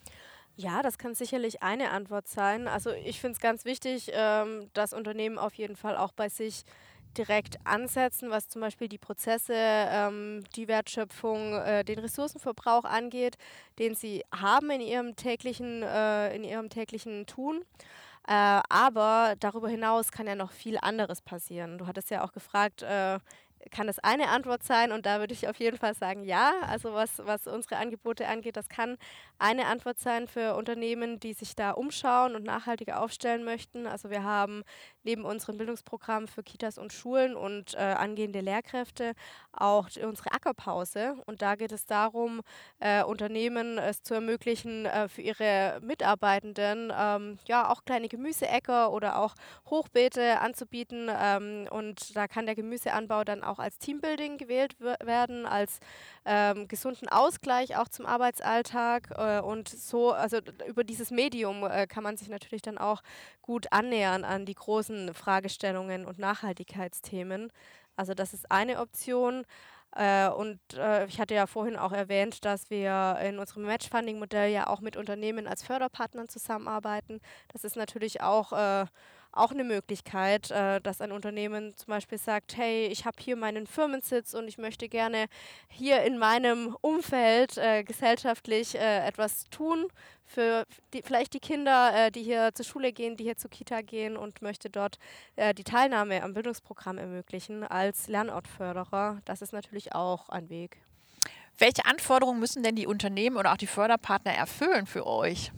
Ja, 0.56 0.82
das 0.82 0.98
kann 0.98 1.14
sicherlich 1.14 1.62
eine 1.62 1.90
Antwort 1.90 2.26
sein. 2.26 2.66
Also 2.66 2.90
ich 2.90 3.20
finde 3.20 3.36
es 3.36 3.40
ganz 3.40 3.64
wichtig, 3.64 4.10
ähm, 4.12 4.68
dass 4.74 4.92
Unternehmen 4.92 5.38
auf 5.38 5.54
jeden 5.54 5.76
Fall 5.76 5.96
auch 5.96 6.12
bei 6.12 6.28
sich 6.28 6.64
direkt 7.16 7.56
ansetzen, 7.64 8.30
was 8.30 8.48
zum 8.48 8.60
Beispiel 8.60 8.88
die 8.88 8.98
Prozesse, 8.98 9.54
ähm, 9.54 10.44
die 10.56 10.68
Wertschöpfung, 10.68 11.54
äh, 11.54 11.84
den 11.84 11.98
Ressourcenverbrauch 12.00 12.84
angeht, 12.84 13.36
den 13.78 13.94
sie 13.94 14.24
haben 14.34 14.70
in 14.70 14.80
ihrem 14.80 15.16
täglichen, 15.16 15.82
äh, 15.82 16.34
in 16.34 16.44
ihrem 16.44 16.68
täglichen 16.68 17.26
Tun. 17.26 17.64
Äh, 18.28 18.60
aber 18.68 19.36
darüber 19.40 19.70
hinaus 19.70 20.12
kann 20.12 20.26
ja 20.26 20.34
noch 20.34 20.50
viel 20.52 20.76
anderes 20.82 21.22
passieren. 21.22 21.78
Du 21.78 21.86
hattest 21.86 22.10
ja 22.10 22.22
auch 22.22 22.32
gefragt, 22.32 22.82
äh, 22.82 23.18
kann 23.70 23.86
das 23.86 23.98
eine 23.98 24.28
Antwort 24.28 24.62
sein 24.62 24.92
und 24.92 25.06
da 25.06 25.20
würde 25.20 25.34
ich 25.34 25.48
auf 25.48 25.58
jeden 25.58 25.76
Fall 25.78 25.94
sagen, 25.94 26.24
ja. 26.24 26.52
Also 26.66 26.94
was, 26.94 27.18
was 27.18 27.46
unsere 27.46 27.76
Angebote 27.76 28.26
angeht, 28.26 28.56
das 28.56 28.68
kann 28.68 28.96
eine 29.38 29.66
Antwort 29.66 29.98
sein 29.98 30.26
für 30.26 30.54
Unternehmen, 30.56 31.20
die 31.20 31.32
sich 31.32 31.54
da 31.54 31.72
umschauen 31.72 32.34
und 32.34 32.44
nachhaltiger 32.44 33.00
aufstellen 33.02 33.44
möchten. 33.44 33.86
Also 33.86 34.10
wir 34.10 34.24
haben 34.24 34.62
neben 35.04 35.24
unserem 35.24 35.56
Bildungsprogramm 35.58 36.28
für 36.28 36.42
Kitas 36.42 36.78
und 36.78 36.92
Schulen 36.92 37.36
und 37.36 37.74
äh, 37.74 37.78
angehende 37.78 38.40
Lehrkräfte 38.40 39.12
auch 39.52 39.88
unsere 40.02 40.32
Ackerpause. 40.32 41.16
Und 41.26 41.42
da 41.42 41.54
geht 41.54 41.72
es 41.72 41.86
darum, 41.86 42.42
äh, 42.80 43.02
Unternehmen 43.02 43.78
es 43.78 44.02
zu 44.02 44.14
ermöglichen, 44.14 44.86
äh, 44.86 45.08
für 45.08 45.22
ihre 45.22 45.78
Mitarbeitenden 45.82 46.92
ähm, 46.96 47.38
ja 47.46 47.70
auch 47.70 47.84
kleine 47.84 48.08
Gemüseäcker 48.08 48.92
oder 48.92 49.18
auch 49.18 49.34
Hochbeete 49.70 50.40
anzubieten. 50.40 51.08
Ähm, 51.10 51.66
und 51.70 52.16
da 52.16 52.28
kann 52.28 52.46
der 52.46 52.54
Gemüseanbau 52.54 53.24
dann 53.24 53.42
auch 53.42 53.57
als 53.60 53.78
Teambuilding 53.78 54.38
gewählt 54.38 54.76
werden, 54.80 55.46
als 55.46 55.80
ähm, 56.24 56.68
gesunden 56.68 57.08
Ausgleich 57.08 57.76
auch 57.76 57.88
zum 57.88 58.06
Arbeitsalltag. 58.06 59.10
Äh, 59.16 59.40
und 59.40 59.68
so, 59.68 60.12
also 60.12 60.38
über 60.66 60.84
dieses 60.84 61.10
Medium 61.10 61.64
äh, 61.64 61.86
kann 61.86 62.02
man 62.02 62.16
sich 62.16 62.28
natürlich 62.28 62.62
dann 62.62 62.78
auch 62.78 63.02
gut 63.42 63.72
annähern 63.72 64.24
an 64.24 64.46
die 64.46 64.54
großen 64.54 65.14
Fragestellungen 65.14 66.06
und 66.06 66.18
Nachhaltigkeitsthemen. 66.18 67.52
Also 67.96 68.14
das 68.14 68.34
ist 68.34 68.50
eine 68.50 68.80
Option. 68.80 69.44
Äh, 69.96 70.28
und 70.28 70.60
äh, 70.76 71.06
ich 71.06 71.18
hatte 71.20 71.34
ja 71.34 71.46
vorhin 71.46 71.76
auch 71.76 71.92
erwähnt, 71.92 72.44
dass 72.44 72.70
wir 72.70 73.18
in 73.22 73.38
unserem 73.38 73.64
Matchfunding-Modell 73.64 74.52
ja 74.52 74.66
auch 74.66 74.80
mit 74.80 74.96
Unternehmen 74.96 75.46
als 75.46 75.62
Förderpartnern 75.62 76.28
zusammenarbeiten. 76.28 77.20
Das 77.52 77.64
ist 77.64 77.76
natürlich 77.76 78.20
auch 78.20 78.52
äh, 78.52 78.86
auch 79.32 79.50
eine 79.52 79.64
Möglichkeit, 79.64 80.50
äh, 80.50 80.80
dass 80.80 81.00
ein 81.00 81.12
Unternehmen 81.12 81.76
zum 81.76 81.88
Beispiel 81.88 82.18
sagt, 82.18 82.56
hey, 82.56 82.86
ich 82.86 83.04
habe 83.04 83.16
hier 83.20 83.36
meinen 83.36 83.66
Firmensitz 83.66 84.34
und 84.34 84.48
ich 84.48 84.58
möchte 84.58 84.88
gerne 84.88 85.26
hier 85.68 86.02
in 86.02 86.18
meinem 86.18 86.76
Umfeld 86.80 87.56
äh, 87.58 87.84
gesellschaftlich 87.84 88.74
äh, 88.74 89.06
etwas 89.06 89.44
tun 89.50 89.86
für 90.24 90.64
die, 90.92 91.02
vielleicht 91.02 91.34
die 91.34 91.40
Kinder, 91.40 91.92
äh, 91.94 92.10
die 92.10 92.22
hier 92.22 92.50
zur 92.54 92.64
Schule 92.64 92.92
gehen, 92.92 93.16
die 93.16 93.24
hier 93.24 93.36
zur 93.36 93.50
Kita 93.50 93.80
gehen 93.80 94.16
und 94.16 94.42
möchte 94.42 94.70
dort 94.70 94.98
äh, 95.36 95.54
die 95.54 95.64
Teilnahme 95.64 96.22
am 96.22 96.34
Bildungsprogramm 96.34 96.98
ermöglichen 96.98 97.64
als 97.64 98.08
Lernortförderer. 98.08 99.20
Das 99.24 99.42
ist 99.42 99.52
natürlich 99.52 99.94
auch 99.94 100.28
ein 100.28 100.48
Weg. 100.50 100.78
Welche 101.58 101.84
Anforderungen 101.86 102.38
müssen 102.38 102.62
denn 102.62 102.76
die 102.76 102.86
Unternehmen 102.86 103.36
oder 103.36 103.52
auch 103.52 103.56
die 103.56 103.66
Förderpartner 103.66 104.32
erfüllen 104.32 104.86
für 104.86 105.06
euch? 105.06 105.50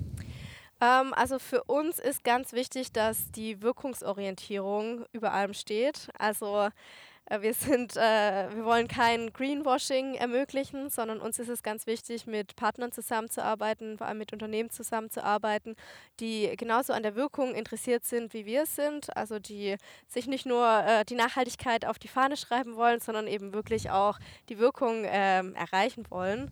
Ähm, 0.80 1.12
also 1.14 1.38
für 1.38 1.64
uns 1.64 1.98
ist 1.98 2.24
ganz 2.24 2.52
wichtig, 2.52 2.92
dass 2.92 3.30
die 3.32 3.62
Wirkungsorientierung 3.62 5.04
über 5.12 5.32
allem 5.32 5.54
steht. 5.54 6.08
Also 6.18 6.68
äh, 7.30 7.42
wir 7.42 7.54
sind, 7.54 7.96
äh, 7.96 8.48
wir 8.54 8.64
wollen 8.64 8.88
kein 8.88 9.32
Greenwashing 9.32 10.14
ermöglichen, 10.14 10.90
sondern 10.90 11.20
uns 11.20 11.38
ist 11.38 11.48
es 11.48 11.62
ganz 11.62 11.86
wichtig, 11.86 12.26
mit 12.26 12.56
Partnern 12.56 12.92
zusammenzuarbeiten, 12.92 13.98
vor 13.98 14.06
allem 14.06 14.18
mit 14.18 14.32
Unternehmen 14.32 14.70
zusammenzuarbeiten, 14.70 15.76
die 16.18 16.54
genauso 16.56 16.92
an 16.92 17.02
der 17.02 17.14
Wirkung 17.14 17.54
interessiert 17.54 18.04
sind, 18.04 18.34
wie 18.34 18.46
wir 18.46 18.62
es 18.64 18.74
sind. 18.76 19.16
Also 19.16 19.38
die 19.38 19.76
sich 20.08 20.26
nicht 20.26 20.46
nur 20.46 20.66
äh, 20.86 21.04
die 21.04 21.14
Nachhaltigkeit 21.14 21.86
auf 21.86 21.98
die 21.98 22.08
Fahne 22.08 22.36
schreiben 22.36 22.76
wollen, 22.76 23.00
sondern 23.00 23.26
eben 23.26 23.52
wirklich 23.52 23.90
auch 23.90 24.18
die 24.48 24.58
Wirkung 24.58 25.04
ähm, 25.06 25.54
erreichen 25.54 26.06
wollen. 26.10 26.50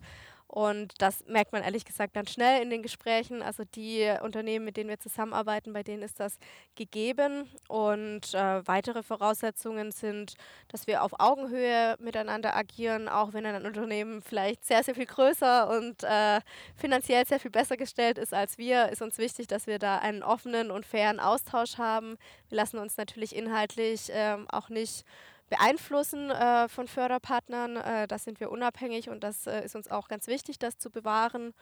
Und 0.49 0.95
das 1.03 1.27
merkt 1.27 1.53
man 1.53 1.63
ehrlich 1.63 1.85
gesagt 1.85 2.15
ganz 2.15 2.33
schnell 2.33 2.63
in 2.63 2.71
den 2.71 2.83
Gesprächen. 2.83 3.43
Also 3.43 3.65
die 3.75 4.11
Unternehmen, 4.23 4.65
mit 4.65 4.79
denen 4.79 4.89
wir 4.89 4.99
zusammenarbeiten, 4.99 5.75
bei 5.75 5.83
denen 5.83 6.03
ist 6.03 6.19
das 6.21 6.39
gegeben. 6.75 7.47
Und 7.69 8.33
äh, 8.33 8.67
weitere 8.67 9.03
Voraussetzungen 9.03 9.93
sind, 9.93 10.35
dass 10.69 10.87
wir 10.87 11.03
auf 11.03 11.21
Augenhöhe 11.21 11.97
miteinander 11.99 12.57
agieren, 12.57 13.09
auch 13.09 13.35
wenn 13.35 13.45
ein 13.45 13.67
Unternehmen 13.67 14.23
vielleicht 14.23 14.65
sehr, 14.65 14.83
sehr 14.83 14.95
viel 14.95 15.07
größer 15.07 15.69
und 15.69 16.03
äh, 16.03 16.41
finanziell 16.77 17.27
sehr 17.27 17.41
viel 17.41 17.51
besser 17.51 17.77
gestellt 17.77 18.17
ist 18.17 18.33
als 18.33 18.57
wir, 18.57 18.89
ist 18.89 19.03
uns 19.03 19.19
wichtig, 19.19 19.49
dass 19.49 19.67
wir 19.67 19.79
da 19.79 19.99
einen 19.99 20.23
offenen 20.23 20.71
und 20.71 20.87
fairen 20.87 21.21
Austausch 21.21 21.77
haben. 21.77 22.17
Wir 22.49 22.57
lassen 22.57 22.79
uns 22.79 22.97
natürlich 22.97 23.37
inhaltlich 23.37 24.11
äh, 24.11 24.39
auch 24.49 24.71
nicht 24.71 25.05
beeinflussen 25.49 26.31
äh, 26.31 26.69
von 26.69 26.89
Förderpartnern. 26.89 27.77
Äh, 27.77 28.07
da 28.07 28.19
sind 28.19 28.41
wir 28.41 28.51
unabhängig 28.51 29.09
und 29.09 29.25
das 29.25 29.47
äh, 29.47 29.65
ist 29.65 29.75
uns 29.75 29.91
auch 29.91 30.09
ganz 30.09 30.27
wichtig, 30.27 30.59
das 30.59 30.79
zu 30.79 30.91
bewahren. 30.91 31.55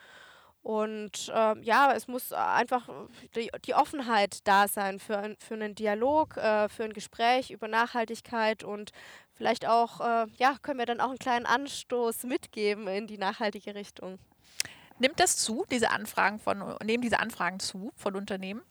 Und 0.63 1.31
äh, 1.33 1.61
ja, 1.61 1.93
es 1.93 2.09
muss 2.09 2.33
einfach 2.33 2.89
die, 3.37 3.53
die, 3.65 3.75
Offenheit 3.75 4.41
da 4.49 4.67
sein 4.67 4.99
für, 4.99 5.17
ein, 5.17 5.37
für 5.39 5.55
einen 5.55 5.77
Dialog, 5.77 6.37
äh, 6.37 6.69
für 6.69 6.83
ein 6.83 6.93
Gespräch 6.93 7.53
über 7.53 7.69
Nachhaltigkeit 7.69 8.65
und 8.65 8.91
vielleicht 9.33 9.69
auch, 9.69 10.01
äh, 10.01 10.27
ja, 10.39 10.57
können 10.63 10.81
wir 10.81 10.87
dann 10.87 11.01
auch 11.01 11.11
einen 11.11 11.21
kleinen 11.21 11.47
Anstoß 11.47 12.25
mitgeben 12.25 12.89
in 12.89 13.07
die 13.07 13.17
nachhaltige 13.17 13.77
Richtung. 13.77 14.19
Nimmt 14.99 15.21
das 15.21 15.37
zu, 15.37 15.65
diese 15.71 15.91
Anfragen 15.91 16.41
von, 16.41 16.77
nehmen 16.83 17.03
diese 17.03 17.21
Anfragen 17.21 17.61
zu 17.61 17.93
von 17.95 18.17
Unternehmen? 18.17 18.63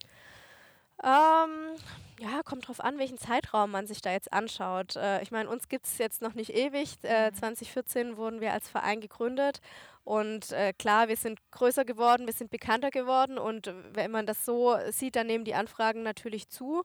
Ähm, 1.01 1.77
ja, 2.19 2.43
kommt 2.43 2.67
drauf 2.67 2.79
an, 2.79 2.97
welchen 2.97 3.17
Zeitraum 3.17 3.71
man 3.71 3.87
sich 3.87 4.01
da 4.01 4.11
jetzt 4.11 4.31
anschaut. 4.31 4.95
Äh, 4.95 5.21
ich 5.21 5.31
meine, 5.31 5.49
uns 5.49 5.67
gibt 5.67 5.85
es 5.85 5.97
jetzt 5.97 6.21
noch 6.21 6.33
nicht 6.33 6.51
ewig. 6.51 6.97
Äh, 7.03 7.31
2014 7.33 8.11
mhm. 8.11 8.17
wurden 8.17 8.41
wir 8.41 8.53
als 8.53 8.69
Verein 8.69 9.01
gegründet. 9.01 9.59
Und 10.03 10.51
äh, 10.51 10.71
klar, 10.73 11.07
wir 11.07 11.17
sind 11.17 11.39
größer 11.51 11.83
geworden, 11.83 12.27
wir 12.27 12.33
sind 12.33 12.51
bekannter 12.51 12.91
geworden. 12.91 13.37
Und 13.37 13.73
wenn 13.93 14.11
man 14.11 14.25
das 14.25 14.45
so 14.45 14.77
sieht, 14.91 15.15
dann 15.15 15.27
nehmen 15.27 15.45
die 15.45 15.55
Anfragen 15.55 16.03
natürlich 16.03 16.47
zu. 16.49 16.83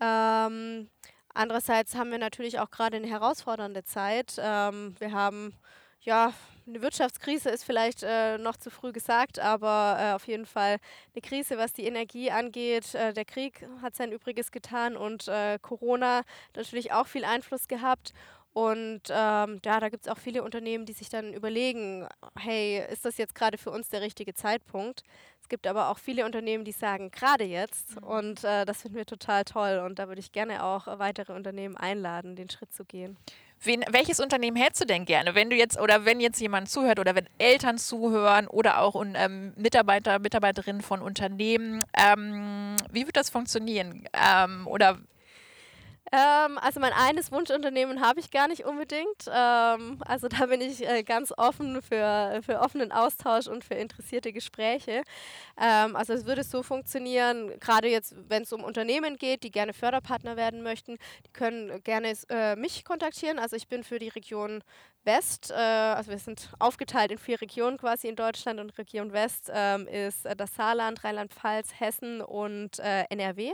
Ähm, 0.00 0.90
andererseits 1.32 1.94
haben 1.94 2.10
wir 2.10 2.18
natürlich 2.18 2.58
auch 2.58 2.70
gerade 2.70 2.96
eine 2.96 3.08
herausfordernde 3.08 3.84
Zeit. 3.84 4.36
Ähm, 4.38 4.94
wir 4.98 5.12
haben 5.12 5.54
ja, 6.00 6.32
eine 6.66 6.82
Wirtschaftskrise 6.82 7.50
ist 7.50 7.64
vielleicht 7.64 8.02
äh, 8.02 8.38
noch 8.38 8.56
zu 8.56 8.70
früh 8.70 8.92
gesagt, 8.92 9.38
aber 9.38 9.96
äh, 10.00 10.12
auf 10.14 10.26
jeden 10.26 10.46
Fall 10.46 10.78
eine 11.14 11.22
Krise, 11.22 11.58
was 11.58 11.72
die 11.72 11.84
Energie 11.84 12.30
angeht. 12.30 12.94
Äh, 12.94 13.12
der 13.12 13.24
Krieg 13.24 13.66
hat 13.82 13.94
sein 13.94 14.12
Übriges 14.12 14.50
getan 14.50 14.96
und 14.96 15.28
äh, 15.28 15.58
Corona 15.60 16.22
natürlich 16.54 16.92
auch 16.92 17.06
viel 17.06 17.24
Einfluss 17.24 17.68
gehabt. 17.68 18.12
Und 18.52 19.02
ähm, 19.10 19.60
ja, 19.66 19.80
da 19.80 19.90
gibt 19.90 20.06
es 20.06 20.10
auch 20.10 20.16
viele 20.16 20.42
Unternehmen, 20.42 20.86
die 20.86 20.94
sich 20.94 21.10
dann 21.10 21.34
überlegen, 21.34 22.08
hey, 22.38 22.82
ist 22.90 23.04
das 23.04 23.18
jetzt 23.18 23.34
gerade 23.34 23.58
für 23.58 23.70
uns 23.70 23.90
der 23.90 24.00
richtige 24.00 24.32
Zeitpunkt? 24.32 25.02
Es 25.42 25.50
gibt 25.50 25.66
aber 25.66 25.90
auch 25.90 25.98
viele 25.98 26.24
Unternehmen, 26.24 26.64
die 26.64 26.72
sagen, 26.72 27.10
gerade 27.10 27.44
jetzt. 27.44 28.00
Mhm. 28.00 28.06
Und 28.06 28.44
äh, 28.44 28.64
das 28.64 28.80
finden 28.80 28.96
wir 28.96 29.04
total 29.04 29.44
toll. 29.44 29.82
Und 29.84 29.98
da 29.98 30.08
würde 30.08 30.20
ich 30.20 30.32
gerne 30.32 30.64
auch 30.64 30.86
weitere 30.98 31.34
Unternehmen 31.34 31.76
einladen, 31.76 32.34
den 32.34 32.48
Schritt 32.48 32.72
zu 32.72 32.86
gehen. 32.86 33.18
Wen, 33.62 33.84
welches 33.90 34.20
Unternehmen 34.20 34.56
hättest 34.56 34.82
du 34.82 34.84
denn 34.86 35.06
gerne, 35.06 35.34
wenn 35.34 35.50
du 35.50 35.56
jetzt 35.56 35.78
oder 35.80 36.04
wenn 36.04 36.20
jetzt 36.20 36.40
jemand 36.40 36.70
zuhört 36.70 36.98
oder 36.98 37.14
wenn 37.14 37.28
Eltern 37.38 37.78
zuhören 37.78 38.46
oder 38.46 38.80
auch 38.80 39.02
ähm, 39.14 39.52
Mitarbeiter, 39.56 40.18
Mitarbeiterinnen 40.18 40.82
von 40.82 41.02
Unternehmen? 41.02 41.82
Ähm, 41.96 42.76
wie 42.92 43.06
wird 43.06 43.16
das 43.16 43.30
funktionieren? 43.30 44.08
Ähm, 44.12 44.66
oder 44.66 44.98
ähm, 46.12 46.58
also 46.58 46.78
mein 46.80 46.92
eines 46.92 47.32
Wunschunternehmen 47.32 48.00
habe 48.00 48.20
ich 48.20 48.30
gar 48.30 48.48
nicht 48.48 48.64
unbedingt. 48.64 49.28
Ähm, 49.32 49.98
also 50.04 50.28
da 50.28 50.46
bin 50.46 50.60
ich 50.60 50.86
äh, 50.86 51.02
ganz 51.02 51.32
offen 51.36 51.82
für, 51.82 52.40
für 52.44 52.60
offenen 52.60 52.92
Austausch 52.92 53.48
und 53.48 53.64
für 53.64 53.74
interessierte 53.74 54.32
Gespräche. 54.32 55.02
Ähm, 55.60 55.96
also 55.96 56.12
es 56.12 56.26
würde 56.26 56.44
so 56.44 56.62
funktionieren, 56.62 57.58
gerade 57.58 57.88
jetzt, 57.88 58.14
wenn 58.28 58.42
es 58.42 58.52
um 58.52 58.62
Unternehmen 58.62 59.16
geht, 59.16 59.42
die 59.42 59.50
gerne 59.50 59.72
Förderpartner 59.72 60.36
werden 60.36 60.62
möchten, 60.62 60.96
die 61.26 61.32
können 61.32 61.82
gerne 61.82 62.12
äh, 62.28 62.56
mich 62.56 62.84
kontaktieren. 62.84 63.38
Also 63.38 63.56
ich 63.56 63.68
bin 63.68 63.82
für 63.82 63.98
die 63.98 64.08
Region 64.08 64.62
West, 65.06 65.50
äh, 65.50 65.54
also 65.54 66.10
wir 66.10 66.18
sind 66.18 66.50
aufgeteilt 66.58 67.12
in 67.12 67.18
vier 67.18 67.40
Regionen 67.40 67.78
quasi 67.78 68.08
in 68.08 68.16
Deutschland 68.16 68.60
und 68.60 68.76
Region 68.76 69.12
West 69.12 69.50
ähm, 69.54 69.86
ist 69.86 70.26
äh, 70.26 70.36
das 70.36 70.54
Saarland, 70.54 71.02
Rheinland-Pfalz, 71.04 71.68
Hessen 71.78 72.20
und 72.20 72.78
äh, 72.80 73.04
NRW. 73.08 73.52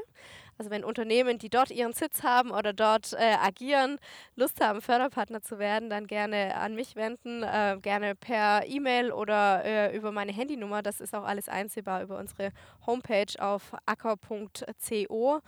Also 0.62 0.70
wenn 0.70 0.84
Unternehmen, 0.84 1.38
die 1.38 1.50
dort 1.50 1.72
ihren 1.72 1.92
Sitz 1.92 2.22
haben 2.22 2.52
oder 2.52 2.72
dort 2.72 3.14
äh, 3.14 3.34
agieren, 3.34 3.98
Lust 4.36 4.60
haben, 4.60 4.80
Förderpartner 4.80 5.42
zu 5.42 5.58
werden, 5.58 5.90
dann 5.90 6.06
gerne 6.06 6.54
an 6.54 6.76
mich 6.76 6.94
wenden, 6.94 7.42
äh, 7.42 7.78
gerne 7.82 8.14
per 8.14 8.64
E-Mail 8.64 9.10
oder 9.10 9.64
äh, 9.64 9.96
über 9.96 10.12
meine 10.12 10.30
Handynummer. 10.30 10.80
Das 10.80 11.00
ist 11.00 11.16
auch 11.16 11.24
alles 11.24 11.48
einsehbar 11.48 12.04
über 12.04 12.16
unsere 12.16 12.52
Homepage 12.86 13.26
auf 13.40 13.72
acker.co. 13.86 15.40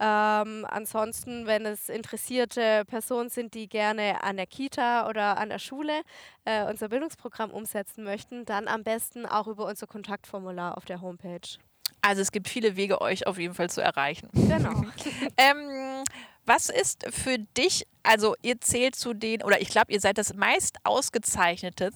Ähm, 0.00 0.66
ansonsten, 0.70 1.46
wenn 1.46 1.66
es 1.66 1.90
interessierte 1.90 2.86
Personen 2.86 3.28
sind, 3.28 3.52
die 3.52 3.68
gerne 3.68 4.22
an 4.22 4.38
der 4.38 4.46
Kita 4.46 5.06
oder 5.06 5.36
an 5.36 5.50
der 5.50 5.58
Schule 5.58 6.00
äh, 6.46 6.64
unser 6.64 6.88
Bildungsprogramm 6.88 7.50
umsetzen 7.50 8.04
möchten, 8.04 8.46
dann 8.46 8.68
am 8.68 8.84
besten 8.84 9.26
auch 9.26 9.48
über 9.48 9.66
unser 9.66 9.86
Kontaktformular 9.86 10.78
auf 10.78 10.86
der 10.86 11.02
Homepage. 11.02 11.58
Also 12.06 12.22
es 12.22 12.30
gibt 12.30 12.48
viele 12.48 12.76
Wege, 12.76 13.00
euch 13.00 13.26
auf 13.26 13.36
jeden 13.36 13.54
Fall 13.54 13.68
zu 13.68 13.80
erreichen. 13.80 14.28
Genau. 14.32 14.84
ähm, 15.36 16.04
was 16.44 16.68
ist 16.68 17.04
für 17.10 17.38
dich, 17.38 17.84
also 18.04 18.36
ihr 18.42 18.60
zählt 18.60 18.94
zu 18.94 19.12
den, 19.12 19.42
oder 19.42 19.60
ich 19.60 19.70
glaube, 19.70 19.90
ihr 19.90 19.98
seid 19.98 20.16
das 20.16 20.32
meist 20.34 20.76
ausgezeichnete, 20.84 21.90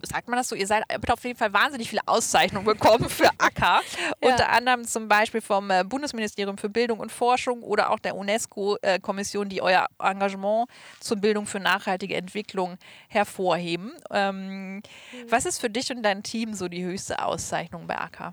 sagt 0.00 0.28
man 0.28 0.38
das 0.38 0.48
so, 0.48 0.56
ihr 0.56 0.66
seid, 0.66 0.84
habt 0.90 1.10
auf 1.10 1.22
jeden 1.24 1.38
Fall 1.38 1.52
wahnsinnig 1.52 1.90
viele 1.90 2.00
Auszeichnungen 2.06 2.64
bekommen 2.64 3.10
für 3.10 3.28
Acker. 3.38 3.82
ja. 3.82 4.12
Unter 4.20 4.48
anderem 4.48 4.86
zum 4.86 5.08
Beispiel 5.08 5.42
vom 5.42 5.70
äh, 5.70 5.84
Bundesministerium 5.84 6.56
für 6.56 6.70
Bildung 6.70 7.00
und 7.00 7.12
Forschung 7.12 7.62
oder 7.62 7.90
auch 7.90 7.98
der 7.98 8.16
UNESCO-Kommission, 8.16 9.50
die 9.50 9.60
euer 9.60 9.86
Engagement 9.98 10.70
zur 10.98 11.18
Bildung 11.18 11.44
für 11.44 11.60
nachhaltige 11.60 12.16
Entwicklung 12.16 12.78
hervorheben. 13.08 13.92
Ähm, 14.10 14.76
mhm. 14.76 14.82
Was 15.28 15.44
ist 15.44 15.58
für 15.58 15.68
dich 15.68 15.90
und 15.90 16.02
dein 16.02 16.22
Team 16.22 16.54
so 16.54 16.68
die 16.68 16.82
höchste 16.82 17.22
Auszeichnung 17.22 17.86
bei 17.86 17.98
Acker? 17.98 18.32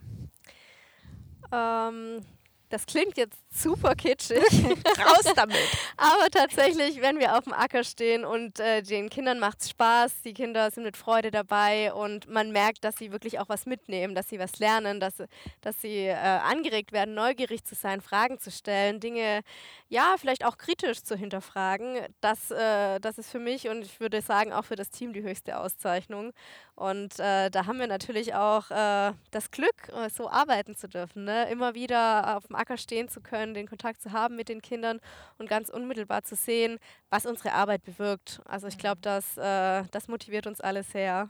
Ähm, 1.52 2.22
das 2.70 2.86
klingt 2.86 3.18
jetzt 3.18 3.38
super 3.52 3.96
kitschig. 3.96 4.44
Raus 4.44 5.34
damit. 5.36 5.58
Aber 5.98 6.30
tatsächlich, 6.32 7.02
wenn 7.02 7.20
wir 7.20 7.38
auf 7.38 7.44
dem 7.44 7.54
Acker 7.54 7.84
stehen 7.84 8.26
und 8.26 8.60
äh, 8.60 8.82
den 8.82 9.10
Kindern 9.10 9.40
macht 9.40 9.62
es 9.62 9.70
Spaß, 9.72 10.22
die 10.24 10.34
Kinder 10.34 10.70
sind 10.72 10.84
mit 10.84 10.96
Freude 10.96 11.32
dabei 11.32 11.94
und 11.94 12.30
man 12.30 12.52
merkt, 12.52 12.84
dass 12.84 12.98
sie 12.98 13.12
wirklich 13.12 13.40
auch 13.40 13.50
was 13.50 13.66
mitnehmen, 13.66 14.14
dass 14.16 14.30
sie 14.30 14.40
was 14.40 14.60
lernen, 14.60 15.00
dass, 15.00 15.16
dass 15.62 15.82
sie 15.82 16.06
äh, 16.06 16.14
angeregt 16.16 16.92
werden, 16.92 17.16
neugierig 17.16 17.64
zu 17.66 17.76
sein, 17.76 18.02
Fragen 18.02 18.40
zu 18.40 18.52
stellen, 18.52 19.00
Dinge, 19.00 19.42
ja, 19.88 20.16
vielleicht 20.18 20.46
auch 20.46 20.58
kritisch 20.58 21.04
zu 21.04 21.16
hinterfragen. 21.16 21.98
Das, 22.22 22.52
äh, 22.52 23.00
das 23.00 23.18
ist 23.18 23.32
für 23.32 23.40
mich 23.40 23.68
und 23.68 23.82
ich 23.82 24.00
würde 24.00 24.22
sagen 24.22 24.54
auch 24.54 24.66
für 24.66 24.76
das 24.76 24.92
Team 24.92 25.14
die 25.14 25.24
höchste 25.24 25.60
Auszeichnung. 25.60 26.34
Und 26.80 27.20
äh, 27.20 27.50
da 27.50 27.66
haben 27.66 27.78
wir 27.78 27.88
natürlich 27.88 28.36
auch 28.36 28.72
äh, 28.72 29.12
das 29.32 29.52
Glück, 29.52 29.90
äh, 29.90 30.10
so 30.10 30.30
arbeiten 30.30 30.78
zu 30.78 30.88
dürfen, 30.88 31.26
ne? 31.26 31.50
immer 31.50 31.76
wieder 31.76 32.38
auf 32.38 32.48
dem 32.48 32.56
Acker 32.60 32.78
stehen 32.78 33.10
zu 33.10 33.22
können 33.22 33.54
den 33.54 33.68
Kontakt 33.68 34.02
zu 34.02 34.12
haben 34.12 34.36
mit 34.36 34.50
den 34.50 34.62
Kindern 34.62 35.00
und 35.38 35.50
ganz 35.50 35.70
unmittelbar 35.70 36.24
zu 36.24 36.36
sehen, 36.36 36.80
was 37.10 37.26
unsere 37.26 37.54
Arbeit 37.54 37.84
bewirkt. 37.84 38.42
Also 38.46 38.68
ich 38.68 38.78
glaube, 38.78 39.00
das, 39.02 39.38
äh, 39.38 39.84
das 39.92 40.08
motiviert 40.08 40.48
uns 40.48 40.62
alle 40.62 40.84
sehr. 40.84 41.30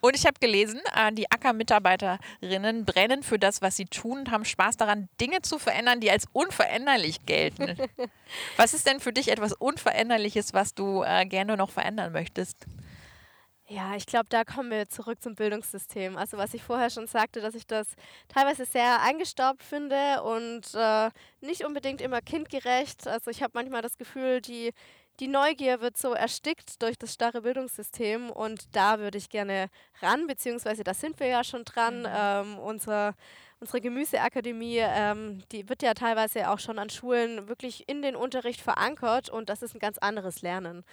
Und 0.00 0.16
ich 0.16 0.26
habe 0.26 0.36
gelesen, 0.40 0.80
äh, 0.94 1.12
die 1.12 1.30
Acker-Mitarbeiterinnen 1.30 2.84
brennen 2.84 3.22
für 3.22 3.38
das, 3.38 3.62
was 3.62 3.76
sie 3.76 3.86
tun 3.86 4.20
und 4.20 4.30
haben 4.30 4.44
Spaß 4.44 4.76
daran, 4.76 5.08
Dinge 5.20 5.42
zu 5.42 5.58
verändern, 5.58 6.00
die 6.00 6.10
als 6.10 6.26
unveränderlich 6.32 7.26
gelten. 7.26 7.76
was 8.56 8.74
ist 8.74 8.86
denn 8.86 9.00
für 9.00 9.12
dich 9.12 9.28
etwas 9.28 9.52
Unveränderliches, 9.52 10.54
was 10.54 10.74
du 10.74 11.02
äh, 11.02 11.26
gerne 11.26 11.56
noch 11.56 11.70
verändern 11.70 12.12
möchtest? 12.12 12.66
Ja, 13.74 13.96
ich 13.96 14.04
glaube, 14.04 14.26
da 14.28 14.44
kommen 14.44 14.70
wir 14.70 14.90
zurück 14.90 15.22
zum 15.22 15.34
Bildungssystem. 15.34 16.18
Also 16.18 16.36
was 16.36 16.52
ich 16.52 16.62
vorher 16.62 16.90
schon 16.90 17.06
sagte, 17.06 17.40
dass 17.40 17.54
ich 17.54 17.66
das 17.66 17.86
teilweise 18.28 18.66
sehr 18.66 19.00
eingestaubt 19.00 19.62
finde 19.62 20.22
und 20.22 20.74
äh, 20.74 21.08
nicht 21.40 21.64
unbedingt 21.64 22.02
immer 22.02 22.20
kindgerecht. 22.20 23.08
Also 23.08 23.30
ich 23.30 23.42
habe 23.42 23.52
manchmal 23.54 23.80
das 23.80 23.96
Gefühl, 23.96 24.42
die, 24.42 24.72
die 25.20 25.28
Neugier 25.28 25.80
wird 25.80 25.96
so 25.96 26.12
erstickt 26.12 26.82
durch 26.82 26.98
das 26.98 27.14
starre 27.14 27.40
Bildungssystem 27.40 28.28
und 28.28 28.76
da 28.76 28.98
würde 28.98 29.16
ich 29.16 29.30
gerne 29.30 29.68
ran, 30.02 30.26
beziehungsweise 30.26 30.84
da 30.84 30.92
sind 30.92 31.18
wir 31.18 31.28
ja 31.28 31.42
schon 31.42 31.64
dran. 31.64 32.00
Mhm. 32.00 32.08
Ähm, 32.14 32.58
unser 32.58 33.14
unsere 33.60 33.80
Gemüseakademie, 33.80 34.80
ähm, 34.80 35.40
die 35.52 35.68
wird 35.68 35.84
ja 35.84 35.94
teilweise 35.94 36.50
auch 36.50 36.58
schon 36.58 36.80
an 36.80 36.90
Schulen 36.90 37.48
wirklich 37.48 37.88
in 37.88 38.02
den 38.02 38.16
Unterricht 38.16 38.60
verankert 38.60 39.30
und 39.30 39.48
das 39.48 39.62
ist 39.62 39.76
ein 39.76 39.78
ganz 39.78 39.98
anderes 39.98 40.42
Lernen. 40.42 40.84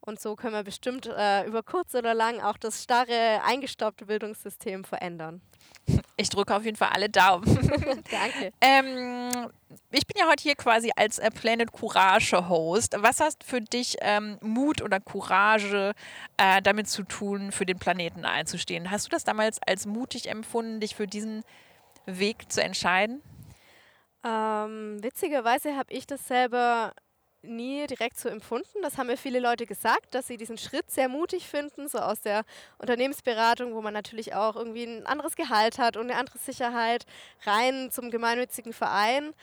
Und 0.00 0.20
so 0.20 0.36
können 0.36 0.54
wir 0.54 0.62
bestimmt 0.62 1.06
äh, 1.06 1.44
über 1.44 1.62
kurz 1.62 1.94
oder 1.94 2.14
lang 2.14 2.40
auch 2.40 2.56
das 2.56 2.82
starre, 2.82 3.42
eingestaubte 3.44 4.06
Bildungssystem 4.06 4.84
verändern. 4.84 5.40
Ich 6.20 6.30
drücke 6.30 6.56
auf 6.56 6.64
jeden 6.64 6.76
Fall 6.76 6.88
alle 6.92 7.08
Daumen. 7.08 7.44
Danke. 8.10 8.52
Ähm, 8.60 9.48
ich 9.92 10.04
bin 10.04 10.20
ja 10.20 10.26
heute 10.28 10.42
hier 10.42 10.56
quasi 10.56 10.90
als 10.96 11.20
äh, 11.20 11.30
Planet 11.30 11.70
Courage 11.70 12.48
Host. 12.48 12.96
Was 12.98 13.20
hast 13.20 13.44
für 13.44 13.60
dich 13.60 13.96
ähm, 14.00 14.36
Mut 14.40 14.82
oder 14.82 14.98
Courage 14.98 15.92
äh, 16.36 16.60
damit 16.60 16.88
zu 16.88 17.04
tun, 17.04 17.52
für 17.52 17.66
den 17.66 17.78
Planeten 17.78 18.24
einzustehen? 18.24 18.90
Hast 18.90 19.06
du 19.06 19.10
das 19.10 19.22
damals 19.22 19.60
als 19.64 19.86
mutig 19.86 20.28
empfunden, 20.28 20.80
dich 20.80 20.96
für 20.96 21.06
diesen 21.06 21.44
Weg 22.04 22.50
zu 22.50 22.64
entscheiden? 22.64 23.22
Ähm, 24.24 25.00
witzigerweise 25.00 25.76
habe 25.76 25.92
ich 25.92 26.04
das 26.06 26.26
selber 26.26 26.94
nie 27.42 27.86
direkt 27.86 28.18
so 28.18 28.28
empfunden. 28.28 28.82
Das 28.82 28.98
haben 28.98 29.06
mir 29.06 29.16
viele 29.16 29.40
Leute 29.40 29.66
gesagt, 29.66 30.14
dass 30.14 30.26
sie 30.26 30.36
diesen 30.36 30.58
Schritt 30.58 30.90
sehr 30.90 31.08
mutig 31.08 31.46
finden, 31.46 31.88
so 31.88 31.98
aus 31.98 32.20
der 32.20 32.44
Unternehmensberatung, 32.78 33.74
wo 33.74 33.80
man 33.80 33.94
natürlich 33.94 34.34
auch 34.34 34.56
irgendwie 34.56 34.84
ein 34.84 35.06
anderes 35.06 35.36
Gehalt 35.36 35.78
hat 35.78 35.96
und 35.96 36.10
eine 36.10 36.16
andere 36.16 36.38
Sicherheit, 36.38 37.06
rein 37.44 37.90
zum 37.90 38.10
gemeinnützigen 38.10 38.72
Verein. 38.72 39.34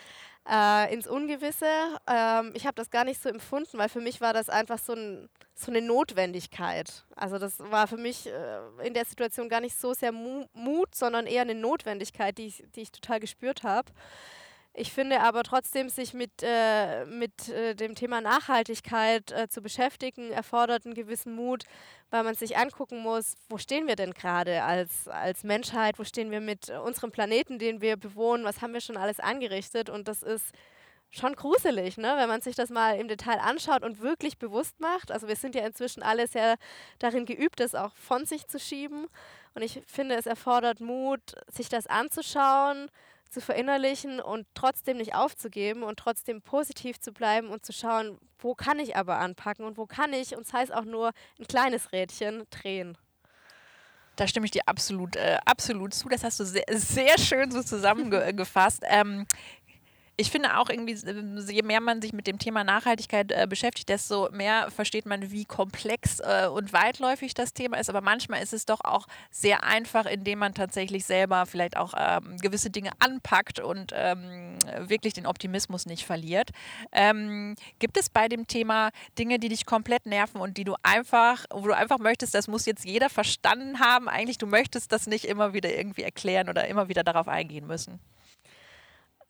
Äh, 0.47 0.93
ins 0.93 1.07
Ungewisse. 1.07 1.65
Ähm, 2.07 2.51
ich 2.53 2.67
habe 2.67 2.75
das 2.75 2.91
gar 2.91 3.03
nicht 3.03 3.19
so 3.19 3.29
empfunden, 3.29 3.79
weil 3.79 3.89
für 3.89 3.99
mich 3.99 4.21
war 4.21 4.31
das 4.31 4.47
einfach 4.47 4.77
so, 4.77 4.93
ein, 4.93 5.27
so 5.55 5.71
eine 5.71 5.81
Notwendigkeit. 5.81 7.03
Also 7.15 7.39
das 7.39 7.59
war 7.59 7.87
für 7.87 7.97
mich 7.97 8.27
äh, 8.27 8.59
in 8.83 8.93
der 8.93 9.05
Situation 9.05 9.49
gar 9.49 9.59
nicht 9.59 9.75
so 9.75 9.95
sehr 9.95 10.11
Mu 10.11 10.45
Mut, 10.53 10.93
sondern 10.93 11.25
eher 11.25 11.41
eine 11.41 11.55
Notwendigkeit, 11.55 12.37
die 12.37 12.45
ich, 12.45 12.63
die 12.75 12.81
ich 12.81 12.91
total 12.91 13.19
gespürt 13.19 13.63
habe. 13.63 13.91
Ich 14.77 14.91
finde 14.91 15.21
aber 15.21 15.43
trotzdem, 15.43 15.87
sich 15.87 16.13
mit, 16.13 16.31
äh, 16.41 17.05
mit 17.05 17.47
äh, 17.47 17.75
dem 17.75 17.95
Thema 17.95 18.19
Nachhaltigkeit 18.19 19.31
äh, 19.31 19.47
zu 19.47 19.61
beschäftigen, 19.61 20.31
erfordert 20.31 20.85
einen 20.85 20.93
gewissen 20.93 21.33
Mut, 21.33 21.63
weil 22.09 22.25
man 22.25 22.35
sich 22.35 22.57
angucken 22.57 22.99
muss, 22.99 23.35
wo 23.47 23.57
stehen 23.57 23.87
wir 23.87 23.95
denn 23.95 24.13
gerade 24.13 24.63
als, 24.63 25.07
als 25.07 25.45
Menschheit, 25.45 25.97
wo 25.97 26.03
stehen 26.03 26.29
wir 26.29 26.41
mit 26.41 26.69
unserem 26.69 27.11
Planeten, 27.11 27.57
den 27.57 27.79
wir 27.79 27.95
bewohnen, 27.95 28.43
was 28.43 28.61
haben 28.61 28.73
wir 28.73 28.81
schon 28.81 28.97
alles 28.97 29.21
angerichtet 29.21 29.89
und 29.89 30.09
das 30.09 30.21
ist 30.21 30.51
schon 31.09 31.35
gruselig, 31.35 31.95
ne? 31.95 32.15
wenn 32.17 32.27
man 32.27 32.41
sich 32.41 32.57
das 32.57 32.69
mal 32.69 32.99
im 32.99 33.07
Detail 33.07 33.39
anschaut 33.39 33.83
und 33.83 34.01
wirklich 34.01 34.37
bewusst 34.37 34.81
macht. 34.81 35.09
Also 35.09 35.29
wir 35.29 35.37
sind 35.37 35.55
ja 35.55 35.65
inzwischen 35.65 36.03
alle 36.03 36.27
sehr 36.27 36.57
darin 36.99 37.25
geübt, 37.25 37.61
das 37.61 37.75
auch 37.75 37.95
von 37.95 38.25
sich 38.25 38.47
zu 38.47 38.59
schieben 38.59 39.07
und 39.53 39.61
ich 39.61 39.81
finde, 39.87 40.15
es 40.15 40.25
erfordert 40.25 40.81
Mut, 40.81 41.35
sich 41.47 41.69
das 41.69 41.87
anzuschauen, 41.87 42.91
zu 43.29 43.41
verinnerlichen 43.41 44.19
und 44.19 44.47
trotzdem 44.53 44.97
nicht 44.97 45.15
aufzugeben 45.15 45.83
und 45.83 45.97
trotzdem 45.97 46.41
positiv 46.41 46.99
zu 46.99 47.11
bleiben 47.11 47.49
und 47.49 47.65
zu 47.65 47.73
schauen, 47.73 48.17
wo 48.39 48.55
kann 48.55 48.79
ich 48.79 48.95
aber 48.95 49.19
anpacken 49.19 49.65
und 49.65 49.77
wo 49.77 49.85
kann 49.85 50.13
ich, 50.13 50.35
und 50.35 50.45
das 50.45 50.53
heißt 50.53 50.73
auch 50.73 50.85
nur 50.85 51.11
ein 51.39 51.47
kleines 51.47 51.91
Rädchen, 51.91 52.43
drehen. 52.49 52.97
Da 54.15 54.27
stimme 54.27 54.45
ich 54.45 54.51
dir 54.51 54.61
absolut, 54.65 55.17
äh, 55.17 55.37
absolut 55.45 55.93
zu. 55.93 56.07
Das 56.07 56.23
hast 56.23 56.39
du 56.39 56.45
sehr, 56.45 56.63
sehr 56.69 57.17
schön 57.17 57.51
so 57.51 57.61
zusammengefasst. 57.61 58.83
ähm, 58.89 59.25
ich 60.17 60.31
finde 60.31 60.57
auch 60.57 60.69
irgendwie, 60.69 60.95
je 61.51 61.61
mehr 61.61 61.81
man 61.81 62.01
sich 62.01 62.13
mit 62.13 62.25
dem 62.25 62.39
Thema 62.39 62.63
Nachhaltigkeit 62.63 63.31
äh, 63.31 63.47
beschäftigt, 63.49 63.89
desto 63.89 64.29
mehr 64.31 64.71
versteht 64.71 65.05
man, 65.05 65.31
wie 65.31 65.43
komplex 65.43 66.21
äh, 66.21 66.47
und 66.47 66.71
weitläufig 66.71 67.33
das 67.33 67.53
Thema 67.53 67.77
ist. 67.77 67.89
Aber 67.89 67.99
manchmal 67.99 68.41
ist 68.41 68.53
es 68.53 68.65
doch 68.65 68.79
auch 68.83 69.07
sehr 69.29 69.63
einfach, 69.63 70.05
indem 70.05 70.39
man 70.39 70.53
tatsächlich 70.53 71.05
selber 71.05 71.45
vielleicht 71.45 71.75
auch 71.75 71.93
ähm, 71.97 72.37
gewisse 72.37 72.69
Dinge 72.69 72.91
anpackt 72.99 73.59
und 73.59 73.91
ähm, 73.93 74.57
wirklich 74.79 75.13
den 75.13 75.25
Optimismus 75.25 75.85
nicht 75.85 76.05
verliert. 76.05 76.51
Ähm, 76.93 77.55
gibt 77.79 77.97
es 77.97 78.09
bei 78.09 78.29
dem 78.29 78.47
Thema 78.47 78.91
Dinge, 79.19 79.37
die 79.37 79.49
dich 79.49 79.65
komplett 79.65 80.05
nerven 80.05 80.39
und 80.39 80.57
die 80.57 80.63
du 80.63 80.75
einfach, 80.81 81.45
wo 81.51 81.67
du 81.67 81.75
einfach 81.75 81.99
möchtest, 81.99 82.35
das 82.35 82.47
muss 82.47 82.65
jetzt 82.65 82.85
jeder 82.85 83.09
verstanden 83.09 83.79
haben, 83.79 84.07
eigentlich 84.07 84.37
du 84.37 84.47
möchtest 84.47 84.93
das 84.93 85.07
nicht 85.07 85.25
immer 85.25 85.53
wieder 85.53 85.75
irgendwie 85.75 86.03
erklären 86.03 86.47
oder 86.47 86.67
immer 86.67 86.87
wieder 86.87 87.03
darauf 87.03 87.27
eingehen 87.27 87.67
müssen? 87.67 87.99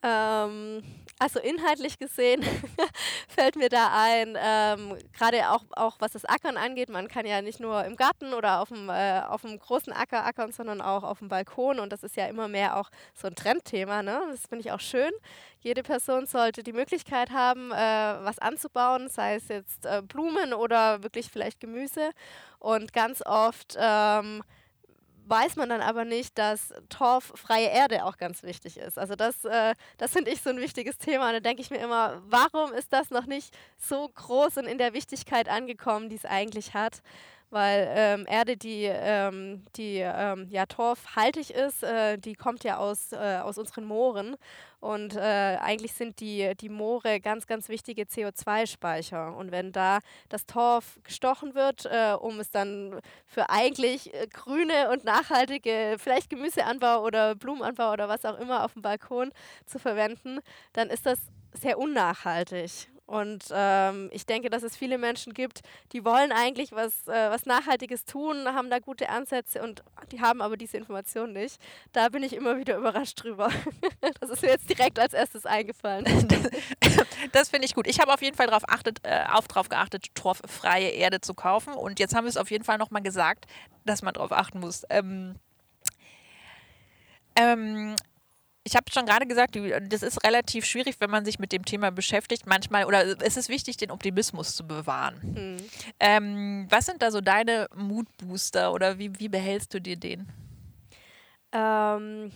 Ähm, 0.06 0.82
also 1.18 1.40
inhaltlich 1.40 1.98
gesehen 1.98 2.44
fällt 3.28 3.56
mir 3.56 3.70
da 3.70 3.90
ein, 3.92 4.36
ähm, 4.38 4.98
gerade 5.16 5.50
auch, 5.50 5.64
auch 5.70 5.96
was 5.98 6.12
das 6.12 6.26
Ackern 6.26 6.58
angeht, 6.58 6.90
man 6.90 7.08
kann 7.08 7.24
ja 7.24 7.40
nicht 7.40 7.58
nur 7.58 7.84
im 7.84 7.96
Garten 7.96 8.34
oder 8.34 8.60
auf 8.60 8.68
dem, 8.68 8.90
äh, 8.90 9.22
auf 9.22 9.40
dem 9.40 9.58
großen 9.58 9.94
Acker 9.94 10.26
ackern, 10.26 10.52
sondern 10.52 10.82
auch 10.82 11.02
auf 11.02 11.20
dem 11.20 11.28
Balkon 11.28 11.80
und 11.80 11.90
das 11.90 12.02
ist 12.02 12.16
ja 12.16 12.26
immer 12.26 12.48
mehr 12.48 12.76
auch 12.76 12.90
so 13.14 13.28
ein 13.28 13.34
Trendthema. 13.34 14.02
Ne? 14.02 14.20
Das 14.30 14.46
finde 14.46 14.66
ich 14.66 14.72
auch 14.72 14.80
schön. 14.80 15.10
Jede 15.60 15.82
Person 15.82 16.26
sollte 16.26 16.62
die 16.62 16.74
Möglichkeit 16.74 17.30
haben, 17.30 17.72
äh, 17.72 17.74
was 17.74 18.38
anzubauen, 18.38 19.08
sei 19.08 19.36
es 19.36 19.48
jetzt 19.48 19.86
äh, 19.86 20.02
Blumen 20.02 20.52
oder 20.52 21.02
wirklich 21.02 21.30
vielleicht 21.30 21.60
Gemüse. 21.60 22.10
Und 22.58 22.92
ganz 22.92 23.22
oft 23.24 23.74
ähm, 23.78 24.42
weiß 25.28 25.56
man 25.56 25.68
dann 25.68 25.80
aber 25.80 26.04
nicht, 26.04 26.38
dass 26.38 26.72
torffreie 26.88 27.68
Erde 27.68 28.04
auch 28.04 28.16
ganz 28.16 28.42
wichtig 28.42 28.78
ist. 28.78 28.98
Also 28.98 29.16
das, 29.16 29.44
äh, 29.44 29.74
das 29.98 30.12
finde 30.12 30.30
ich 30.30 30.42
so 30.42 30.50
ein 30.50 30.58
wichtiges 30.58 30.98
Thema. 30.98 31.26
Und 31.26 31.34
da 31.34 31.40
denke 31.40 31.62
ich 31.62 31.70
mir 31.70 31.78
immer, 31.78 32.22
warum 32.28 32.72
ist 32.72 32.92
das 32.92 33.10
noch 33.10 33.26
nicht 33.26 33.56
so 33.76 34.08
groß 34.08 34.58
und 34.58 34.66
in 34.66 34.78
der 34.78 34.92
Wichtigkeit 34.92 35.48
angekommen, 35.48 36.08
die 36.08 36.16
es 36.16 36.24
eigentlich 36.24 36.74
hat? 36.74 37.02
Weil 37.50 37.88
ähm, 37.90 38.26
Erde, 38.28 38.56
die, 38.56 38.84
ähm, 38.84 39.64
die 39.76 39.98
ähm, 39.98 40.48
ja, 40.50 40.66
torfhaltig 40.66 41.50
ist, 41.50 41.82
äh, 41.82 42.18
die 42.18 42.34
kommt 42.34 42.64
ja 42.64 42.78
aus, 42.78 43.12
äh, 43.12 43.38
aus 43.42 43.58
unseren 43.58 43.84
Mooren. 43.84 44.36
Und 44.80 45.16
äh, 45.16 45.20
eigentlich 45.20 45.94
sind 45.94 46.20
die, 46.20 46.52
die 46.60 46.68
Moore 46.68 47.20
ganz, 47.20 47.46
ganz 47.46 47.68
wichtige 47.68 48.02
CO2-Speicher. 48.02 49.34
Und 49.34 49.50
wenn 49.50 49.72
da 49.72 49.98
das 50.28 50.46
Torf 50.46 50.98
gestochen 51.02 51.54
wird, 51.54 51.86
äh, 51.86 52.14
um 52.18 52.38
es 52.40 52.50
dann 52.50 53.00
für 53.26 53.48
eigentlich 53.48 54.12
äh, 54.14 54.26
grüne 54.26 54.90
und 54.90 55.04
nachhaltige, 55.04 55.96
vielleicht 55.98 56.30
Gemüseanbau 56.30 57.02
oder 57.02 57.34
Blumenanbau 57.34 57.92
oder 57.92 58.08
was 58.08 58.24
auch 58.24 58.38
immer 58.38 58.64
auf 58.64 58.74
dem 58.74 58.82
Balkon 58.82 59.32
zu 59.64 59.78
verwenden, 59.78 60.40
dann 60.72 60.90
ist 60.90 61.06
das 61.06 61.18
sehr 61.52 61.78
unnachhaltig. 61.78 62.88
Und 63.06 63.44
ähm, 63.52 64.10
ich 64.12 64.26
denke, 64.26 64.50
dass 64.50 64.64
es 64.64 64.76
viele 64.76 64.98
Menschen 64.98 65.32
gibt, 65.32 65.60
die 65.92 66.04
wollen 66.04 66.32
eigentlich 66.32 66.72
was, 66.72 67.06
äh, 67.06 67.30
was 67.30 67.46
Nachhaltiges 67.46 68.04
tun, 68.04 68.46
haben 68.46 68.68
da 68.68 68.80
gute 68.80 69.08
Ansätze 69.08 69.62
und 69.62 69.84
die 70.10 70.20
haben 70.20 70.42
aber 70.42 70.56
diese 70.56 70.76
Information 70.76 71.32
nicht. 71.32 71.60
Da 71.92 72.08
bin 72.08 72.24
ich 72.24 72.32
immer 72.34 72.58
wieder 72.58 72.76
überrascht 72.78 73.22
drüber. 73.22 73.48
das 74.20 74.30
ist 74.30 74.42
mir 74.42 74.48
jetzt 74.48 74.68
direkt 74.68 74.98
als 74.98 75.12
erstes 75.12 75.46
eingefallen. 75.46 76.04
das, 77.32 77.48
finde 77.48 77.66
ich 77.66 77.74
gut. 77.74 77.86
Ich 77.86 78.00
habe 78.00 78.12
auf 78.12 78.22
jeden 78.22 78.36
Fall 78.36 78.48
darauf 78.48 78.64
äh, 79.04 79.24
auf 79.32 79.46
drauf 79.46 79.68
geachtet, 79.68 80.12
torffreie 80.16 80.88
Erde 80.88 81.20
zu 81.20 81.34
kaufen. 81.34 81.74
Und 81.74 82.00
jetzt 82.00 82.14
haben 82.14 82.24
wir 82.24 82.30
es 82.30 82.36
auf 82.36 82.50
jeden 82.50 82.64
Fall 82.64 82.78
nochmal 82.78 83.02
gesagt, 83.02 83.46
dass 83.84 84.02
man 84.02 84.14
darauf 84.14 84.32
achten 84.32 84.58
muss. 84.58 84.82
Ähm, 84.90 85.36
ähm, 87.36 87.94
ich 88.66 88.74
habe 88.74 88.90
schon 88.92 89.06
gerade 89.06 89.26
gesagt, 89.26 89.56
das 89.88 90.02
ist 90.02 90.24
relativ 90.26 90.64
schwierig, 90.64 90.96
wenn 90.98 91.08
man 91.08 91.24
sich 91.24 91.38
mit 91.38 91.52
dem 91.52 91.64
Thema 91.64 91.92
beschäftigt. 91.92 92.46
Manchmal, 92.46 92.84
oder 92.84 93.16
es 93.22 93.36
ist 93.36 93.48
wichtig, 93.48 93.76
den 93.76 93.92
Optimismus 93.92 94.56
zu 94.56 94.66
bewahren. 94.66 95.20
Mhm. 95.22 95.56
Ähm, 96.00 96.66
was 96.68 96.86
sind 96.86 97.00
da 97.00 97.12
so 97.12 97.20
deine 97.20 97.68
Mutbooster 97.76 98.72
oder 98.72 98.98
wie, 98.98 99.20
wie 99.20 99.28
behältst 99.28 99.72
du 99.72 99.80
dir 99.80 99.96
den? 99.96 100.26
Ähm, 101.52 102.32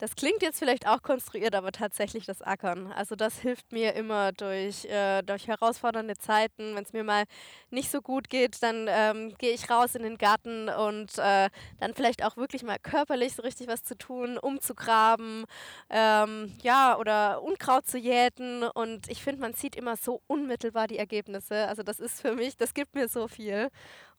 das 0.00 0.16
klingt 0.16 0.40
jetzt 0.40 0.58
vielleicht 0.58 0.88
auch 0.88 1.02
konstruiert, 1.02 1.54
aber 1.54 1.72
tatsächlich 1.72 2.24
das 2.24 2.40
Ackern. 2.40 2.90
Also 2.92 3.16
das 3.16 3.38
hilft 3.38 3.70
mir 3.70 3.94
immer 3.94 4.32
durch, 4.32 4.86
äh, 4.86 5.20
durch 5.22 5.46
herausfordernde 5.46 6.16
Zeiten. 6.16 6.74
Wenn 6.74 6.84
es 6.84 6.94
mir 6.94 7.04
mal 7.04 7.24
nicht 7.68 7.90
so 7.90 8.00
gut 8.00 8.30
geht, 8.30 8.62
dann 8.62 8.86
ähm, 8.88 9.34
gehe 9.36 9.52
ich 9.52 9.68
raus 9.68 9.94
in 9.94 10.02
den 10.02 10.16
Garten 10.16 10.70
und 10.70 11.18
äh, 11.18 11.50
dann 11.80 11.94
vielleicht 11.94 12.24
auch 12.24 12.38
wirklich 12.38 12.62
mal 12.62 12.78
körperlich 12.78 13.34
so 13.34 13.42
richtig 13.42 13.68
was 13.68 13.84
zu 13.84 13.96
tun, 13.96 14.38
umzugraben, 14.38 15.44
ähm, 15.90 16.50
ja, 16.62 16.96
oder 16.96 17.42
Unkraut 17.42 17.86
zu 17.86 17.98
jäten. 17.98 18.62
Und 18.62 19.06
ich 19.10 19.22
finde, 19.22 19.42
man 19.42 19.52
sieht 19.52 19.76
immer 19.76 19.96
so 19.98 20.22
unmittelbar 20.26 20.86
die 20.86 20.98
Ergebnisse. 20.98 21.68
Also 21.68 21.82
das 21.82 22.00
ist 22.00 22.22
für 22.22 22.34
mich, 22.34 22.56
das 22.56 22.72
gibt 22.72 22.94
mir 22.94 23.06
so 23.06 23.28
viel. 23.28 23.68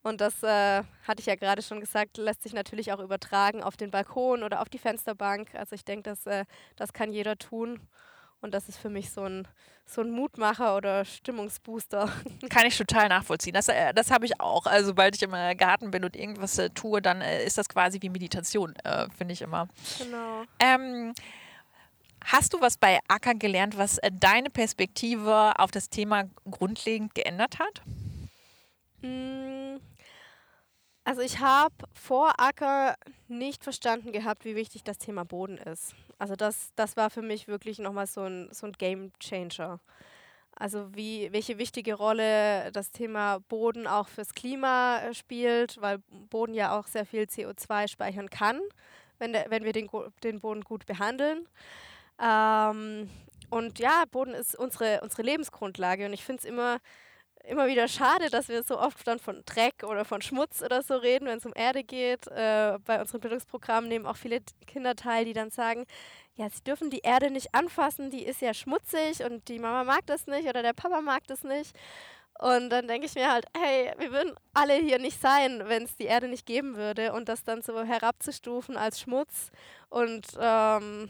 Und 0.03 0.19
das 0.19 0.41
äh, 0.41 0.83
hatte 1.07 1.19
ich 1.19 1.27
ja 1.27 1.35
gerade 1.35 1.61
schon 1.61 1.79
gesagt, 1.79 2.17
lässt 2.17 2.41
sich 2.43 2.53
natürlich 2.53 2.91
auch 2.91 2.99
übertragen 2.99 3.61
auf 3.61 3.77
den 3.77 3.91
Balkon 3.91 4.43
oder 4.43 4.61
auf 4.61 4.69
die 4.69 4.79
Fensterbank. 4.79 5.53
Also 5.53 5.75
ich 5.75 5.85
denke, 5.85 6.09
das, 6.09 6.25
äh, 6.25 6.45
das 6.75 6.93
kann 6.93 7.13
jeder 7.13 7.37
tun. 7.37 7.79
Und 8.41 8.55
das 8.55 8.67
ist 8.67 8.77
für 8.77 8.89
mich 8.89 9.11
so 9.11 9.23
ein, 9.23 9.47
so 9.85 10.01
ein 10.01 10.09
Mutmacher 10.09 10.75
oder 10.75 11.05
Stimmungsbooster. 11.05 12.11
Kann 12.49 12.65
ich 12.65 12.75
total 12.75 13.07
nachvollziehen. 13.07 13.53
Das, 13.53 13.67
äh, 13.67 13.93
das 13.93 14.09
habe 14.09 14.25
ich 14.25 14.41
auch. 14.41 14.65
Also 14.65 14.87
sobald 14.87 15.15
ich 15.15 15.21
im 15.21 15.31
Garten 15.57 15.91
bin 15.91 16.03
und 16.03 16.15
irgendwas 16.15 16.57
äh, 16.57 16.71
tue, 16.71 17.03
dann 17.03 17.21
äh, 17.21 17.45
ist 17.45 17.59
das 17.59 17.69
quasi 17.69 18.01
wie 18.01 18.09
Meditation, 18.09 18.75
äh, 18.83 19.07
finde 19.15 19.33
ich 19.33 19.43
immer. 19.43 19.67
Genau. 19.99 20.43
Ähm, 20.59 21.13
hast 22.25 22.53
du 22.53 22.61
was 22.61 22.77
bei 22.77 22.99
Acker 23.07 23.35
gelernt, 23.35 23.77
was 23.77 23.99
äh, 23.99 24.09
deine 24.11 24.49
Perspektive 24.49 25.59
auf 25.59 25.69
das 25.69 25.91
Thema 25.91 26.23
grundlegend 26.49 27.13
geändert 27.13 27.59
hat? 27.59 27.83
Mm, 29.03 29.60
also 31.03 31.21
ich 31.21 31.39
habe 31.39 31.73
vor 31.93 32.39
Acker 32.39 32.95
nicht 33.27 33.63
verstanden 33.63 34.11
gehabt, 34.11 34.45
wie 34.45 34.55
wichtig 34.55 34.83
das 34.83 34.97
Thema 34.97 35.25
Boden 35.25 35.57
ist. 35.57 35.95
Also 36.19 36.35
das, 36.35 36.71
das 36.75 36.95
war 36.97 37.09
für 37.09 37.21
mich 37.21 37.47
wirklich 37.47 37.79
nochmal 37.79 38.07
so 38.07 38.21
ein, 38.21 38.49
so 38.51 38.67
ein 38.67 38.73
Game 38.73 39.11
Changer. 39.19 39.79
Also 40.55 40.93
wie, 40.93 41.31
welche 41.31 41.57
wichtige 41.57 41.95
Rolle 41.95 42.71
das 42.71 42.91
Thema 42.91 43.39
Boden 43.39 43.87
auch 43.87 44.07
fürs 44.07 44.35
Klima 44.35 44.99
äh, 44.99 45.13
spielt, 45.15 45.81
weil 45.81 45.99
Boden 46.29 46.53
ja 46.53 46.77
auch 46.77 46.85
sehr 46.85 47.05
viel 47.05 47.23
CO2 47.23 47.87
speichern 47.87 48.29
kann, 48.29 48.61
wenn, 49.17 49.33
der, 49.33 49.49
wenn 49.49 49.63
wir 49.63 49.73
den, 49.73 49.89
den 50.23 50.39
Boden 50.39 50.61
gut 50.61 50.85
behandeln. 50.85 51.47
Ähm, 52.21 53.09
und 53.49 53.79
ja, 53.79 54.03
Boden 54.11 54.35
ist 54.35 54.55
unsere, 54.55 55.01
unsere 55.01 55.23
Lebensgrundlage 55.23 56.05
und 56.05 56.13
ich 56.13 56.23
finde 56.23 56.41
es 56.41 56.45
immer 56.45 56.77
immer 57.47 57.67
wieder 57.67 57.87
schade, 57.87 58.29
dass 58.29 58.49
wir 58.49 58.63
so 58.63 58.79
oft 58.79 59.05
dann 59.07 59.19
von 59.19 59.43
Dreck 59.45 59.83
oder 59.83 60.05
von 60.05 60.21
Schmutz 60.21 60.61
oder 60.61 60.81
so 60.83 60.95
reden, 60.95 61.27
wenn 61.27 61.37
es 61.37 61.45
um 61.45 61.53
Erde 61.55 61.83
geht. 61.83 62.27
Äh, 62.27 62.79
bei 62.85 62.99
unseren 62.99 63.21
Bildungsprogrammen 63.21 63.89
nehmen 63.89 64.05
auch 64.05 64.17
viele 64.17 64.41
Kinder 64.67 64.95
teil, 64.95 65.25
die 65.25 65.33
dann 65.33 65.51
sagen, 65.51 65.85
ja, 66.35 66.49
sie 66.49 66.63
dürfen 66.63 66.89
die 66.89 66.99
Erde 66.99 67.29
nicht 67.29 67.53
anfassen, 67.53 68.09
die 68.09 68.23
ist 68.23 68.41
ja 68.41 68.53
schmutzig 68.53 69.23
und 69.23 69.47
die 69.47 69.59
Mama 69.59 69.83
mag 69.83 70.05
das 70.05 70.27
nicht 70.27 70.47
oder 70.47 70.61
der 70.61 70.73
Papa 70.73 71.01
mag 71.01 71.27
das 71.27 71.43
nicht. 71.43 71.75
Und 72.39 72.71
dann 72.71 72.87
denke 72.87 73.05
ich 73.05 73.13
mir 73.13 73.31
halt, 73.31 73.45
hey, 73.55 73.93
wir 73.97 74.11
würden 74.11 74.33
alle 74.53 74.73
hier 74.75 74.97
nicht 74.97 75.21
sein, 75.21 75.63
wenn 75.65 75.83
es 75.83 75.95
die 75.95 76.05
Erde 76.05 76.27
nicht 76.27 76.45
geben 76.45 76.75
würde 76.75 77.13
und 77.13 77.29
das 77.29 77.43
dann 77.43 77.61
so 77.61 77.83
herabzustufen 77.83 78.77
als 78.77 78.99
Schmutz 78.99 79.51
und 79.89 80.25
ähm, 80.39 81.09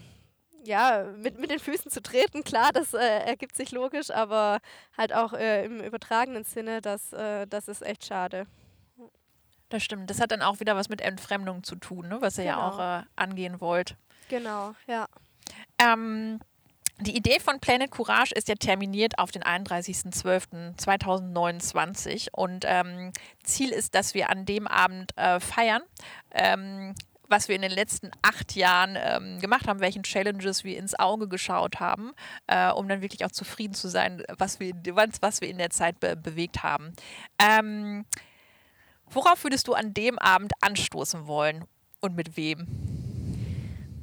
ja, 0.64 1.04
mit, 1.18 1.38
mit 1.38 1.50
den 1.50 1.58
Füßen 1.58 1.90
zu 1.90 2.02
treten, 2.02 2.44
klar, 2.44 2.70
das 2.72 2.94
äh, 2.94 2.98
ergibt 2.98 3.56
sich 3.56 3.72
logisch, 3.72 4.10
aber 4.10 4.60
halt 4.96 5.12
auch 5.12 5.32
äh, 5.32 5.64
im 5.64 5.80
übertragenen 5.80 6.44
Sinne, 6.44 6.80
das, 6.80 7.12
äh, 7.12 7.46
das 7.46 7.68
ist 7.68 7.82
echt 7.82 8.06
schade. 8.06 8.46
Das 9.68 9.82
stimmt. 9.82 10.10
Das 10.10 10.20
hat 10.20 10.30
dann 10.30 10.42
auch 10.42 10.60
wieder 10.60 10.76
was 10.76 10.88
mit 10.88 11.00
Entfremdung 11.00 11.62
zu 11.62 11.76
tun, 11.76 12.08
ne? 12.08 12.18
was 12.20 12.38
ihr 12.38 12.44
genau. 12.44 12.56
ja 12.56 12.68
auch 12.68 12.78
äh, 12.78 13.02
angehen 13.16 13.60
wollt. 13.60 13.96
Genau, 14.28 14.74
ja. 14.86 15.06
Ähm, 15.78 16.40
die 17.00 17.16
Idee 17.16 17.40
von 17.40 17.58
Planet 17.58 17.90
Courage 17.90 18.34
ist 18.34 18.48
ja 18.48 18.54
terminiert 18.54 19.18
auf 19.18 19.30
den 19.30 19.42
31.12.2029 19.42 22.28
und 22.32 22.66
ähm, 22.68 23.12
Ziel 23.42 23.70
ist, 23.70 23.94
dass 23.94 24.12
wir 24.14 24.28
an 24.30 24.44
dem 24.44 24.68
Abend 24.68 25.16
äh, 25.16 25.40
feiern. 25.40 25.82
Ähm, 26.30 26.94
was 27.32 27.48
wir 27.48 27.56
in 27.56 27.62
den 27.62 27.72
letzten 27.72 28.10
acht 28.20 28.54
Jahren 28.54 28.96
ähm, 28.96 29.40
gemacht 29.40 29.66
haben, 29.66 29.80
welchen 29.80 30.04
Challenges 30.04 30.62
wir 30.62 30.78
ins 30.78 30.96
Auge 30.96 31.26
geschaut 31.26 31.80
haben, 31.80 32.12
äh, 32.46 32.70
um 32.70 32.88
dann 32.88 33.00
wirklich 33.00 33.24
auch 33.24 33.32
zufrieden 33.32 33.74
zu 33.74 33.88
sein, 33.88 34.22
was 34.38 34.60
wir, 34.60 34.74
was 35.20 35.40
wir 35.40 35.48
in 35.48 35.58
der 35.58 35.70
Zeit 35.70 35.98
be 35.98 36.14
bewegt 36.14 36.62
haben. 36.62 36.92
Ähm, 37.38 38.04
worauf 39.06 39.42
würdest 39.42 39.66
du 39.66 39.72
an 39.72 39.94
dem 39.94 40.18
Abend 40.18 40.52
anstoßen 40.60 41.26
wollen 41.26 41.64
und 42.00 42.14
mit 42.14 42.36
wem? 42.36 42.66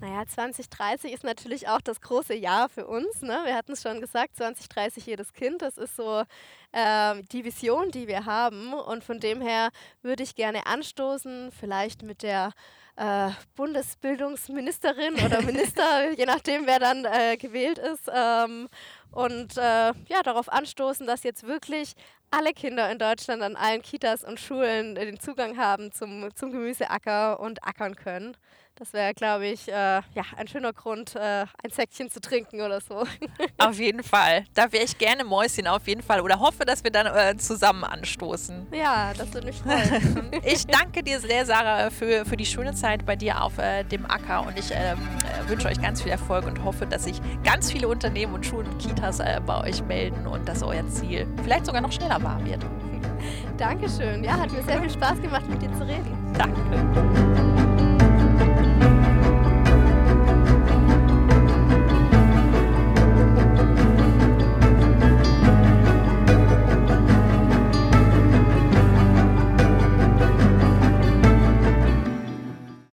Naja, 0.02 0.26
2030 0.26 1.12
ist 1.12 1.24
natürlich 1.24 1.68
auch 1.68 1.82
das 1.82 2.02
große 2.02 2.34
Jahr 2.34 2.70
für 2.70 2.88
uns. 2.88 3.22
Ne? 3.22 3.38
Wir 3.44 3.54
hatten 3.54 3.74
es 3.74 3.82
schon 3.82 4.00
gesagt, 4.02 4.38
2030 4.38 5.06
jedes 5.06 5.34
Kind. 5.34 5.62
Das 5.62 5.78
ist 5.78 5.96
so 5.98 6.24
äh, 6.72 7.22
die 7.32 7.44
Vision, 7.44 7.92
die 7.92 8.08
wir 8.08 8.26
haben. 8.26 8.74
Und 8.74 9.04
von 9.04 9.20
dem 9.20 9.42
her 9.42 9.70
würde 10.02 10.24
ich 10.24 10.36
gerne 10.36 10.66
anstoßen, 10.68 11.52
vielleicht 11.52 12.02
mit 12.02 12.24
der 12.24 12.54
äh, 13.00 13.32
Bundesbildungsministerin 13.56 15.16
oder 15.26 15.42
Minister, 15.46 16.12
je 16.12 16.26
nachdem, 16.26 16.68
wer 16.68 16.80
dann 16.80 17.06
äh, 17.06 17.38
gewählt 17.38 17.78
ist. 17.78 18.10
Ähm, 18.14 18.68
und 19.12 19.58
äh, 19.58 19.94
ja, 20.08 20.22
darauf 20.24 20.52
anstoßen, 20.52 21.08
dass 21.08 21.24
jetzt 21.24 21.48
wirklich 21.48 21.94
alle 22.30 22.54
Kinder 22.54 22.92
in 22.92 23.00
Deutschland 23.00 23.42
an 23.42 23.56
allen 23.56 23.82
Kitas 23.82 24.24
und 24.24 24.40
Schulen 24.40 24.96
den 24.96 25.20
Zugang 25.20 25.58
haben 25.58 25.92
zum, 25.92 26.30
zum 26.36 26.52
Gemüseacker 26.52 27.40
und 27.40 27.64
ackern 27.64 27.96
können. 27.96 28.36
Das 28.80 28.94
wäre, 28.94 29.14
glaube 29.14 29.46
ich, 29.48 29.68
äh, 29.68 29.74
ja, 29.74 30.24
ein 30.38 30.48
schöner 30.48 30.72
Grund, 30.72 31.14
äh, 31.14 31.42
ein 31.42 31.70
Säckchen 31.70 32.10
zu 32.10 32.22
trinken 32.22 32.62
oder 32.62 32.80
so. 32.80 33.04
Auf 33.58 33.78
jeden 33.78 34.04
Fall. 34.04 34.46
Da 34.54 34.72
wäre 34.72 34.86
ich 34.86 34.98
gerne 34.98 35.26
Mäuschen, 35.26 35.68
auf 35.68 35.86
jeden 35.86 36.02
Fall. 36.02 36.22
Oder 36.22 36.40
hoffe, 36.40 36.64
dass 36.64 36.86
wir 36.86 36.92
dann 36.92 37.08
äh, 37.08 37.36
zusammen 37.36 37.84
anstoßen. 37.84 38.68
Ja, 38.72 39.12
das 39.18 39.34
würde 39.34 39.48
mich 39.48 39.58
freuen. 39.58 40.32
ich 40.46 40.66
danke 40.66 41.04
dir 41.04 41.20
sehr, 41.20 41.46
Sarah, 41.46 41.90
für, 41.90 42.26
für 42.26 42.38
die 42.38 42.46
schöne 42.46 42.74
Zeit 42.74 43.06
bei 43.06 43.18
dir 43.18 43.44
auf 43.44 43.58
äh, 43.58 43.84
dem 43.84 44.06
Acker. 44.06 44.48
Und 44.48 44.58
ich 44.58 44.72
ähm, 44.72 44.98
äh, 45.46 45.50
wünsche 45.50 45.68
euch 45.68 45.82
ganz 45.82 46.02
viel 46.02 46.14
Erfolg 46.14 46.46
und 46.46 46.64
hoffe, 46.64 46.86
dass 46.86 47.04
sich 47.04 47.20
ganz 47.44 47.70
viele 47.70 47.90
Unternehmen 47.90 48.34
und 48.34 48.46
Schulen 48.46 48.68
und 48.68 48.80
Kitas 48.80 49.20
äh, 49.20 49.42
bei 49.46 49.62
euch 49.62 49.84
melden 49.84 50.26
und 50.26 50.48
dass 50.48 50.64
euer 50.64 50.88
Ziel 50.88 51.28
vielleicht 51.44 51.66
sogar 51.66 51.82
noch 51.82 51.92
schneller 51.92 52.24
wahr 52.24 52.40
wird. 52.46 52.66
Dankeschön. 53.58 54.24
Ja, 54.24 54.40
hat 54.40 54.54
mir 54.54 54.64
sehr 54.64 54.80
viel 54.80 54.90
Spaß 54.90 55.22
gemacht, 55.22 55.50
mit 55.50 55.62
dir 55.62 55.74
zu 55.74 55.86
reden. 55.86 56.34
Danke. 56.38 57.19